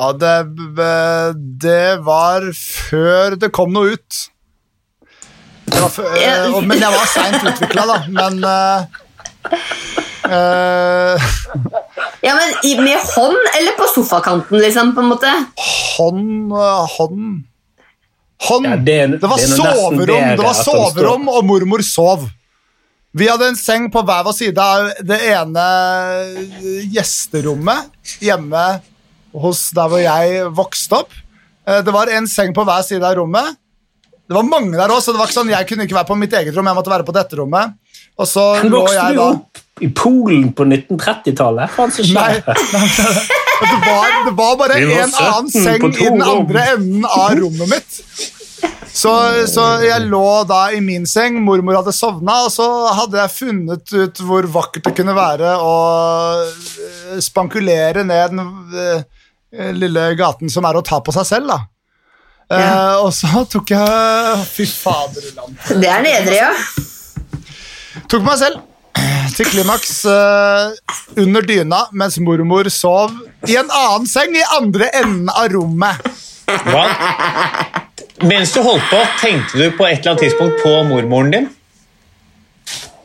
Ja, 0.02 0.10
det, 0.22 0.34
det 1.62 2.04
var 2.06 2.46
før 2.58 3.36
det 3.40 3.50
kom 3.54 3.74
noe 3.74 3.96
ut. 3.96 4.20
Det 5.66 5.80
var 5.80 5.92
før, 5.94 6.14
eh, 6.18 6.60
men 6.62 6.78
jeg 6.78 6.94
var 6.94 7.10
seint 7.10 7.48
utvikla, 7.52 7.86
da. 7.90 7.98
Men 8.12 8.38
eh, 8.46 9.00
Ja, 12.26 12.34
men 12.38 12.84
Med 12.84 13.00
hånd 13.14 13.38
eller 13.58 13.74
på 13.78 13.86
sofakanten, 13.94 14.58
liksom? 14.62 14.92
på 14.94 15.02
en 15.02 15.10
måte? 15.10 15.32
Hånd 15.96 16.52
eh, 16.52 16.84
Hånd 16.96 17.24
Hånd. 18.42 18.66
Ja, 18.66 18.76
det 18.76 18.98
det 19.22 19.28
var 19.30 19.38
det 19.38 19.44
er 19.46 19.56
soverom, 19.56 19.98
bedre 20.00 20.36
det 20.38 20.44
var 20.46 20.56
soverom 20.58 21.28
og 21.30 21.44
mormor 21.46 21.82
sov. 21.86 22.24
Vi 23.14 23.28
hadde 23.28 23.52
en 23.52 23.58
seng 23.60 23.90
på 23.92 24.00
hver 24.08 24.24
vår 24.26 24.34
side 24.34 24.58
av 24.58 24.88
det 25.06 25.18
ene 25.30 25.66
gjesterommet 26.90 27.92
hjemme 28.24 28.62
hos 29.44 29.66
der 29.76 29.90
hvor 29.92 30.02
jeg 30.02 30.46
vokste 30.56 31.02
opp. 31.02 31.12
Eh, 31.68 31.82
Det 31.86 31.94
var 31.94 32.10
en 32.10 32.26
seng 32.28 32.54
på 32.56 32.64
hver 32.66 32.82
side 32.86 33.04
av 33.06 33.14
rommet. 33.20 33.54
Det 34.26 34.34
var 34.38 34.48
mange 34.48 34.74
der 34.78 34.88
også, 34.90 35.10
så 35.10 35.12
det 35.12 35.20
var 35.20 35.28
ikke 35.28 35.38
sånn, 35.40 35.52
jeg 35.52 35.68
kunne 35.68 35.84
ikke 35.86 35.98
være 35.98 36.08
på 36.08 36.18
mitt 36.18 36.32
eget 36.32 36.56
rom, 36.56 36.66
jeg 36.70 36.78
måtte 36.78 36.92
være 36.92 37.06
på 37.06 37.14
dette 37.14 37.36
rommet. 37.38 37.74
Og 38.20 38.28
så 38.28 38.44
Men 38.62 38.74
lå 38.74 38.82
jeg 38.92 39.16
da 39.18 39.28
i 39.82 39.88
Polen 39.96 40.52
på 40.54 40.66
1930-tallet? 40.68 41.72
Hva 41.74 41.88
er 41.88 41.96
det 41.96 42.12
Nei, 42.14 42.34
det 43.62 43.78
var, 43.86 44.12
det 44.26 44.34
var 44.36 44.54
bare 44.60 44.76
var 44.76 45.02
en 45.06 45.16
annen 45.22 45.50
seng 45.50 45.88
i 45.88 46.06
den 46.06 46.22
andre 46.26 46.64
enden 46.74 47.06
av 47.08 47.34
rommet 47.38 47.70
mitt. 47.70 47.98
Så, 48.92 49.12
så 49.48 49.64
jeg 49.80 50.04
lå 50.12 50.26
da 50.46 50.66
i 50.76 50.80
min 50.84 51.06
seng, 51.08 51.38
mormor 51.46 51.78
hadde 51.78 51.94
sovna, 51.96 52.42
og 52.44 52.52
så 52.52 52.66
hadde 52.92 53.22
jeg 53.22 53.34
funnet 53.34 53.94
ut 53.94 54.20
hvor 54.28 54.46
vakkert 54.58 54.90
det 54.90 54.94
kunne 54.98 55.14
være 55.16 55.54
å 55.56 55.74
eh, 56.44 57.16
spankulere 57.24 58.04
ned 58.04 58.34
den 58.36 58.42
eh, 58.76 59.72
lille 59.78 60.10
gaten 60.18 60.52
som 60.52 60.68
er 60.68 60.78
å 60.78 60.84
ta 60.84 61.00
på 61.00 61.14
seg 61.16 61.28
selv. 61.30 61.54
da. 61.54 61.60
Eh, 62.52 62.96
og 63.00 63.10
så 63.16 63.46
tok 63.48 63.72
jeg 63.72 64.48
Fy 64.52 64.68
fader, 64.68 65.30
land. 65.38 65.56
Det 65.72 65.88
er 65.88 66.04
nedre, 66.04 66.36
ja. 66.36 66.52
Tok 68.08 68.24
meg 68.24 68.38
selv 68.40 68.60
til 69.36 69.48
klimaks 69.48 70.02
uh, 70.08 70.72
under 71.20 71.44
dyna 71.46 71.86
mens 71.96 72.18
mormor 72.20 72.68
sov 72.72 73.14
i 73.48 73.56
en 73.56 73.70
annen 73.72 74.08
seng 74.08 74.36
i 74.36 74.44
andre 74.58 74.90
enden 75.00 75.32
av 75.32 75.48
rommet. 75.52 76.12
Hva? 76.68 76.84
Mens 78.28 78.52
du 78.54 78.60
holdt 78.62 78.84
på, 78.90 79.00
tenkte 79.22 79.58
du 79.58 79.72
på 79.74 79.86
et 79.88 79.98
eller 79.98 80.12
annet 80.12 80.24
tidspunkt 80.28 80.60
på 80.62 80.74
mormoren 80.90 81.32
din? 81.34 81.48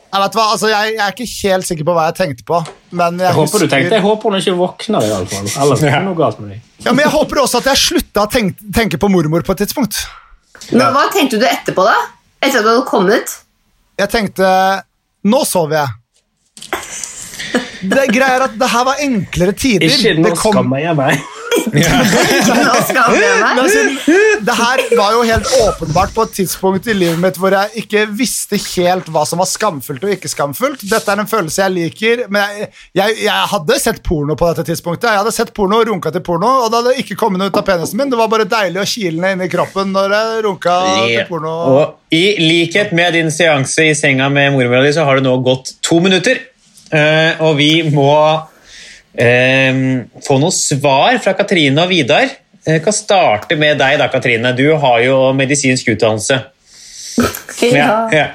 Jeg, 0.08 0.20
vet 0.22 0.36
hva, 0.38 0.44
altså, 0.54 0.68
jeg, 0.70 0.92
jeg 0.94 1.02
er 1.04 1.14
ikke 1.14 1.26
helt 1.50 1.68
sikker 1.68 1.88
på 1.88 1.96
hva 1.96 2.06
jeg 2.08 2.16
tenkte 2.20 2.46
på. 2.48 2.60
Men 2.96 3.18
jeg, 3.20 3.26
Jeg 3.26 3.36
håper 3.36 3.64
du 3.64 3.66
tenkte, 3.72 3.96
jeg 3.98 4.04
håper 4.04 4.30
hun 4.30 4.38
ikke 4.38 4.54
våkner, 4.56 5.04
i 5.04 5.16
alle 5.16 5.32
fall. 5.32 5.50
Eller 5.64 5.90
ja. 5.90 5.98
noe 6.06 6.16
galt 6.18 6.38
med 6.40 6.54
deg. 6.54 6.62
Ja, 6.84 6.94
men 6.94 7.02
jeg 7.04 7.12
håper 7.12 7.42
også 7.42 7.60
at 7.60 7.68
jeg 7.72 7.82
slutta 7.82 8.24
å 8.24 8.30
tenke, 8.32 8.70
tenke 8.74 9.00
på 9.00 9.10
mormor 9.12 9.44
på 9.44 9.56
et 9.56 9.64
tidspunkt. 9.66 10.00
Men 10.70 10.86
hva 10.94 11.08
tenkte 11.12 11.40
du 11.40 11.44
etterpå, 11.48 11.84
da? 11.84 11.98
Etter 12.40 12.62
at 12.62 12.64
du 12.64 12.70
hadde 12.70 12.86
kommet? 12.88 13.36
Jeg 13.98 14.10
tenkte 14.12 14.48
Nå 15.28 15.40
sover 15.48 15.80
jeg. 15.80 15.88
Det 17.88 17.98
er 18.02 18.44
at 18.46 18.54
det 18.58 18.68
her 18.70 18.84
var 18.86 19.00
enklere 19.02 19.52
tider. 19.58 19.86
Ikke 19.86 20.14
nå 20.18 20.30
kom- 20.38 20.54
skammer 20.56 20.80
jeg 20.82 20.96
meg. 20.98 21.20
Altså, 23.58 23.80
det 24.44 24.54
her 24.54 24.82
var 24.96 25.12
jo 25.12 25.22
helt 25.26 25.48
åpenbart 25.62 26.14
på 26.14 26.24
et 26.26 26.34
tidspunkt 26.38 26.86
i 26.88 26.94
livet 26.96 27.18
mitt 27.22 27.38
hvor 27.40 27.54
jeg 27.54 27.82
ikke 27.82 28.04
visste 28.18 28.58
helt 28.76 29.08
hva 29.12 29.24
som 29.28 29.40
var 29.42 29.48
skamfullt 29.50 30.04
og 30.06 30.14
ikke 30.14 30.30
skamfullt. 30.30 30.84
Dette 30.88 31.12
er 31.12 31.22
en 31.22 31.30
følelse 31.30 31.62
jeg 31.64 31.74
liker, 31.74 32.24
men 32.32 32.44
jeg, 32.44 32.68
jeg, 33.00 33.16
jeg 33.26 33.50
hadde 33.52 33.78
sett 33.82 34.02
porno 34.06 34.36
på 34.38 34.50
dette 34.50 34.66
tidspunktet. 34.70 35.10
Jeg 35.10 35.22
hadde 35.22 35.34
sett 35.34 35.54
porno 35.56 35.80
og 35.82 35.88
runka 35.90 36.12
til 36.14 36.24
porno, 36.24 36.50
og 36.64 36.70
det 36.72 36.82
hadde 36.82 36.98
ikke 37.04 37.18
kommet 37.20 37.42
noe 37.42 37.52
ut 37.52 37.60
av 37.60 37.66
penisen 37.68 38.00
min. 38.00 38.12
Det 38.12 38.20
var 38.20 38.30
bare 38.32 38.48
deilig 38.48 38.82
og 38.82 38.92
kilende 38.92 39.32
inni 39.36 39.50
kroppen 39.52 39.94
når 39.94 40.16
jeg 40.18 40.44
runka 40.48 40.76
til 40.98 41.24
porno. 41.30 41.56
Og 41.78 42.14
I 42.14 42.24
likhet 42.40 42.94
med 42.96 43.18
din 43.18 43.32
seanse 43.34 43.90
i 43.90 43.96
senga 43.98 44.30
med 44.32 44.54
mormora 44.54 44.84
di, 44.86 44.94
så 44.96 45.04
har 45.08 45.18
det 45.18 45.26
nå 45.28 45.34
gått 45.44 45.74
to 45.84 46.00
minutter. 46.04 46.38
uh, 46.92 47.32
og 47.44 47.58
vi 47.58 47.72
må 47.92 48.12
få 49.16 50.36
noen 50.38 50.54
svar 50.54 51.18
fra 51.22 51.32
Katrine 51.38 51.82
og 51.84 51.90
Vidar. 51.90 52.28
Jeg 52.68 52.82
kan 52.84 52.92
starte 52.92 53.56
med 53.56 53.78
deg, 53.80 53.96
da, 54.00 54.08
Katrine. 54.12 54.52
Du 54.56 54.66
har 54.76 55.00
jo 55.00 55.32
medisinsk 55.36 55.88
utdannelse. 55.94 56.42
Ja. 57.64 58.08
ja. 58.12 58.26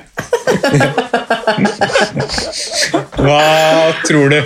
Hva 3.16 3.94
tror 4.04 4.34
du? 4.34 4.40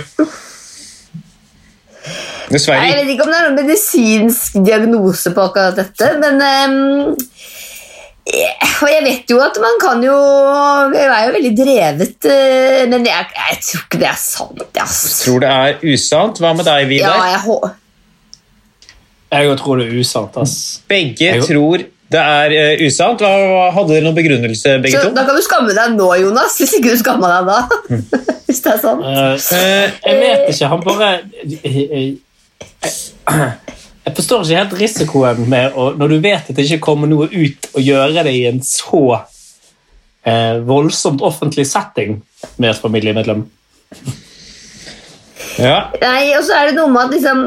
Dessverre 2.48 2.86
Jeg 2.88 2.96
vet 3.02 3.10
ikke 3.12 3.26
om 3.26 3.32
det 3.32 3.38
er 3.38 3.46
noen 3.48 3.58
medisinsk 3.58 4.60
diagnose 4.64 5.32
på 5.36 5.48
akkurat 5.50 5.76
dette, 5.76 6.12
men 6.22 6.40
ehm, 6.44 6.78
eh, 7.12 7.37
Og 8.28 8.88
jeg 8.92 9.02
vet 9.06 9.30
jo 9.32 9.38
at 9.40 9.56
man 9.62 9.76
kan 9.80 10.02
jo 10.04 10.14
Jeg 10.92 11.06
er 11.08 11.26
jo 11.26 11.32
veldig 11.38 11.52
drevet, 11.56 12.24
eh, 12.28 12.82
men 12.92 13.06
jeg, 13.08 13.26
jeg 13.34 13.58
tror 13.64 13.82
ikke 13.86 14.00
det 14.02 14.08
er 14.10 14.18
sant. 14.20 14.62
Ass. 14.82 14.98
Tror 15.24 15.40
det 15.44 15.48
er 15.48 15.78
usant. 15.94 16.38
Hva 16.42 16.50
med 16.58 16.64
deg, 16.68 16.80
Ja, 16.82 16.88
Vidar? 16.92 17.24
jeg 17.32 17.40
hå- 17.46 17.70
Jeg 19.32 19.58
tror 19.58 19.76
det 19.80 19.86
er 19.88 19.96
usant. 20.00 20.36
ass. 20.36 20.54
Begge 20.88 21.24
Jeg- 21.24 21.42
tror 21.48 21.76
det 22.10 22.20
er 22.20 22.48
eh, 22.56 22.86
usant. 22.86 23.20
Hva- 23.20 23.72
hadde 23.74 23.88
dere 23.94 24.04
noen 24.06 24.14
begrunnelse, 24.16 24.76
begge 24.82 24.96
Så 25.00 25.02
to? 25.08 25.14
da 25.16 25.24
kan 25.24 25.34
du 25.36 25.42
skamme 25.42 25.74
deg 25.76 25.96
nå, 25.96 26.08
Jonas, 26.22 26.56
hvis 26.60 26.72
ikke 26.78 26.90
du 26.94 26.96
skammer 27.02 27.28
deg 27.34 27.42
da. 27.48 27.58
hvis 28.46 28.60
det 28.64 28.72
er 28.74 28.78
sant. 28.80 29.00
Uh, 29.04 29.36
uh, 29.36 29.88
jeg 30.04 30.16
vet 30.22 30.48
ikke. 30.52 30.66
Han 30.68 30.80
bare 30.84 31.10
jeg, 34.08 34.16
forstår 34.16 34.44
ikke 34.44 34.60
helt 34.62 34.76
risikoen 34.80 35.44
med 35.50 35.76
å 35.76 35.90
Når 35.98 36.14
du 36.14 36.18
vet 36.24 36.48
at 36.48 36.56
det 36.56 36.64
ikke 36.66 36.86
kommer 36.90 37.10
noe 37.10 37.28
ut, 37.30 37.68
å 37.76 37.82
gjøre 37.82 38.24
det 38.26 38.34
i 38.34 38.46
en 38.50 38.62
så 38.64 39.02
eh, 40.24 40.56
voldsomt 40.64 41.22
offentlig 41.24 41.66
setting 41.68 42.22
med 42.56 42.70
et 42.70 42.82
familiemedlem. 42.82 43.44
ja. 45.58 45.78
Nei, 46.02 46.36
og 46.38 46.44
så 46.46 46.52
er 46.58 46.64
det 46.68 46.76
noe 46.78 46.90
med 46.92 47.02
at 47.06 47.14
liksom, 47.16 47.38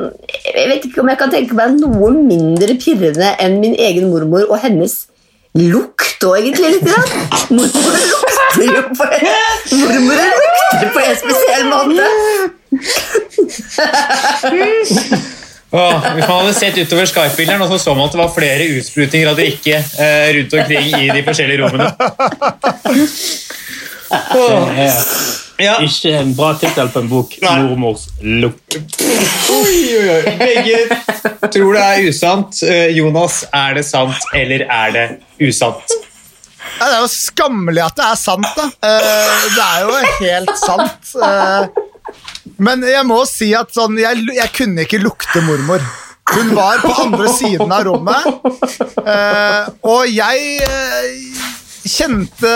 Jeg 0.48 0.68
vet 0.74 0.86
ikke 0.90 1.02
om 1.04 1.12
jeg 1.12 1.20
kan 1.22 1.34
tenke 1.34 1.58
meg 1.58 1.78
noe 1.80 2.12
mindre 2.18 2.76
pirrende 2.82 3.30
enn 3.42 3.60
min 3.64 3.76
egen 3.78 4.10
mormor 4.14 4.44
og 4.50 4.60
hennes 4.64 4.94
lukt 5.58 6.24
òg, 6.24 6.38
egentlig. 6.40 6.70
litt 6.78 6.86
grann. 6.88 7.10
Mormor 7.52 7.96
lukter 7.98 8.66
jo 8.70 8.82
på 8.96 9.06
en, 9.18 9.28
mormor 9.82 10.16
lukter 10.22 10.88
på 10.96 11.00
en 11.04 11.18
spesiell 11.26 11.66
måte. 11.74 12.06
Åh, 15.72 16.06
hvis 16.16 16.28
man 16.28 16.42
hadde 16.42 16.54
sett 16.58 16.78
utover 16.82 17.06
Skype-bilderen, 17.08 17.64
så 17.72 17.78
så 17.80 17.94
man 17.96 18.10
at 18.10 18.16
det 18.16 18.20
var 18.20 18.34
flere 18.36 18.66
utsprutninger 18.76 19.30
av 19.32 19.38
drikke 19.40 19.78
eh, 19.80 20.28
rundt 20.36 20.56
omkring 20.60 20.90
i 21.00 21.08
de 21.16 21.22
forskjellige 21.24 21.62
rommene. 21.64 21.88
Åh, 24.12 24.68
Det 24.76 25.68
er 25.68 25.70
ja. 25.70 25.76
ikke 25.86 26.12
en 26.18 26.34
bra 26.36 26.50
tittel 26.60 26.90
på 26.92 27.04
en 27.04 27.10
bok. 27.12 27.36
Nei. 27.44 27.56
'Mormors 27.62 28.08
lukt'. 28.20 28.78
Oi, 29.56 29.78
oi, 30.02 30.08
oi. 30.18 30.34
Begge 30.42 30.80
tror 31.54 31.76
det 31.78 31.84
er 31.86 32.08
usant. 32.10 32.62
Eh, 32.68 32.88
Jonas, 32.98 33.44
er 33.54 33.78
det 33.78 33.86
sant, 33.88 34.26
eller 34.36 34.66
er 34.68 34.96
det 34.96 35.06
usant? 35.48 35.96
Ja, 36.80 36.88
det 36.90 36.96
er 36.98 37.04
jo 37.04 37.12
skammelig 37.14 37.84
at 37.86 37.96
det 38.00 38.08
er 38.10 38.20
sant, 38.20 38.52
da. 38.58 38.68
Eh, 38.90 39.48
det 39.56 39.68
er 39.70 39.86
jo 39.86 39.96
helt 40.26 40.54
sant. 40.60 41.16
Eh, 41.30 41.82
men 42.62 42.86
jeg 42.86 43.06
må 43.10 43.24
si 43.30 43.52
at 43.58 43.74
sånn, 43.74 43.98
jeg, 44.02 44.26
jeg 44.38 44.54
kunne 44.56 44.86
ikke 44.86 45.02
lukte 45.02 45.42
mormor. 45.48 45.84
Hun 46.32 46.54
var 46.56 46.80
på 46.84 46.92
andre 47.02 47.32
siden 47.34 47.72
av 47.74 47.84
rommet, 47.88 48.28
eh, 49.02 49.72
og 49.84 50.06
jeg 50.08 50.62
eh, 50.64 51.42
kjente 51.90 52.52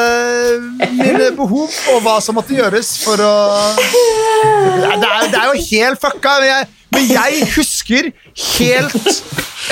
mine 0.93 1.31
behov 1.35 1.73
og 1.91 1.99
hva 2.05 2.19
som 2.23 2.37
måtte 2.37 2.55
gjøres 2.55 2.93
for 3.01 3.19
å 3.25 3.33
Det 3.75 4.93
er, 4.93 5.27
det 5.33 5.41
er, 5.41 5.49
jo 5.49 5.65
helt 5.73 6.01
fucka, 6.01 6.37
men 6.39 6.49
jeg, 6.51 6.69
men 6.95 7.07
jeg 7.09 7.47
husker 7.57 8.11
helt 8.59 9.09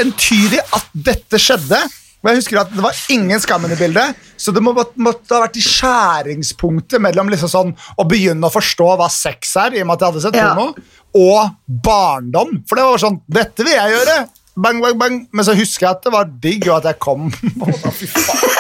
entydig 0.02 0.64
at 0.66 0.90
dette 1.12 1.40
skjedde. 1.40 1.80
Og 2.24 2.30
jeg 2.32 2.40
husker 2.40 2.60
at 2.62 2.70
Det 2.72 2.84
var 2.84 2.96
ingen 3.12 3.40
skammen 3.44 3.72
i 3.76 3.76
bildet, 3.76 4.16
så 4.40 4.54
det 4.56 4.62
må, 4.64 4.72
måtte 4.74 5.36
ha 5.36 5.42
vært 5.44 5.58
i 5.60 5.64
skjæringspunktet 5.66 7.02
mellom 7.04 7.30
liksom 7.32 7.52
sånn, 7.52 7.74
å 8.00 8.06
begynne 8.08 8.48
å 8.48 8.54
forstå 8.54 8.88
hva 9.00 9.10
sex 9.12 9.56
er, 9.60 9.76
i 9.76 9.84
og 9.84 9.90
med 9.90 9.98
at 9.98 10.06
jeg 10.06 10.12
hadde 10.14 10.24
sett 10.24 10.40
Ja. 10.40 10.54
porno, 10.56 10.74
og 11.14 11.52
barndom. 11.84 12.56
For 12.68 12.80
det 12.80 12.88
var 12.88 13.04
sånn 13.04 13.20
Dette 13.28 13.68
vil 13.68 13.76
jeg 13.76 13.94
gjøre! 13.98 14.18
Bang, 14.56 14.80
bang, 14.84 14.98
bang. 15.02 15.16
Men 15.34 15.46
så 15.46 15.56
husker 15.58 15.88
jeg 15.88 15.96
at 15.98 16.04
det 16.06 16.12
var 16.14 16.28
digg, 16.30 16.68
og 16.70 16.78
at 16.78 16.92
jeg 16.92 17.00
kom. 17.02 17.32
Fy 17.98 18.06
faen. 18.06 18.60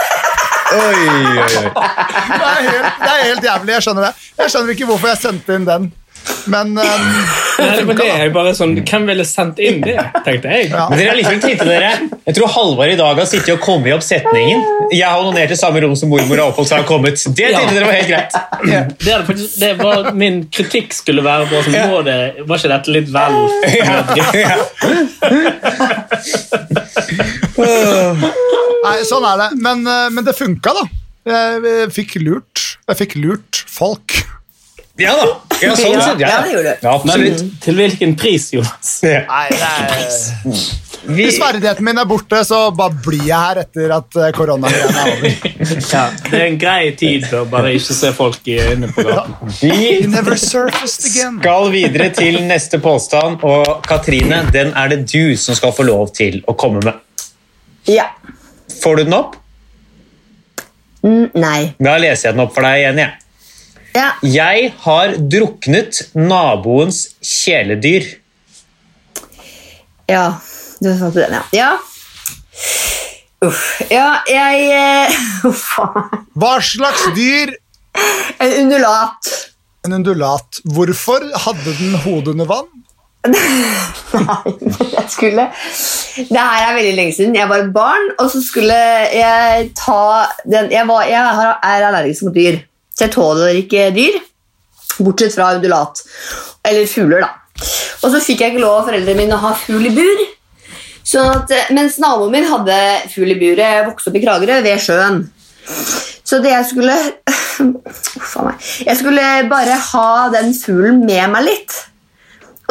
Oi, 0.73 1.03
oi, 1.05 1.43
oi. 1.43 1.67
Det 1.69 2.47
er, 2.49 2.63
helt, 2.65 2.95
det 2.97 3.09
er 3.11 3.19
helt 3.27 3.43
jævlig. 3.45 3.73
Jeg 3.75 3.85
skjønner 3.85 4.07
det. 4.07 4.13
Jeg 4.39 4.53
skjønner 4.55 4.73
ikke 4.73 4.87
hvorfor 4.89 5.11
jeg 5.11 5.19
sendte 5.21 5.57
inn 5.59 5.67
den. 5.69 5.85
Men 6.49 6.71
um, 6.81 7.11
Nei, 7.59 7.83
men 7.85 7.97
det 7.97 8.07
er 8.09 8.23
jo 8.27 8.31
bare 8.33 8.53
sånn, 8.57 8.73
Hvem 8.87 9.03
ville 9.09 9.25
sendt 9.27 9.59
inn 9.61 9.81
det, 9.83 9.97
tenkte 10.25 10.49
jeg. 10.53 10.69
Ja. 10.71 10.87
Men 10.89 10.97
dere 10.99 11.11
har 11.11 11.17
liksom 11.19 11.41
tenkte 11.43 11.67
dere 11.69 11.91
Jeg 12.25 12.37
tror 12.37 12.49
Halvard 12.55 12.93
i 12.93 12.97
dag 12.99 13.19
har 13.19 13.27
sittet 13.29 13.53
og 13.55 13.61
kommet 13.63 13.91
i 13.91 13.93
oppsetningen. 13.95 14.63
Jeg 14.93 15.05
har 15.05 15.21
onanert 15.21 15.53
i 15.53 15.57
samme 15.59 15.83
rom 15.83 15.95
som 15.99 16.09
mormor 16.11 16.41
har 16.41 16.49
oppholdt 16.49 16.71
seg 16.71 16.85
og 16.85 16.89
kommet. 16.89 17.21
Det 17.37 17.51
Ja. 17.53 17.61
dere 17.69 17.85
var 17.85 17.97
helt 17.99 18.09
greit. 18.09 18.33
Det, 19.03 19.17
faktisk, 19.27 19.59
det 19.59 19.73
var 19.81 20.11
Min 20.17 20.43
kritikk 20.53 20.93
skulle 20.95 21.23
være 21.25 21.45
på 21.51 21.61
sånn, 21.65 21.77
ja. 21.77 22.01
det, 22.07 22.17
Var 22.47 22.61
ikke 22.61 22.73
dette 22.73 22.89
litt 22.95 23.09
vel 23.13 23.35
Ja. 23.73 24.03
Nei, 28.83 28.97
sånn 29.07 29.25
er 29.27 29.39
det. 29.45 29.49
Men, 29.63 29.85
uh, 29.87 30.09
men 30.13 30.25
det 30.27 30.35
funka, 30.37 30.73
da. 30.75 30.85
Jeg, 31.23 31.59
jeg 31.63 31.91
fikk 31.95 32.17
lurt 32.19 32.63
Jeg 32.89 32.99
fikk 32.99 33.13
lurt 33.15 33.61
folk. 33.71 34.17
Ja 35.01 35.13
da. 35.17 35.25
Ja, 35.63 35.73
sånn 35.73 36.01
sett, 36.03 36.19
ja, 36.21 36.39
det 36.43 36.51
gjorde 36.53 36.71
du. 36.75 36.85
Ja, 36.85 36.93
Men 37.07 37.51
til 37.63 37.77
hvilken 37.79 38.11
pris, 38.19 38.49
Jonas? 38.53 38.97
Ja. 39.01 39.23
Nei, 39.25 39.47
det 39.49 39.69
er, 39.97 40.59
Hvis 41.17 41.39
verdigheten 41.41 41.87
min 41.87 41.97
er 41.97 42.05
borte, 42.07 42.43
så 42.45 42.59
bare 42.77 42.93
blir 43.05 43.23
jeg 43.25 43.33
her 43.33 43.61
etter 43.63 43.93
at 43.95 44.17
eh, 44.21 44.29
koronagreiene 44.35 45.01
er 45.01 45.15
over. 45.15 45.33
Ja, 45.93 46.03
det 46.27 46.37
er 46.37 46.45
en 46.45 46.59
grei 46.61 46.91
tid 46.99 47.25
for 47.25 47.41
å 47.41 47.47
bare 47.49 47.71
ikke 47.73 47.95
se 47.97 48.11
folk 48.15 48.45
i 48.53 48.59
øynene 48.61 48.91
på 48.93 49.07
gaten. 49.07 49.55
vi 49.63 49.79
Never 50.13 50.37
surfaced 50.37 51.09
again. 51.09 51.39
skal 51.41 51.71
videre 51.73 52.11
til 52.13 52.37
neste 52.45 52.77
påstand, 52.83 53.41
og 53.41 53.81
Katrine, 53.87 54.43
den 54.53 54.75
er 54.77 54.93
det 54.93 55.01
du 55.09 55.33
som 55.41 55.57
skal 55.57 55.73
få 55.73 55.87
lov 55.89 56.13
til 56.13 56.43
å 56.45 56.53
komme 56.53 56.83
med. 56.85 57.01
Ja. 57.89 58.11
Får 58.83 59.01
du 59.01 59.07
den 59.09 59.17
opp? 59.17 59.39
Mm, 61.03 61.33
nei. 61.33 61.73
Da 61.81 61.97
leser 61.99 62.29
jeg 62.29 62.37
den 62.37 62.45
opp 62.45 62.53
for 62.55 62.63
deg 62.69 62.83
igjen. 62.83 63.01
jeg. 63.07 63.19
Ja. 63.93 64.09
Jeg 64.25 64.73
har 64.85 65.15
druknet 65.31 66.01
naboens 66.17 67.05
kjæledyr. 67.21 68.03
ja. 70.09 70.25
Du 70.83 70.89
svarte 70.97 71.21
den, 71.23 71.33
ja. 71.37 71.43
Ja. 71.53 71.71
Uff. 73.45 73.81
Ja, 73.91 74.07
jeg 74.27 74.65
eh, 74.75 75.13
Uff. 75.49 75.77
Hva 76.35 76.53
slags 76.63 77.05
dyr? 77.15 77.53
En 78.41 78.55
undulat. 78.65 79.29
En 79.85 79.93
undulat. 79.99 80.59
Hvorfor 80.75 81.23
hadde 81.45 81.75
den 81.79 81.95
hodet 82.03 82.33
under 82.33 82.49
vann? 82.49 82.67
Nei, 83.31 84.51
jeg 84.91 85.05
skulle 85.07 85.45
Det 86.17 86.41
her 86.41 86.65
er 86.65 86.73
veldig 86.75 86.95
lenge 86.97 87.13
siden. 87.15 87.35
Jeg 87.39 87.47
var 87.47 87.63
et 87.63 87.71
barn, 87.75 88.09
og 88.19 88.27
så 88.33 88.41
skulle 88.43 88.75
jeg 89.15 89.69
ta 89.79 90.25
den 90.43 90.67
Jeg, 90.73 90.83
var, 90.89 91.05
jeg 91.07 91.53
er 91.63 91.87
allergisk 91.87 92.25
mot 92.27 92.35
dyr, 92.35 92.59
så 92.93 93.07
jeg 93.07 93.13
tåler 93.15 93.59
ikke 93.61 93.89
dyr. 93.95 94.19
Bortsett 94.99 95.33
fra 95.35 95.53
undulat. 95.57 96.03
Eller 96.67 96.89
fugler, 96.89 97.25
da. 97.25 97.31
Og 98.03 98.11
så 98.13 98.21
fikk 98.21 98.43
jeg 98.43 98.53
ikke 98.53 98.63
lov 98.63 98.81
av 98.81 98.89
foreldrene 98.89 99.19
mine 99.19 99.37
å 99.37 99.43
ha 99.43 99.53
fugl 99.57 99.87
i 99.89 99.93
bur. 99.95 100.25
Sånn 101.03 101.29
at, 101.29 101.51
eh, 101.51 101.71
mens 101.75 101.97
naboen 101.99 102.31
min 102.31 102.47
hadde 102.47 102.75
fugl 103.11 103.33
i 103.33 103.39
buret, 103.39 103.87
vokste 103.87 104.11
opp 104.11 104.19
i 104.19 104.23
Kragerø, 104.23 104.59
ved 104.63 104.83
sjøen. 104.83 105.23
Så 106.23 106.39
det 106.43 106.53
jeg 106.53 106.69
skulle 106.71 106.95
Uff 107.63 108.37
a 108.39 108.45
meg. 108.47 108.69
Jeg 108.87 108.97
skulle 108.99 109.25
bare 109.51 109.75
ha 109.91 110.07
den 110.33 110.53
fuglen 110.57 111.03
med 111.05 111.29
meg 111.33 111.45
litt. 111.45 111.75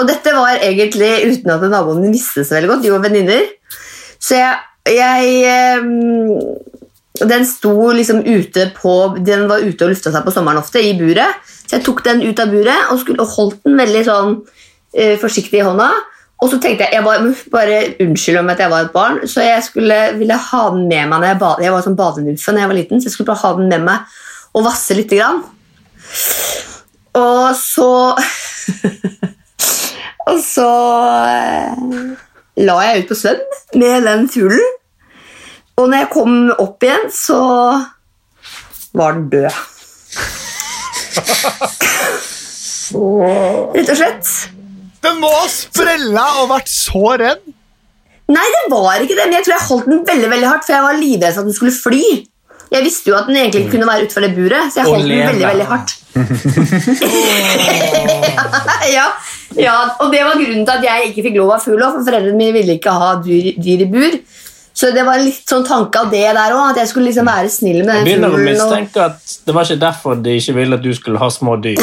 Og 0.00 0.08
dette 0.08 0.32
var 0.34 0.58
egentlig 0.64 1.10
uten 1.28 1.52
at 1.52 1.64
naboen 1.70 2.00
min 2.02 2.14
visste 2.14 2.44
så 2.44 2.56
veldig 2.56 2.70
godt. 2.72 2.84
De 2.84 2.92
var 2.94 3.04
venninner. 3.04 3.46
Så 4.22 4.38
jeg, 4.38 4.56
jeg 4.88 5.36
ehm, 5.52 6.32
Den 7.20 7.44
sto 7.44 7.90
liksom 7.92 8.22
ute 8.24 8.70
på 8.72 8.92
Den 9.20 9.44
var 9.50 9.60
ute 9.60 9.84
og 9.84 9.92
lufta 9.92 10.12
seg 10.14 10.24
på 10.24 10.32
sommeren 10.32 10.62
ofte, 10.62 10.80
i 10.80 10.94
buret. 10.96 11.42
Så 11.66 11.76
jeg 11.76 11.84
tok 11.86 12.00
den 12.06 12.22
ut 12.24 12.40
av 12.40 12.52
buret 12.52 12.88
og, 12.92 13.02
skulle, 13.02 13.26
holdt 13.34 13.60
den 13.66 13.76
veldig 13.80 14.02
sånn 14.08 14.32
uh, 14.40 15.14
forsiktig 15.20 15.60
i 15.60 15.66
hånda. 15.66 15.90
Og 16.42 16.50
så 16.50 16.58
tenkte 16.58 16.88
jeg, 16.88 16.96
jeg 16.96 17.04
var, 17.06 17.22
bare 17.52 17.76
unnskyld 18.02 18.40
om 18.40 18.50
at 18.50 18.62
jeg 18.64 18.72
var 18.72 18.86
et 18.86 18.94
barn, 18.94 19.20
så 19.30 19.44
jeg 19.44 19.62
skulle, 19.62 19.98
ville 20.18 20.34
ha 20.48 20.62
den 20.74 20.88
med 20.90 21.12
meg 21.12 21.20
når 21.20 21.28
jeg 21.28 21.40
badet. 21.44 21.66
Jeg 21.68 21.74
var 21.76 21.84
sånn 21.84 21.98
badenymfe 22.00 22.54
da 22.56 22.64
jeg 22.64 22.72
var 22.72 22.78
liten, 22.80 23.02
så 23.02 23.06
jeg 23.06 23.14
skulle 23.14 23.30
bare 23.30 23.44
ha 23.44 23.52
den 23.60 23.70
med 23.70 23.84
meg 23.86 24.16
og 24.52 24.66
vasse 24.66 24.96
lite 24.98 25.20
grann. 25.20 25.44
Og 27.20 27.52
så 27.60 27.90
Og 30.30 30.38
så 30.38 30.68
eh, 31.26 31.80
la 32.62 32.76
jeg 32.86 33.02
ut 33.02 33.10
på 33.10 33.18
svøm 33.18 33.40
med 33.80 34.06
den 34.06 34.28
fuglen. 34.30 34.78
Og 35.80 35.88
når 35.88 36.02
jeg 36.02 36.08
kom 36.12 36.34
opp 36.60 36.84
igjen, 36.84 37.06
så 37.12 37.38
var 38.92 39.12
den 39.16 39.28
død. 39.32 39.52
Rett 42.92 43.88
og 43.88 43.96
slett. 43.96 44.28
Den 45.02 45.16
må 45.22 45.30
ha 45.32 45.46
sprella 45.50 46.24
og 46.42 46.50
vært 46.52 46.68
så 46.70 47.16
redd! 47.18 47.40
Nei, 48.32 48.44
det 48.52 48.70
var 48.70 49.00
ikke 49.02 49.16
det, 49.16 49.24
men 49.26 49.34
jeg 49.38 49.44
tror 49.46 49.54
jeg 49.56 49.68
holdt 49.70 49.86
den 49.90 50.00
veldig 50.08 50.28
veldig 50.30 50.48
hardt, 50.48 50.64
for 50.66 50.72
jeg 50.76 50.84
var 50.84 50.94
livredd 51.00 51.34
for 51.34 51.40
at 51.42 51.48
den 51.48 51.56
skulle 51.56 51.74
fly. 51.74 52.04
Jeg 52.72 52.82
visste 52.86 53.10
jo 53.10 53.16
at 53.18 53.26
den 53.28 53.36
egentlig 53.36 53.60
ikke 53.64 53.74
kunne 53.74 53.88
være 53.88 54.02
utenfor 54.06 54.22
det 54.24 54.34
buret, 54.36 54.64
så 54.72 54.76
jeg 54.80 54.86
holdt 54.88 55.08
den 55.10 55.28
veldig 55.28 55.48
veldig 55.48 55.66
hardt. 55.72 55.90
ja, 58.96 59.06
ja, 59.58 59.76
og 60.00 60.06
det 60.14 60.22
var 60.24 60.34
grunnen 60.38 60.64
til 60.64 60.74
at 60.78 60.84
jeg 60.86 60.98
ikke 61.10 61.24
fikk 61.26 61.36
lov 61.40 61.50
av 61.56 61.60
fugl 61.64 61.82
for 61.82 62.02
foreldrene 62.06 62.38
mine 62.38 62.54
ville 62.56 62.74
ikke 62.78 62.92
ha 63.02 63.10
dyr, 63.24 63.44
dyr 63.60 63.80
i 63.84 63.86
bur. 63.92 64.12
Så 64.74 64.88
det 64.96 65.02
var 65.04 65.18
litt 65.20 65.44
sånn 65.48 65.64
tanke 65.68 66.00
av 66.00 66.08
det 66.10 66.22
der 66.32 66.52
òg, 66.56 66.70
at 66.72 66.78
jeg 66.80 66.88
skulle 66.88 67.10
liksom 67.10 67.26
være 67.28 67.48
snill 67.52 67.82
med 67.84 67.92
Jeg 67.92 68.04
den 68.04 68.04
begynner 68.08 68.28
å 68.28 68.36
fuglen. 68.38 68.48
Og... 68.48 68.70
mistenke 68.70 69.02
at 69.04 69.34
det 69.46 69.54
var 69.54 69.62
ikke 69.68 69.80
derfor 69.82 70.14
de 70.24 70.36
ikke 70.40 70.54
ville 70.56 70.78
at 70.78 70.82
du 70.86 70.92
skulle 70.96 71.18
ha 71.20 71.28
små 71.30 71.56
dyr. 71.60 71.76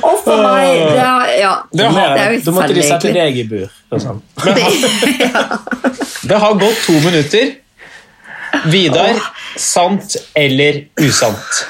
Å, 0.00 0.12
for 0.24 0.42
meg! 0.44 0.68
Det, 0.78 1.00
er- 1.00 1.32
ja, 1.40 1.54
det 1.72 1.86
er 1.88 2.34
jo 2.36 2.40
Da 2.46 2.54
måtte 2.56 2.74
de 2.76 2.84
sette 2.86 3.12
deg 3.14 3.40
i 3.42 3.44
bur. 3.50 3.66
sånn. 3.98 4.22
Det 6.30 6.36
har 6.38 6.54
gått 6.60 6.82
to 6.86 6.92
minutter. 7.02 7.56
Vidar, 8.70 9.16
sant 9.58 10.16
eller 10.36 10.84
usant? 11.00 11.60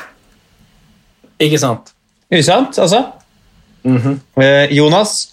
Ikke 1.41 1.59
sant? 1.61 1.93
Usant, 2.33 2.77
altså? 2.83 3.05
Eh, 3.87 4.67
Jonas? 4.77 5.30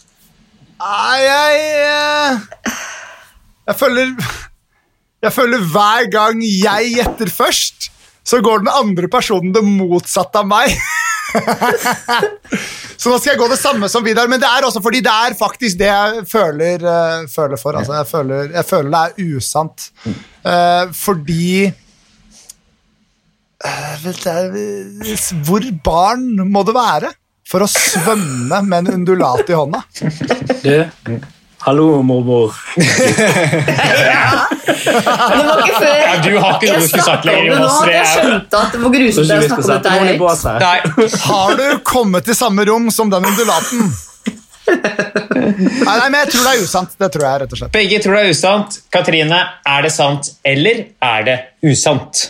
Nei, 0.77 1.21
jeg 1.25 1.61
eh, 1.81 2.37
Jeg 3.65 3.75
føler 3.79 4.11
Jeg 5.25 5.33
føler 5.33 5.63
hver 5.73 6.09
gang 6.13 6.43
jeg 6.45 6.91
gjetter 6.93 7.31
først, 7.33 7.87
så 8.27 8.37
går 8.43 8.61
den 8.61 8.69
andre 8.69 9.09
personen 9.09 9.53
det 9.55 9.63
motsatte 9.65 10.43
av 10.43 10.45
meg. 10.45 10.75
så 13.01 13.09
nå 13.09 13.17
skal 13.17 13.31
jeg 13.31 13.39
gå 13.41 13.47
det 13.49 13.57
samme 13.57 13.89
som 13.89 14.05
Vidar, 14.05 14.29
men 14.29 14.39
det 14.39 14.45
er 14.45 14.67
også 14.67 14.83
fordi 14.85 15.01
det 15.01 15.15
er 15.25 15.33
faktisk 15.39 15.79
det 15.79 15.89
jeg 15.89 16.21
føler, 16.29 16.85
uh, 16.85 17.25
føler 17.33 17.57
for. 17.57 17.79
Altså, 17.79 17.97
jeg, 17.97 18.07
føler, 18.11 18.53
jeg 18.53 18.65
føler 18.69 18.93
det 18.93 19.01
er 19.01 19.37
usant. 19.39 19.87
Uh, 20.45 20.93
fordi 20.93 21.73
uh, 23.65 23.95
Hvor 25.49 25.71
barn 25.89 26.29
må 26.45 26.61
det 26.67 26.77
være 26.77 27.15
for 27.47 27.63
å 27.63 27.67
svømme 27.71 28.61
med 28.67 28.77
en 28.83 28.93
undulat 28.99 29.49
i 29.49 29.55
hånda? 29.55 29.79
Du, 30.63 31.19
hallo, 31.63 31.87
mormor. 32.03 32.55
Det 32.75 32.83
var 35.47 35.61
ikke 35.61 35.77
før 35.77 35.95
Ja, 36.01 36.15
du 36.23 36.33
har 36.37 36.57
ikke 36.57 36.67
noe 36.67 36.73
jeg 36.73 36.81
du 36.81 36.87
skulle 36.87 37.05
sagt 37.05 37.23
snakket 37.23 37.27
om 37.27 37.31
lenger, 37.31 37.51
det 37.51 37.59
nå 37.59 37.67
Jonas. 37.67 37.77
jeg 37.93 38.07
skjønte 38.11 38.55
at 38.59 38.75
det 38.75 38.79
var 38.81 38.89
Så 38.89 38.95
grusomt 38.97 39.21
å 39.21 39.31
snakke 39.47 39.61
om 39.61 39.67
dette 39.71 39.89
her. 40.67 40.77
bås 40.97 41.15
Har 41.27 41.55
du 41.61 41.65
kommet 41.87 42.27
til 42.27 42.35
samme 42.37 42.67
rom 42.69 42.91
som 42.93 43.07
den 43.13 43.23
undulaten? 43.31 43.79
Nei, 44.67 45.93
nei, 45.95 46.07
men 46.11 46.17
jeg 46.25 46.33
tror 46.33 46.43
det 46.43 46.51
er 46.51 46.63
usant. 46.67 46.91
Det 46.99 47.07
tror 47.13 47.23
jeg, 47.23 47.39
rett 47.45 47.53
og 47.55 47.59
slett. 47.61 47.71
Begge 47.77 47.99
tror 48.03 48.17
det 48.17 48.23
er 48.25 48.33
usant. 48.35 48.79
Katrine, 48.91 49.39
er 49.63 49.85
det 49.85 49.93
sant 49.95 50.33
eller 50.43 50.75
er 51.07 51.23
det 51.29 51.37
usant? 51.63 52.25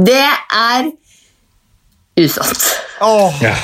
Det 0.00 0.22
er 0.24 0.88
usant. 2.24 2.62
Ja. 3.40 3.54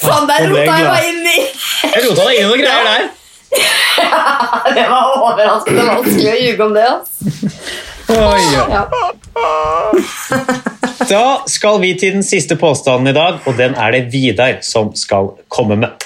Faen, 0.00 0.26
der 0.28 0.44
er 0.44 0.48
rota 0.52 0.76
jeg 0.78 0.88
meg 0.88 1.08
inn 1.10 1.26
i! 1.28 1.38
Jeg 1.84 2.04
rota 2.06 2.24
deg 2.28 2.38
inn 2.38 2.44
i 2.44 2.48
noen 2.48 2.62
greier 2.64 2.84
der. 2.88 3.08
Det 4.76 4.84
var 4.90 5.14
overraskende 5.16 5.84
vanskelig 5.88 6.30
å 6.32 6.38
ljuge 6.42 6.64
om 6.66 6.74
det. 6.76 6.86
Altså. 6.88 7.12
Oi, 8.08 8.42
ja. 8.54 8.64
Ja. 8.72 8.82
Da 11.08 11.22
skal 11.48 11.78
vi 11.80 11.94
til 11.96 12.12
den 12.18 12.24
siste 12.26 12.56
påstanden 12.60 13.08
i 13.08 13.16
dag, 13.16 13.38
og 13.48 13.54
den 13.56 13.76
er 13.80 13.94
det 13.94 14.08
Vidar 14.12 14.58
som 14.66 14.90
skal 14.98 15.30
komme 15.48 15.76
med. 15.80 16.04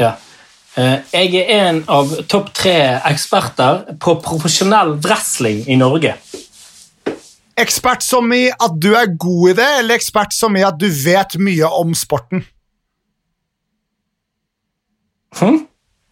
Ja. 0.00 0.10
Eh, 0.76 0.98
Jeg 1.12 1.34
er 1.40 1.68
en 1.68 1.80
av 1.90 2.12
topp 2.28 2.52
tre 2.54 2.76
eksperter 3.08 3.96
på 4.02 4.18
profesjonell 4.24 4.96
wrestling 5.04 5.64
i 5.70 5.78
Norge. 5.80 6.14
Ekspert 7.58 8.04
som 8.06 8.30
i 8.32 8.44
at 8.54 8.76
du 8.78 8.92
er 8.94 9.10
god 9.18 9.50
i 9.50 9.54
det, 9.58 9.68
eller 9.80 9.98
ekspert 9.98 10.32
som 10.36 10.54
i 10.56 10.62
at 10.66 10.76
du 10.78 10.86
vet 10.88 11.34
mye 11.42 11.66
om 11.80 11.94
sporten? 11.98 12.44
Hm? 15.38 15.64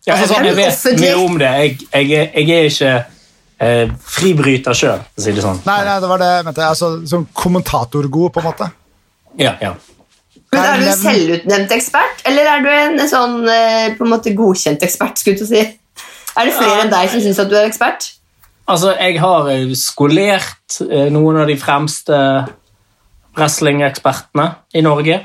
Ja, 0.06 0.14
jeg, 0.14 0.22
Altså, 0.22 0.34
jeg 0.42 0.52
er 0.52 0.56
vet 0.56 1.00
mye 1.00 1.14
om 1.24 1.38
det. 1.40 1.46
Jeg, 1.46 1.78
jeg, 1.92 2.10
er- 2.10 2.40
jeg 2.40 2.50
er 2.56 2.68
ikke 2.70 2.90
eh, 3.66 3.94
fribryter 4.16 4.76
sjøl, 4.76 5.00
for 5.14 5.22
å 5.22 5.24
si 5.24 5.34
det 5.34 5.42
sånn. 5.44 5.60
Nei, 5.66 5.78
nei, 5.88 5.96
det 6.02 6.10
var 6.10 6.22
det 6.22 6.28
jeg 6.32 6.46
mente. 6.46 6.66
Altså, 6.66 6.90
sånn 7.10 7.24
kommentatorgod, 7.34 8.30
på 8.36 8.42
en 8.42 8.46
måte. 8.50 8.68
Ja, 9.40 9.56
ja. 9.62 9.72
Men 10.54 10.62
er 10.62 10.78
du 10.80 10.86
en 10.86 11.00
selvutnevnt 11.00 11.72
ekspert, 11.74 12.22
eller 12.30 12.46
er 12.52 12.62
du 12.62 12.68
en 12.70 13.00
sånn 13.10 13.40
eh, 13.50 13.88
på 13.98 14.06
en 14.06 14.12
måte 14.12 14.30
godkjent 14.38 14.84
ekspert? 14.86 15.18
skulle 15.20 15.40
du 15.42 15.48
si? 15.48 15.64
Er 16.36 16.46
det 16.46 16.54
flere 16.54 16.84
enn 16.84 16.92
deg 16.92 17.10
som 17.10 17.22
syns 17.24 17.40
at 17.42 17.50
du 17.50 17.56
er 17.58 17.66
ekspert? 17.66 18.12
Altså, 18.66 18.92
jeg 18.98 19.20
har 19.22 19.48
eh, 19.52 19.72
skolert 19.78 20.80
eh, 20.82 21.08
noen 21.14 21.38
av 21.42 21.46
de 21.50 21.56
fremste 21.60 22.16
wrestlingekspertene 23.36 24.46
i 24.74 24.82
Norge. 24.84 25.20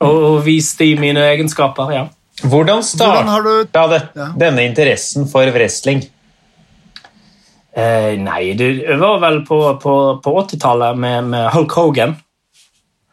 Og, 0.00 0.16
og 0.30 0.38
vist 0.46 0.80
de 0.80 0.94
mine 0.98 1.20
egenskaper, 1.34 1.92
ja. 1.92 2.06
Hvordan 2.40 2.80
starta 2.82 3.36
du 3.44 3.52
Ja. 4.16 4.30
denne 4.40 4.64
interessen 4.64 5.26
for 5.28 5.44
wrestling? 5.52 6.00
Eh, 7.76 8.16
nei, 8.18 8.54
det 8.58 8.96
var 8.98 9.20
vel 9.22 9.42
på, 9.46 9.58
på, 9.82 9.94
på 10.24 10.32
80-tallet 10.42 10.96
med, 10.98 11.28
med 11.30 11.50
Hulk 11.54 11.76
Hogan. 11.76 12.16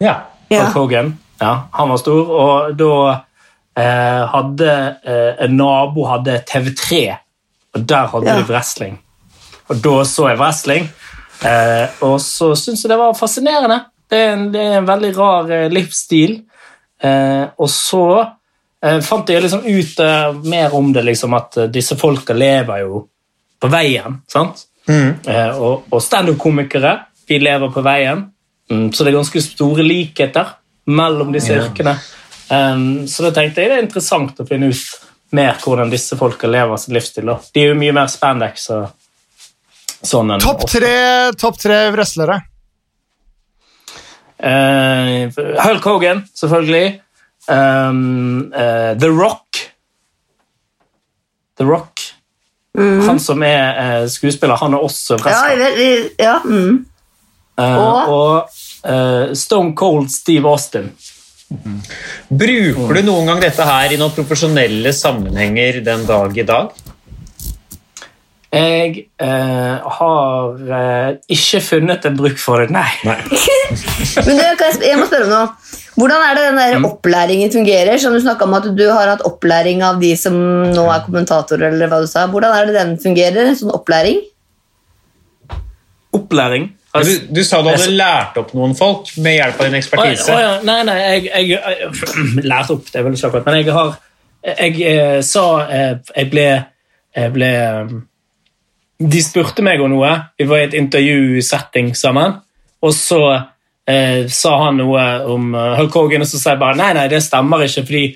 Ja. 0.01 0.15
Hulk 0.49 0.73
Hogan. 0.79 1.11
Ja, 1.41 1.67
han 1.75 1.91
var 1.91 1.99
stor, 2.01 2.31
og 2.33 2.77
da 2.79 2.93
eh, 3.77 4.23
hadde 4.31 4.71
eh, 5.05 5.43
en 5.45 5.57
nabo 5.59 6.07
hadde 6.09 6.39
TV3, 6.49 7.03
og 7.77 7.85
der 7.89 8.07
hadde 8.13 8.27
Ja. 8.31 8.35
de 8.41 8.47
wrestling. 8.49 8.97
Og 9.69 9.81
da 9.83 9.95
så 10.07 10.29
jeg 10.31 10.39
wrestling, 10.39 10.89
eh, 11.43 11.87
og 12.01 12.19
så 12.23 12.53
syntes 12.55 12.83
jeg 12.85 12.89
det 12.93 12.97
var 12.99 13.13
fascinerende. 13.17 13.79
Det 14.09 14.17
er 14.17 14.33
en, 14.33 14.51
det 14.53 14.61
er 14.63 14.77
en 14.79 14.87
veldig 14.87 15.11
rar 15.17 15.51
eh, 15.51 15.67
livsstil. 15.69 16.37
Eh, 17.03 17.45
og 17.59 17.69
så 17.69 18.03
eh, 18.83 18.99
fant 19.05 19.27
jeg 19.29 19.43
liksom 19.43 19.65
ut 19.67 19.99
eh, 19.99 20.33
mer 20.47 20.73
om 20.75 20.93
det, 20.95 21.03
liksom, 21.05 21.33
at 21.37 21.57
eh, 21.57 21.67
disse 21.73 21.97
folka 21.99 22.33
lever 22.33 22.79
jo 22.85 23.03
på 23.59 23.69
veien. 23.73 24.21
sant? 24.27 24.63
Eh, 24.87 25.51
og 25.59 25.83
og 25.91 26.01
standup-komikere 26.01 26.93
de 27.27 27.39
lever 27.43 27.69
på 27.75 27.81
veien, 27.83 28.21
mm, 28.71 28.93
så 28.93 29.03
det 29.03 29.11
er 29.11 29.17
ganske 29.17 29.41
store 29.43 29.83
likheter 29.83 30.53
mellom 30.87 31.33
disse 31.35 31.51
yrkene. 31.57 31.97
Um, 32.49 33.07
så 33.11 33.25
da 33.25 33.31
tenkte 33.35 33.59
jeg 33.59 33.69
det 33.69 33.77
er 33.77 33.83
interessant 33.83 34.37
å 34.39 34.45
finne 34.47 34.69
ut 34.71 35.06
mer 35.35 35.57
hvordan 35.63 35.89
disse 35.91 36.17
folka 36.19 36.47
lever 36.47 36.77
sin 36.79 36.95
livsstil. 36.95 37.25
da. 37.25 37.39
De 37.53 37.63
er 37.63 37.73
jo 37.73 37.79
mye 37.79 37.95
mer 37.95 38.07
spandex 38.11 38.69
og 38.75 38.87
sånn. 40.05 40.31
enn 40.35 40.43
Topp 40.43 40.67
tre, 40.69 40.93
topp 41.39 41.59
tre 41.59 41.79
wrestlere. 41.95 42.39
Uh, 44.37 45.27
Hulk 45.63 45.83
Hogan, 45.89 46.21
selvfølgelig. 46.37 46.99
Um, 47.47 48.51
uh, 48.53 48.93
The 48.99 49.09
Rock. 49.09 49.63
The 51.57 51.65
Rock. 51.65 52.03
Han 52.77 53.17
som 53.19 53.41
er 53.41 54.03
uh, 54.03 54.03
skuespiller, 54.11 54.59
han 54.61 54.75
er 54.77 54.83
også 54.85 55.17
Ja, 55.17 55.23
wrestler. 55.23 55.63
vel, 55.79 56.09
ja, 56.21 56.35
mm. 56.45 56.85
Eh, 57.57 57.77
og? 57.77 58.09
og 58.13 58.89
eh, 58.91 59.31
Stone 59.33 59.73
Cold 59.73 60.11
Steve 60.13 60.45
Austin. 60.45 60.91
Bruker 61.47 62.97
du 62.97 63.05
noen 63.07 63.29
gang 63.29 63.39
dette 63.39 63.63
her 63.63 63.93
i 63.93 63.99
noen 63.99 64.15
profesjonelle 64.15 64.91
sammenhenger 64.95 65.79
den 65.85 66.03
dag 66.07 66.35
i 66.35 66.45
dag? 66.47 66.73
Jeg 68.47 68.91
eh, 69.19 69.87
har 69.99 70.69
eh, 70.77 71.09
ikke 71.35 71.59
funnet 71.63 72.05
en 72.07 72.15
bruk 72.15 72.39
for 72.39 72.63
det, 72.63 72.71
nei. 72.71 72.87
Men 74.25 74.39
du, 74.39 74.43
jeg, 74.43 74.95
må 74.95 75.07
spørre 75.09 75.27
om 75.27 75.33
noe. 75.33 75.49
Hvordan 75.97 76.23
er 76.23 76.37
det 76.37 76.45
den 76.45 76.59
der 76.61 76.87
opplæringen 76.87 77.51
fungerer? 77.51 77.99
Som 77.99 78.15
du 78.15 78.21
snakket 78.23 78.47
om 78.47 78.55
at 78.55 78.69
du 78.77 78.85
har 78.87 79.11
hatt 79.11 79.25
opplæring 79.27 79.83
av 79.83 79.99
de 79.99 80.13
som 80.19 80.37
nå 80.71 80.87
er 80.93 81.03
kommentatorer, 81.05 81.73
eller 81.73 81.91
hva 81.91 81.99
du 82.03 82.07
sa. 82.07 82.23
Hvordan 82.31 82.55
er 82.55 82.69
det 82.69 82.77
den 82.77 82.95
fungerer? 83.03 83.51
Sånn 83.59 83.75
opplæring? 83.75 84.23
Opplæring. 86.15 86.71
Du, 86.97 87.11
Altså, 87.11 87.33
du 87.33 87.41
sa 87.43 87.61
du 87.61 87.69
hadde 87.69 87.93
lært 87.95 88.37
opp 88.41 88.53
noen 88.57 88.75
folk 88.77 89.11
med 89.23 89.37
hjelp 89.37 89.61
av 89.61 89.69
din 89.69 89.77
ekspertise. 89.79 90.33
å, 90.33 90.39
ja. 90.41 90.51
Nei, 90.67 90.77
nei, 90.87 90.97
jeg, 91.01 91.23
jeg, 91.29 91.49
jeg 91.55 92.43
Lært 92.51 92.73
opp, 92.73 92.85
det 92.91 92.99
er 92.99 93.07
vel 93.07 93.17
ikke 93.17 93.31
akkurat, 93.31 93.49
men 93.49 93.59
jeg 93.59 93.75
har 93.77 93.95
Jeg 94.47 94.81
eh, 94.91 95.19
sa 95.25 95.45
eh, 95.65 95.93
Jeg 96.15 96.29
ble, 96.31 96.47
jeg 97.17 97.33
ble 97.35 97.51
eh, 97.57 97.95
De 99.13 99.21
spurte 99.21 99.65
meg 99.65 99.81
om 99.83 99.91
noe. 99.93 100.13
Vi 100.39 100.47
var 100.49 100.63
i 100.63 100.67
et 100.69 100.77
intervjusetting 100.77 101.91
sammen. 101.97 102.39
Og 102.81 102.93
så 102.95 103.21
eh, 103.33 104.23
sa 104.31 104.53
han 104.65 104.79
noe 104.81 105.03
om 105.29 105.51
Hulk 105.53 105.93
Hogan, 105.93 106.25
og 106.25 106.29
så 106.29 106.39
sa 106.41 106.55
jeg 106.55 106.61
bare 106.63 106.79
nei, 106.79 106.93
nei, 106.97 107.05
det 107.11 107.21
stemmer 107.25 107.65
ikke. 107.65 107.83
fordi 107.85 108.07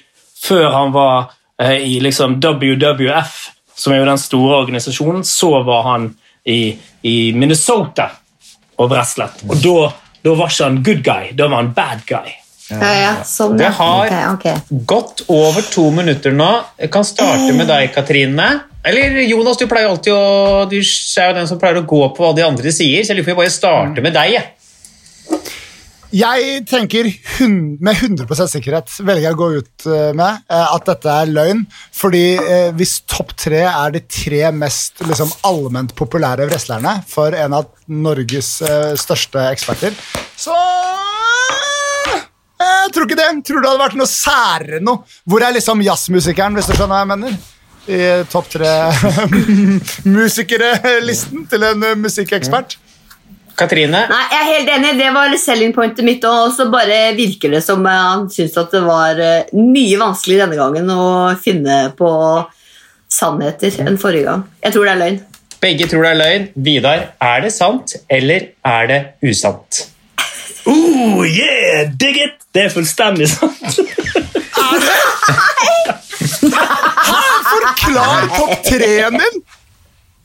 før 0.41 0.69
han 0.73 0.93
var 0.93 1.31
eh, 1.61 1.77
i 1.85 1.99
liksom 2.01 2.39
WWF, 2.41 3.35
som 3.77 3.93
er 3.93 4.01
jo 4.01 4.09
den 4.09 4.21
store 4.21 4.57
organisasjonen, 4.63 5.23
så 5.27 5.51
var 5.65 5.85
han 5.89 6.09
i, 6.49 6.73
i 7.05 7.15
Minnesota 7.37 8.09
og 8.85 8.91
wrestlet. 8.93 9.41
Og 9.49 9.57
da, 9.63 9.75
da 10.25 10.35
var 10.37 10.51
ikke 10.53 10.63
han 10.69 10.79
good 10.85 11.03
guy, 11.05 11.31
da 11.37 11.47
var 11.47 11.63
han 11.63 11.73
bad 11.77 12.05
guy. 12.09 12.37
Ja, 12.71 12.91
ja, 12.95 13.13
sånn, 13.27 13.57
Det 13.59 13.67
har- 13.75 14.05
okay, 14.07 14.27
okay. 14.33 14.55
Gått 14.87 15.25
over 15.27 15.61
to 15.61 15.89
minutter 15.91 16.31
nå. 16.31 16.63
Jeg 16.79 16.91
kan 16.93 17.03
starte 17.03 17.51
med 17.53 17.67
deg, 17.67 17.89
Katrine. 17.93 18.61
Eller 18.85 19.19
Jonas, 19.27 19.57
du 19.59 19.67
pleier 19.67 19.89
alltid 19.91 20.13
å 20.15 20.69
Du 20.69 20.77
er 20.79 21.27
jo 21.27 21.33
den 21.35 21.47
som 21.47 21.59
pleier 21.59 21.81
å 21.81 21.85
gå 21.85 21.99
på 22.15 22.23
hva 22.23 22.33
de 22.35 22.41
andre 22.47 22.71
sier, 22.71 23.03
så 23.03 23.11
jeg 23.11 23.17
lurer 23.19 23.27
på 23.27 23.31
om 23.35 23.35
jeg 23.35 23.41
bare 23.43 23.57
starte 23.59 24.01
med 24.01 24.13
deg. 24.13 24.41
Jeg. 26.11 26.41
Jeg 26.41 26.63
tenker 26.69 27.07
med 27.83 27.95
100 27.95 28.47
sikkerhet 28.51 28.93
velger 29.01 29.29
jeg 29.29 29.35
å 29.35 29.39
gå 29.39 29.49
ut 29.59 29.85
eh, 29.87 30.11
med 30.17 30.43
eh, 30.51 30.73
at 30.75 30.87
dette 30.87 31.15
er 31.23 31.31
løgn. 31.31 31.63
Fordi 31.95 32.23
eh, 32.37 32.69
hvis 32.77 32.99
topp 33.09 33.33
tre 33.39 33.63
er 33.69 33.95
de 33.95 34.03
tre 34.05 34.43
mest 34.55 35.01
liksom, 35.05 35.31
allment 35.47 35.95
populære 35.97 36.47
wrestlerne 36.49 36.99
for 37.09 37.35
en 37.37 37.57
av 37.61 37.71
Norges 37.91 38.61
største 38.99 39.49
eksperter, 39.51 39.95
så 40.39 40.55
Jeg 42.61 42.91
tror 42.93 43.07
ikke 43.07 43.17
det. 43.17 43.29
Tror 43.47 43.63
det 43.63 43.69
hadde 43.71 43.81
vært 43.81 43.97
noe 43.97 44.09
særere 44.09 44.79
noe. 44.83 45.01
Hvor 45.25 45.43
er 45.43 45.55
liksom 45.55 45.81
jazzmusikeren, 45.81 46.55
hvis 46.57 46.69
du 46.69 46.75
skjønner 46.75 46.93
hva 46.93 47.01
jeg 47.01 47.11
mener? 47.11 47.39
I 47.91 47.99
topp 48.29 48.51
tre 48.53 48.71
musikere-listen 50.19 51.47
til 51.49 51.65
en 51.65 51.87
musikkekspert. 52.03 52.77
Katrine, 53.59 54.05
Nei, 54.09 54.21
jeg 54.31 54.39
er 54.39 54.47
helt 54.49 54.69
enig. 54.75 54.93
Det 54.99 55.09
var 55.13 55.33
selling 55.37 55.73
pointet 55.75 56.05
mitt. 56.07 56.23
Og 56.25 56.53
så 56.55 56.65
bare 56.73 57.11
virker 57.17 57.53
det 57.53 57.61
som 57.65 57.83
eh, 57.85 57.99
han 58.07 58.25
syns 58.33 58.57
at 58.57 58.73
det 58.73 58.81
var 58.85 59.19
eh, 59.21 59.51
mye 59.57 59.99
vanskelig 60.01 60.39
denne 60.41 60.57
gangen 60.59 60.89
å 60.93 61.03
finne 61.41 61.83
på 61.97 62.09
sannheter 63.11 63.81
enn 63.83 63.99
forrige 64.01 64.29
gang. 64.29 64.45
Jeg 64.63 64.75
tror 64.75 64.87
det 64.87 64.93
er 64.95 65.01
løgn. 65.03 65.19
begge 65.61 65.87
tror 65.91 66.05
det 66.07 66.11
er 66.15 66.21
løgn. 66.23 66.45
Vidar, 66.67 67.07
er 67.21 67.41
det 67.45 67.51
sant, 67.53 67.95
eller 68.09 68.47
er 68.65 68.87
det 68.89 69.01
usant? 69.29 69.83
Oh, 70.65 71.21
yeah, 71.25 71.89
dig 71.97 72.17
it! 72.21 72.37
Det 72.53 72.65
er 72.67 72.73
fullstendig 72.73 73.27
sant. 73.31 73.79
Forklar 77.51 78.27
topp 78.37 78.63
treen 78.65 79.17
din! 79.21 79.41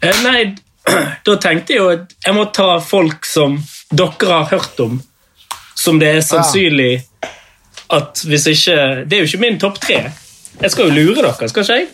Eh, 0.04 0.18
Nei, 0.24 0.40
da 1.26 1.36
tenkte 1.42 1.74
jeg 1.74 1.82
jo 1.82 1.90
at 1.94 2.14
jeg 2.24 2.36
må 2.36 2.46
ta 2.54 2.78
folk 2.82 3.26
som 3.26 3.58
dere 3.90 4.32
har 4.32 4.48
hørt 4.52 4.80
om, 4.82 5.00
som 5.74 6.00
det 6.00 6.16
er 6.16 6.24
sannsynlig 6.24 7.04
at 7.92 8.22
hvis 8.26 8.48
ikke 8.50 8.76
Det 9.06 9.14
er 9.14 9.20
jo 9.22 9.28
ikke 9.28 9.38
min 9.38 9.60
topp 9.62 9.76
tre. 9.78 10.00
Jeg 10.60 10.70
skal 10.72 10.88
jo 10.88 10.94
lure 10.96 11.22
dere, 11.22 11.48
skal 11.48 11.62
ikke 11.62 11.76
jeg? 11.76 11.86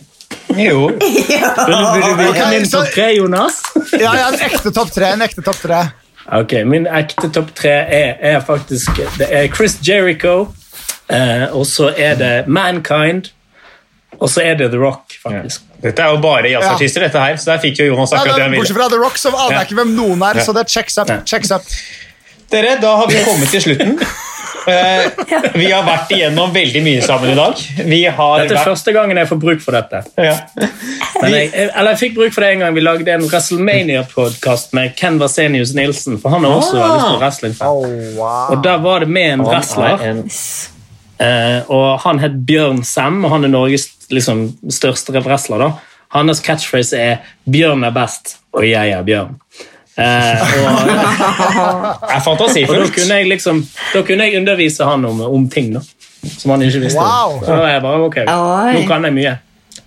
Jo. 0.65 0.87
Du, 1.67 1.73
vil 1.93 2.05
du 2.07 2.15
vite 2.17 2.47
min 2.49 2.69
topp 2.69 2.89
tre, 2.95 3.11
Jonas? 3.17 3.59
Ja, 3.93 4.13
ja, 4.17 4.31
en 4.31 4.41
ekte 4.47 4.71
topp 4.73 4.89
tre. 4.95 5.11
En 5.13 5.21
ekte 5.21 5.43
topp 5.45 5.59
tre. 5.61 5.83
Ok, 6.39 6.55
Min 6.65 6.87
ekte 6.87 7.29
topp 7.35 7.51
tre 7.55 7.73
er, 7.91 8.15
er 8.23 8.39
faktisk 8.41 9.01
Det 9.19 9.27
er 9.27 9.49
Chris 9.53 9.75
Jericho, 9.83 10.47
eh, 11.11 11.45
og 11.51 11.67
så 11.67 11.91
er 11.97 12.15
det 12.15 12.33
Mankind, 12.47 13.29
og 14.19 14.29
så 14.29 14.41
er 14.41 14.55
det 14.55 14.71
The 14.71 14.79
Rock, 14.79 15.17
faktisk. 15.23 15.67
Dette 15.83 15.99
er 16.05 16.13
jo 16.15 16.17
bare 16.23 16.47
jazzartister, 16.53 17.01
dette 17.09 17.19
her, 17.19 17.35
så 17.37 17.51
der 17.53 17.59
fikk 17.63 17.79
jo 17.83 17.89
Jonas 17.91 18.11
Ja, 18.15 18.21
akkurat 18.21 18.35
det 18.39 18.43
han 18.47 18.51
ville. 18.51 18.61
bortsett 18.63 18.77
fra 18.79 18.89
The 18.89 19.01
Rocks, 19.03 19.21
så 19.27 19.33
aner 19.35 19.57
jeg 19.59 19.67
ikke 19.69 19.79
hvem 19.83 19.95
noen 19.97 20.21
er, 20.29 20.39
så 20.45 20.53
det 20.55 20.67
checks 20.71 20.97
up. 20.97 21.09
Ja. 21.11 21.19
checks 21.27 21.51
up. 21.51 21.61
Dere, 22.53 22.77
da 22.81 22.95
har 23.01 23.07
vi 23.11 23.23
kommet 23.25 23.49
til 23.51 23.61
slutten. 23.69 23.99
Eh, 24.63 25.09
vi 25.59 25.65
har 25.73 25.81
vært 25.83 26.11
igjennom 26.15 26.53
veldig 26.55 26.79
mye 26.85 27.01
sammen 27.03 27.33
i 27.33 27.35
dag. 27.35 27.57
Vi 27.83 27.97
har 28.05 28.37
Dette 28.39 28.53
er 28.53 28.59
vært 28.61 28.69
første 28.69 28.93
gangen 28.95 29.17
jeg 29.19 29.27
får 29.27 29.39
bruk 29.41 29.59
for 29.59 29.75
dette. 29.75 29.99
ja. 30.23 30.37
Men 31.19 31.33
jeg, 31.35 31.49
eller 31.65 31.89
jeg 31.91 31.99
fikk 31.99 32.13
bruk 32.15 32.31
for 32.31 32.45
det 32.45 32.51
en 32.53 32.59
gang 32.63 32.77
vi 32.77 32.79
lagde 32.85 33.11
en 33.11 33.25
WrestleMania-podkast 33.27 34.71
med 34.79 34.95
Ken 34.95 35.19
Vasenius 35.19 35.73
Nilsen. 35.75 36.15
For 36.21 36.29
han 36.31 36.45
er 36.47 36.55
også 36.55 36.79
Ah. 36.79 36.85
veldig 36.85 37.01
stor 37.03 37.19
wrestling-fan. 37.19 37.67
Og 38.55 38.63
der 38.63 38.77
var 38.87 38.99
det 39.03 39.09
med 39.09 39.33
en 39.33 39.43
wrestler, 39.49 39.99
og 41.69 42.01
han 42.03 42.19
het 42.23 42.35
Bjørn 42.47 42.83
Sem, 42.87 43.23
og 43.25 43.31
han 43.35 43.47
er 43.47 43.53
Norges 43.53 43.89
liksom, 44.13 44.47
største 44.71 45.15
wrestler. 45.21 45.59
da. 45.59 45.71
Hans 46.13 46.41
catchphrase 46.45 46.97
er 46.97 47.17
'Bjørn 47.49 47.85
er 47.85 47.91
best, 47.91 48.37
og 48.53 48.67
jeg 48.67 48.89
er 48.89 49.03
Bjørn'. 49.03 49.39
Eh, 49.97 50.41
og, 50.63 50.79
er 52.13 52.21
da 52.25 52.87
kunne 52.89 53.13
jeg 53.13 53.27
liksom 53.29 53.59
Da 53.93 54.01
kunne 54.01 54.23
jeg 54.25 54.39
undervise 54.39 54.83
han 54.83 55.05
om, 55.05 55.21
om 55.21 55.49
ting 55.49 55.75
da 55.75 55.83
som 56.37 56.51
han 56.51 56.61
ikke 56.61 56.79
visste. 56.79 56.99
Wow. 56.99 57.39
Så 57.45 57.55
da 57.55 57.67
jeg 57.67 57.81
bare, 57.81 58.03
ok, 58.07 58.17
Nå 58.73 58.85
kan 58.87 59.03
jeg 59.07 59.13
mye. 59.13 59.35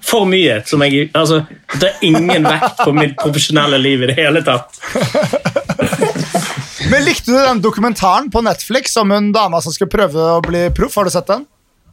For 0.07 0.25
mye. 0.29 0.63
som 0.67 0.83
jeg, 0.83 1.11
altså, 1.15 1.43
Det 1.81 1.89
er 1.89 2.05
ingen 2.07 2.45
vekt 2.45 2.85
på 2.85 2.93
mitt 2.93 3.17
profesjonelle 3.19 3.79
liv 3.79 4.03
i 4.03 4.07
det 4.13 4.19
hele 4.19 4.45
tatt. 4.45 4.77
Men 6.91 7.03
Likte 7.05 7.33
du 7.33 7.37
den 7.39 7.61
dokumentaren 7.63 8.31
på 8.31 8.41
Netflix 8.47 8.97
om 8.97 9.11
hun 9.11 9.33
dama 9.35 9.59
som 9.63 9.75
skulle 9.75 9.91
prøve 9.91 10.23
å 10.37 10.39
bli 10.45 10.69
proff? 10.77 10.95
Har 10.99 11.09
du 11.09 11.11
sett 11.11 11.27
den? 11.27 11.43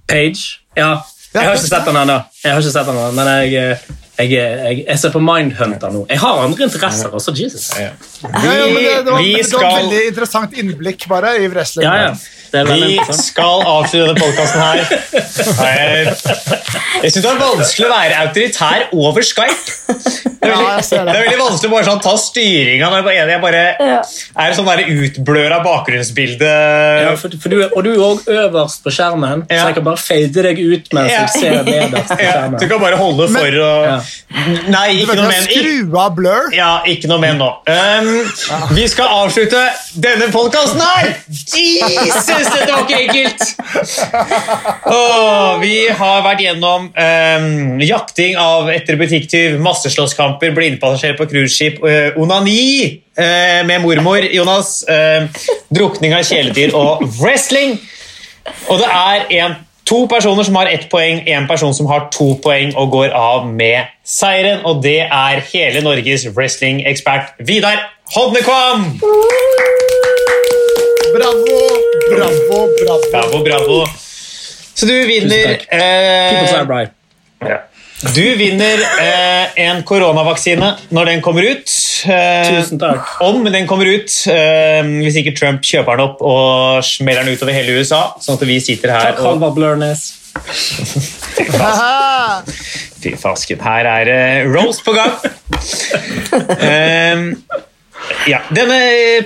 Page? 0.10 0.60
Ja. 0.78 1.02
Jeg 1.34 1.48
har 1.48 1.58
ikke 1.58 1.66
sett 1.66 1.88
den 1.88 1.98
ennå, 1.98 2.20
Jeg 2.44 2.54
har 2.54 2.62
ikke 2.62 2.74
sett 2.76 2.90
den 2.92 3.00
ennå, 3.02 3.12
men 3.18 3.30
jeg, 3.32 3.54
eh, 3.58 3.94
jeg, 4.20 4.34
jeg, 4.36 4.84
jeg 4.86 5.00
ser 5.02 5.14
på 5.16 5.22
Mindhunter 5.24 5.96
nå. 5.96 6.04
Jeg 6.12 6.22
har 6.22 6.42
andre 6.44 6.68
interesser 6.68 7.10
også. 7.10 7.34
Jesus. 7.40 7.72
Ja, 7.74 7.88
ja, 7.90 7.94
men 8.24 8.76
det, 8.76 9.04
det, 9.06 9.12
var, 9.12 9.20
vi 9.20 9.34
det 9.36 9.54
var 9.54 9.68
et 9.68 9.78
veldig 9.84 10.06
interessant 10.12 10.56
innblikk 10.64 11.08
bare 11.12 11.36
i 11.44 11.50
wrestling. 11.52 11.88
Ja, 11.88 12.10
ja. 12.10 12.14
Vi 12.54 13.00
skal 13.18 13.64
avslutte 13.66 14.12
denne 14.12 14.20
podkasten 14.22 14.62
her. 14.62 14.84
Jeg, 15.74 17.10
syns 17.10 17.24
det 17.24 17.30
er 17.32 17.40
vanskelig 17.42 17.88
å 17.88 17.94
være 17.94 18.20
autoritær 18.28 18.84
over 18.94 19.26
Skype. 19.26 19.72
Det 20.44 20.52
er 20.52 20.60
veldig, 20.60 20.68
ja, 20.68 20.82
det. 20.84 21.00
det 21.08 21.14
er 21.16 21.24
veldig 21.24 21.40
vanskelig 21.40 21.70
å 21.70 21.74
bare 21.74 21.88
sånn, 21.88 22.02
ta 22.04 22.14
styringa 22.20 22.90
når 22.92 23.08
jeg 23.16 23.40
bare, 23.42 23.62
er 24.44 24.56
sånn 24.58 24.68
der 24.68 24.82
utbløra 24.92 25.60
bakgrunnsbilde. 25.64 26.52
Ja, 27.08 27.14
for, 27.20 27.38
for 27.42 27.54
du, 27.54 27.64
og 27.64 27.80
du 27.88 27.90
er 27.94 28.04
òg 28.10 28.28
øverst 28.34 28.84
på 28.86 28.94
skjermen, 28.94 29.46
så 29.48 29.62
jeg 29.72 29.78
kan 29.80 29.88
bare 29.88 30.02
fade 30.04 30.46
deg 30.50 30.62
ut 30.62 30.94
mens 30.94 31.14
Ja. 31.14 31.24
jeg 31.24 31.34
ser 31.40 31.64
nederst 31.64 32.12
på 32.12 32.20
Ja, 32.20 32.36
skjermen. 32.36 32.60
du 32.60 32.68
kan 32.70 32.84
bare 32.84 33.00
holde 33.02 33.30
for 33.34 33.60
og 33.64 33.88
Ja. 33.88 33.98
Nei, 34.68 34.86
ikke 35.02 35.16
noe 35.18 35.32
mer. 35.32 35.48
skru 35.48 35.98
av 36.04 36.16
blur. 36.18 36.52
Ja, 36.56 36.72
ikke 36.90 37.10
noe 37.12 37.22
mer 37.24 37.38
nå. 37.40 37.50
Um, 37.70 38.13
vi 38.76 38.86
skal 38.90 39.12
avslutte 39.24 39.60
denne 40.02 40.30
podkasten 40.34 40.82
her! 40.82 41.10
Jesus, 41.28 42.50
dette 42.50 42.70
var 42.70 42.84
ikke 42.86 43.00
enkelt! 43.08 43.44
Åh, 44.90 45.60
vi 45.62 45.76
har 45.98 46.24
vært 46.26 46.44
gjennom 46.44 46.90
um, 46.92 47.82
jakting 47.84 48.38
av 48.40 48.70
etter 48.74 49.00
butikktyv, 49.00 49.58
masseslåsskamper, 49.64 50.54
blindpassasjer 50.56 51.18
på 51.20 51.28
cruiseskip, 51.32 51.82
uh, 51.84 52.20
onani 52.22 53.02
uh, 53.18 53.62
med 53.68 53.84
mormor, 53.86 54.26
Jonas, 54.34 54.80
uh, 54.90 55.28
drukning 55.74 56.16
av 56.18 56.26
kjæledyr 56.28 56.76
og 56.78 57.06
wrestling. 57.20 57.78
Og 58.70 58.82
det 58.82 58.90
er 58.90 59.28
en, 59.44 59.58
to 59.88 60.04
personer 60.12 60.48
som 60.48 60.56
har 60.60 60.70
ett 60.72 60.88
poeng, 60.92 61.24
en 61.28 61.48
person 61.48 61.74
som 61.76 61.90
har 61.92 62.08
to 62.16 62.34
poeng 62.44 62.72
og 62.80 62.92
går 62.94 63.16
av 63.18 63.48
med 63.48 63.92
seieren. 64.08 64.64
Og 64.68 64.84
det 64.84 65.02
er 65.08 65.44
hele 65.52 65.84
Norges 65.84 66.28
wrestlingekspert 66.36 67.36
Vidar 67.44 67.82
Hodnekvam! 68.12 69.00
Bravo, 71.14 71.46
bravo, 72.12 72.68
bravo. 72.86 73.02
Bravo, 73.12 73.44
bravo. 73.44 73.86
Så 74.74 74.86
du 74.86 75.06
vinner 75.08 75.62
eh, 75.70 76.40
Du 78.16 78.36
vinner 78.36 78.78
eh, 79.00 79.48
en 79.68 79.84
koronavaksine 79.88 80.74
når 80.92 81.06
den 81.06 81.22
kommer 81.24 81.42
ut. 81.48 81.70
Eh, 82.06 82.50
Tusen 82.52 82.80
takk. 82.82 83.08
Om 83.24 83.46
den 83.54 83.68
kommer 83.70 83.86
ut, 83.88 84.12
eh, 84.28 84.84
hvis 85.06 85.16
ikke 85.22 85.36
Trump 85.40 85.62
kjøper 85.64 85.92
den 85.96 86.04
opp 86.10 86.22
og 86.26 86.84
smeller 86.86 87.24
den 87.24 87.34
utover 87.38 87.54
hele 87.56 87.72
USA. 87.80 88.02
Sånn 88.20 88.36
at 88.36 88.44
vi 88.50 88.60
sitter 88.62 88.90
her 88.92 89.02
Takk, 89.14 89.20
og. 89.24 89.30
Fy 93.04 93.16
fasken, 93.20 93.60
her 93.64 93.86
er 93.88 94.06
det 94.10 94.46
roast 94.52 94.84
på 94.86 94.92
gang. 94.98 95.14
Ja, 98.28 98.40
denne 98.56 98.78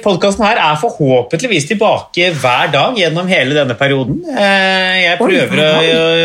podkasten 0.04 0.44
her 0.46 0.60
er 0.62 0.78
forhåpentligvis 0.82 1.68
tilbake 1.70 2.32
hver 2.38 2.72
dag 2.74 2.98
gjennom 2.98 3.30
hele 3.30 3.56
denne 3.58 3.76
perioden. 3.78 4.20
Eh, 4.30 4.98
jeg 5.04 5.20
prøver 5.22 5.62
å, 5.62 5.70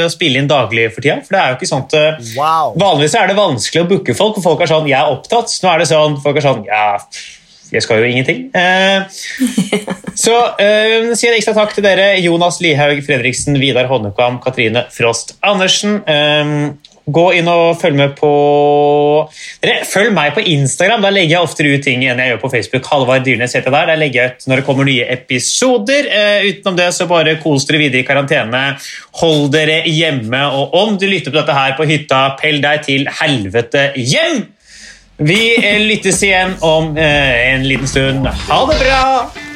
å 0.07 0.11
spille 0.13 0.41
inn 0.41 0.49
daglig 0.51 0.89
for 0.93 1.05
tida, 1.05 1.19
for 1.25 1.37
det 1.37 1.43
er 1.43 1.53
jo 1.53 1.59
ikke 1.59 1.81
at 1.83 1.97
eh, 1.99 2.33
Wow. 2.37 2.75
Vanligvis 2.81 3.17
er 3.19 3.29
det 3.31 3.37
vanskelig 3.39 3.85
å 3.85 3.89
booke 3.91 4.17
folk, 4.17 4.39
for 4.39 4.53
folk 4.53 4.65
er 4.65 4.73
sånn 4.73 4.89
'jeg 4.89 4.99
er 5.01 5.13
opptatt'. 5.13 5.57
Nå 5.63 5.73
er 5.73 5.83
det 5.83 5.89
sånn, 5.93 6.19
folk 6.23 6.37
er 6.37 6.47
sånn 6.47 6.63
'ja, 6.69 6.85
jeg 7.73 7.83
skal 7.85 8.01
jo 8.01 8.09
ingenting'. 8.13 8.45
Eh, 8.57 9.01
så 10.25 10.37
eh, 10.61 11.13
sier 11.17 11.33
jeg 11.33 11.43
ekstra 11.43 11.57
takk 11.57 11.75
til 11.77 11.85
dere, 11.85 12.15
Jonas 12.21 12.61
Lihaug 12.65 13.05
Fredriksen, 13.05 13.61
Vidar 13.61 13.89
Honnekvam, 13.93 14.41
Katrine 14.45 14.87
Frost 14.93 15.37
Andersen. 15.43 16.01
Gå 17.03 17.25
inn 17.35 17.49
og 17.51 17.81
følg 17.81 17.97
med 17.99 18.13
på 18.15 18.29
Følg 19.93 20.13
meg 20.17 20.33
på 20.33 20.43
Instagram. 20.49 21.03
Da 21.05 21.11
legger 21.13 21.37
jeg 21.37 21.45
oftere 21.45 21.75
ut 21.75 21.85
ting 21.85 22.05
enn 22.07 22.21
jeg 22.23 22.33
gjør 22.33 22.41
på 22.41 22.51
Facebook. 22.55 22.89
Halvard 22.89 23.27
Dyrnes 23.27 23.53
heter 23.57 23.75
der. 23.75 23.91
Der 23.93 24.01
legger 24.01 24.23
jeg 24.23 24.33
ut 24.33 24.49
når 24.49 24.63
det 24.63 24.67
kommer 24.69 24.89
nye 24.89 25.05
episoder. 25.13 26.09
Eh, 26.09 26.49
utenom 26.49 26.79
det, 26.79 26.89
så 26.97 27.09
bare 27.11 27.37
kos 27.43 27.69
dere 27.69 27.83
videre 27.83 28.01
i 28.01 28.09
karantene. 28.09 28.65
Hold 29.21 29.51
dere 29.53 29.83
hjemme. 29.91 30.43
Og 30.57 30.75
om 30.81 30.97
du 30.97 31.07
lytter 31.11 31.33
på 31.33 31.41
dette 31.43 31.61
her 31.61 31.77
på 31.77 31.89
hytta, 31.91 32.25
pell 32.41 32.61
deg 32.65 32.85
til 32.89 33.09
helvete 33.21 33.91
hjem! 34.01 34.45
Vi 35.23 35.41
eh, 35.61 35.79
lyttes 35.85 36.25
igjen 36.25 36.57
om 36.65 36.97
eh, 36.97 37.53
en 37.53 37.69
liten 37.69 37.91
stund. 37.91 38.27
Ha 38.49 38.63
det 38.73 38.81
bra! 38.81 39.52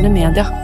Moderne 0.00 0.30
media. 0.30 0.59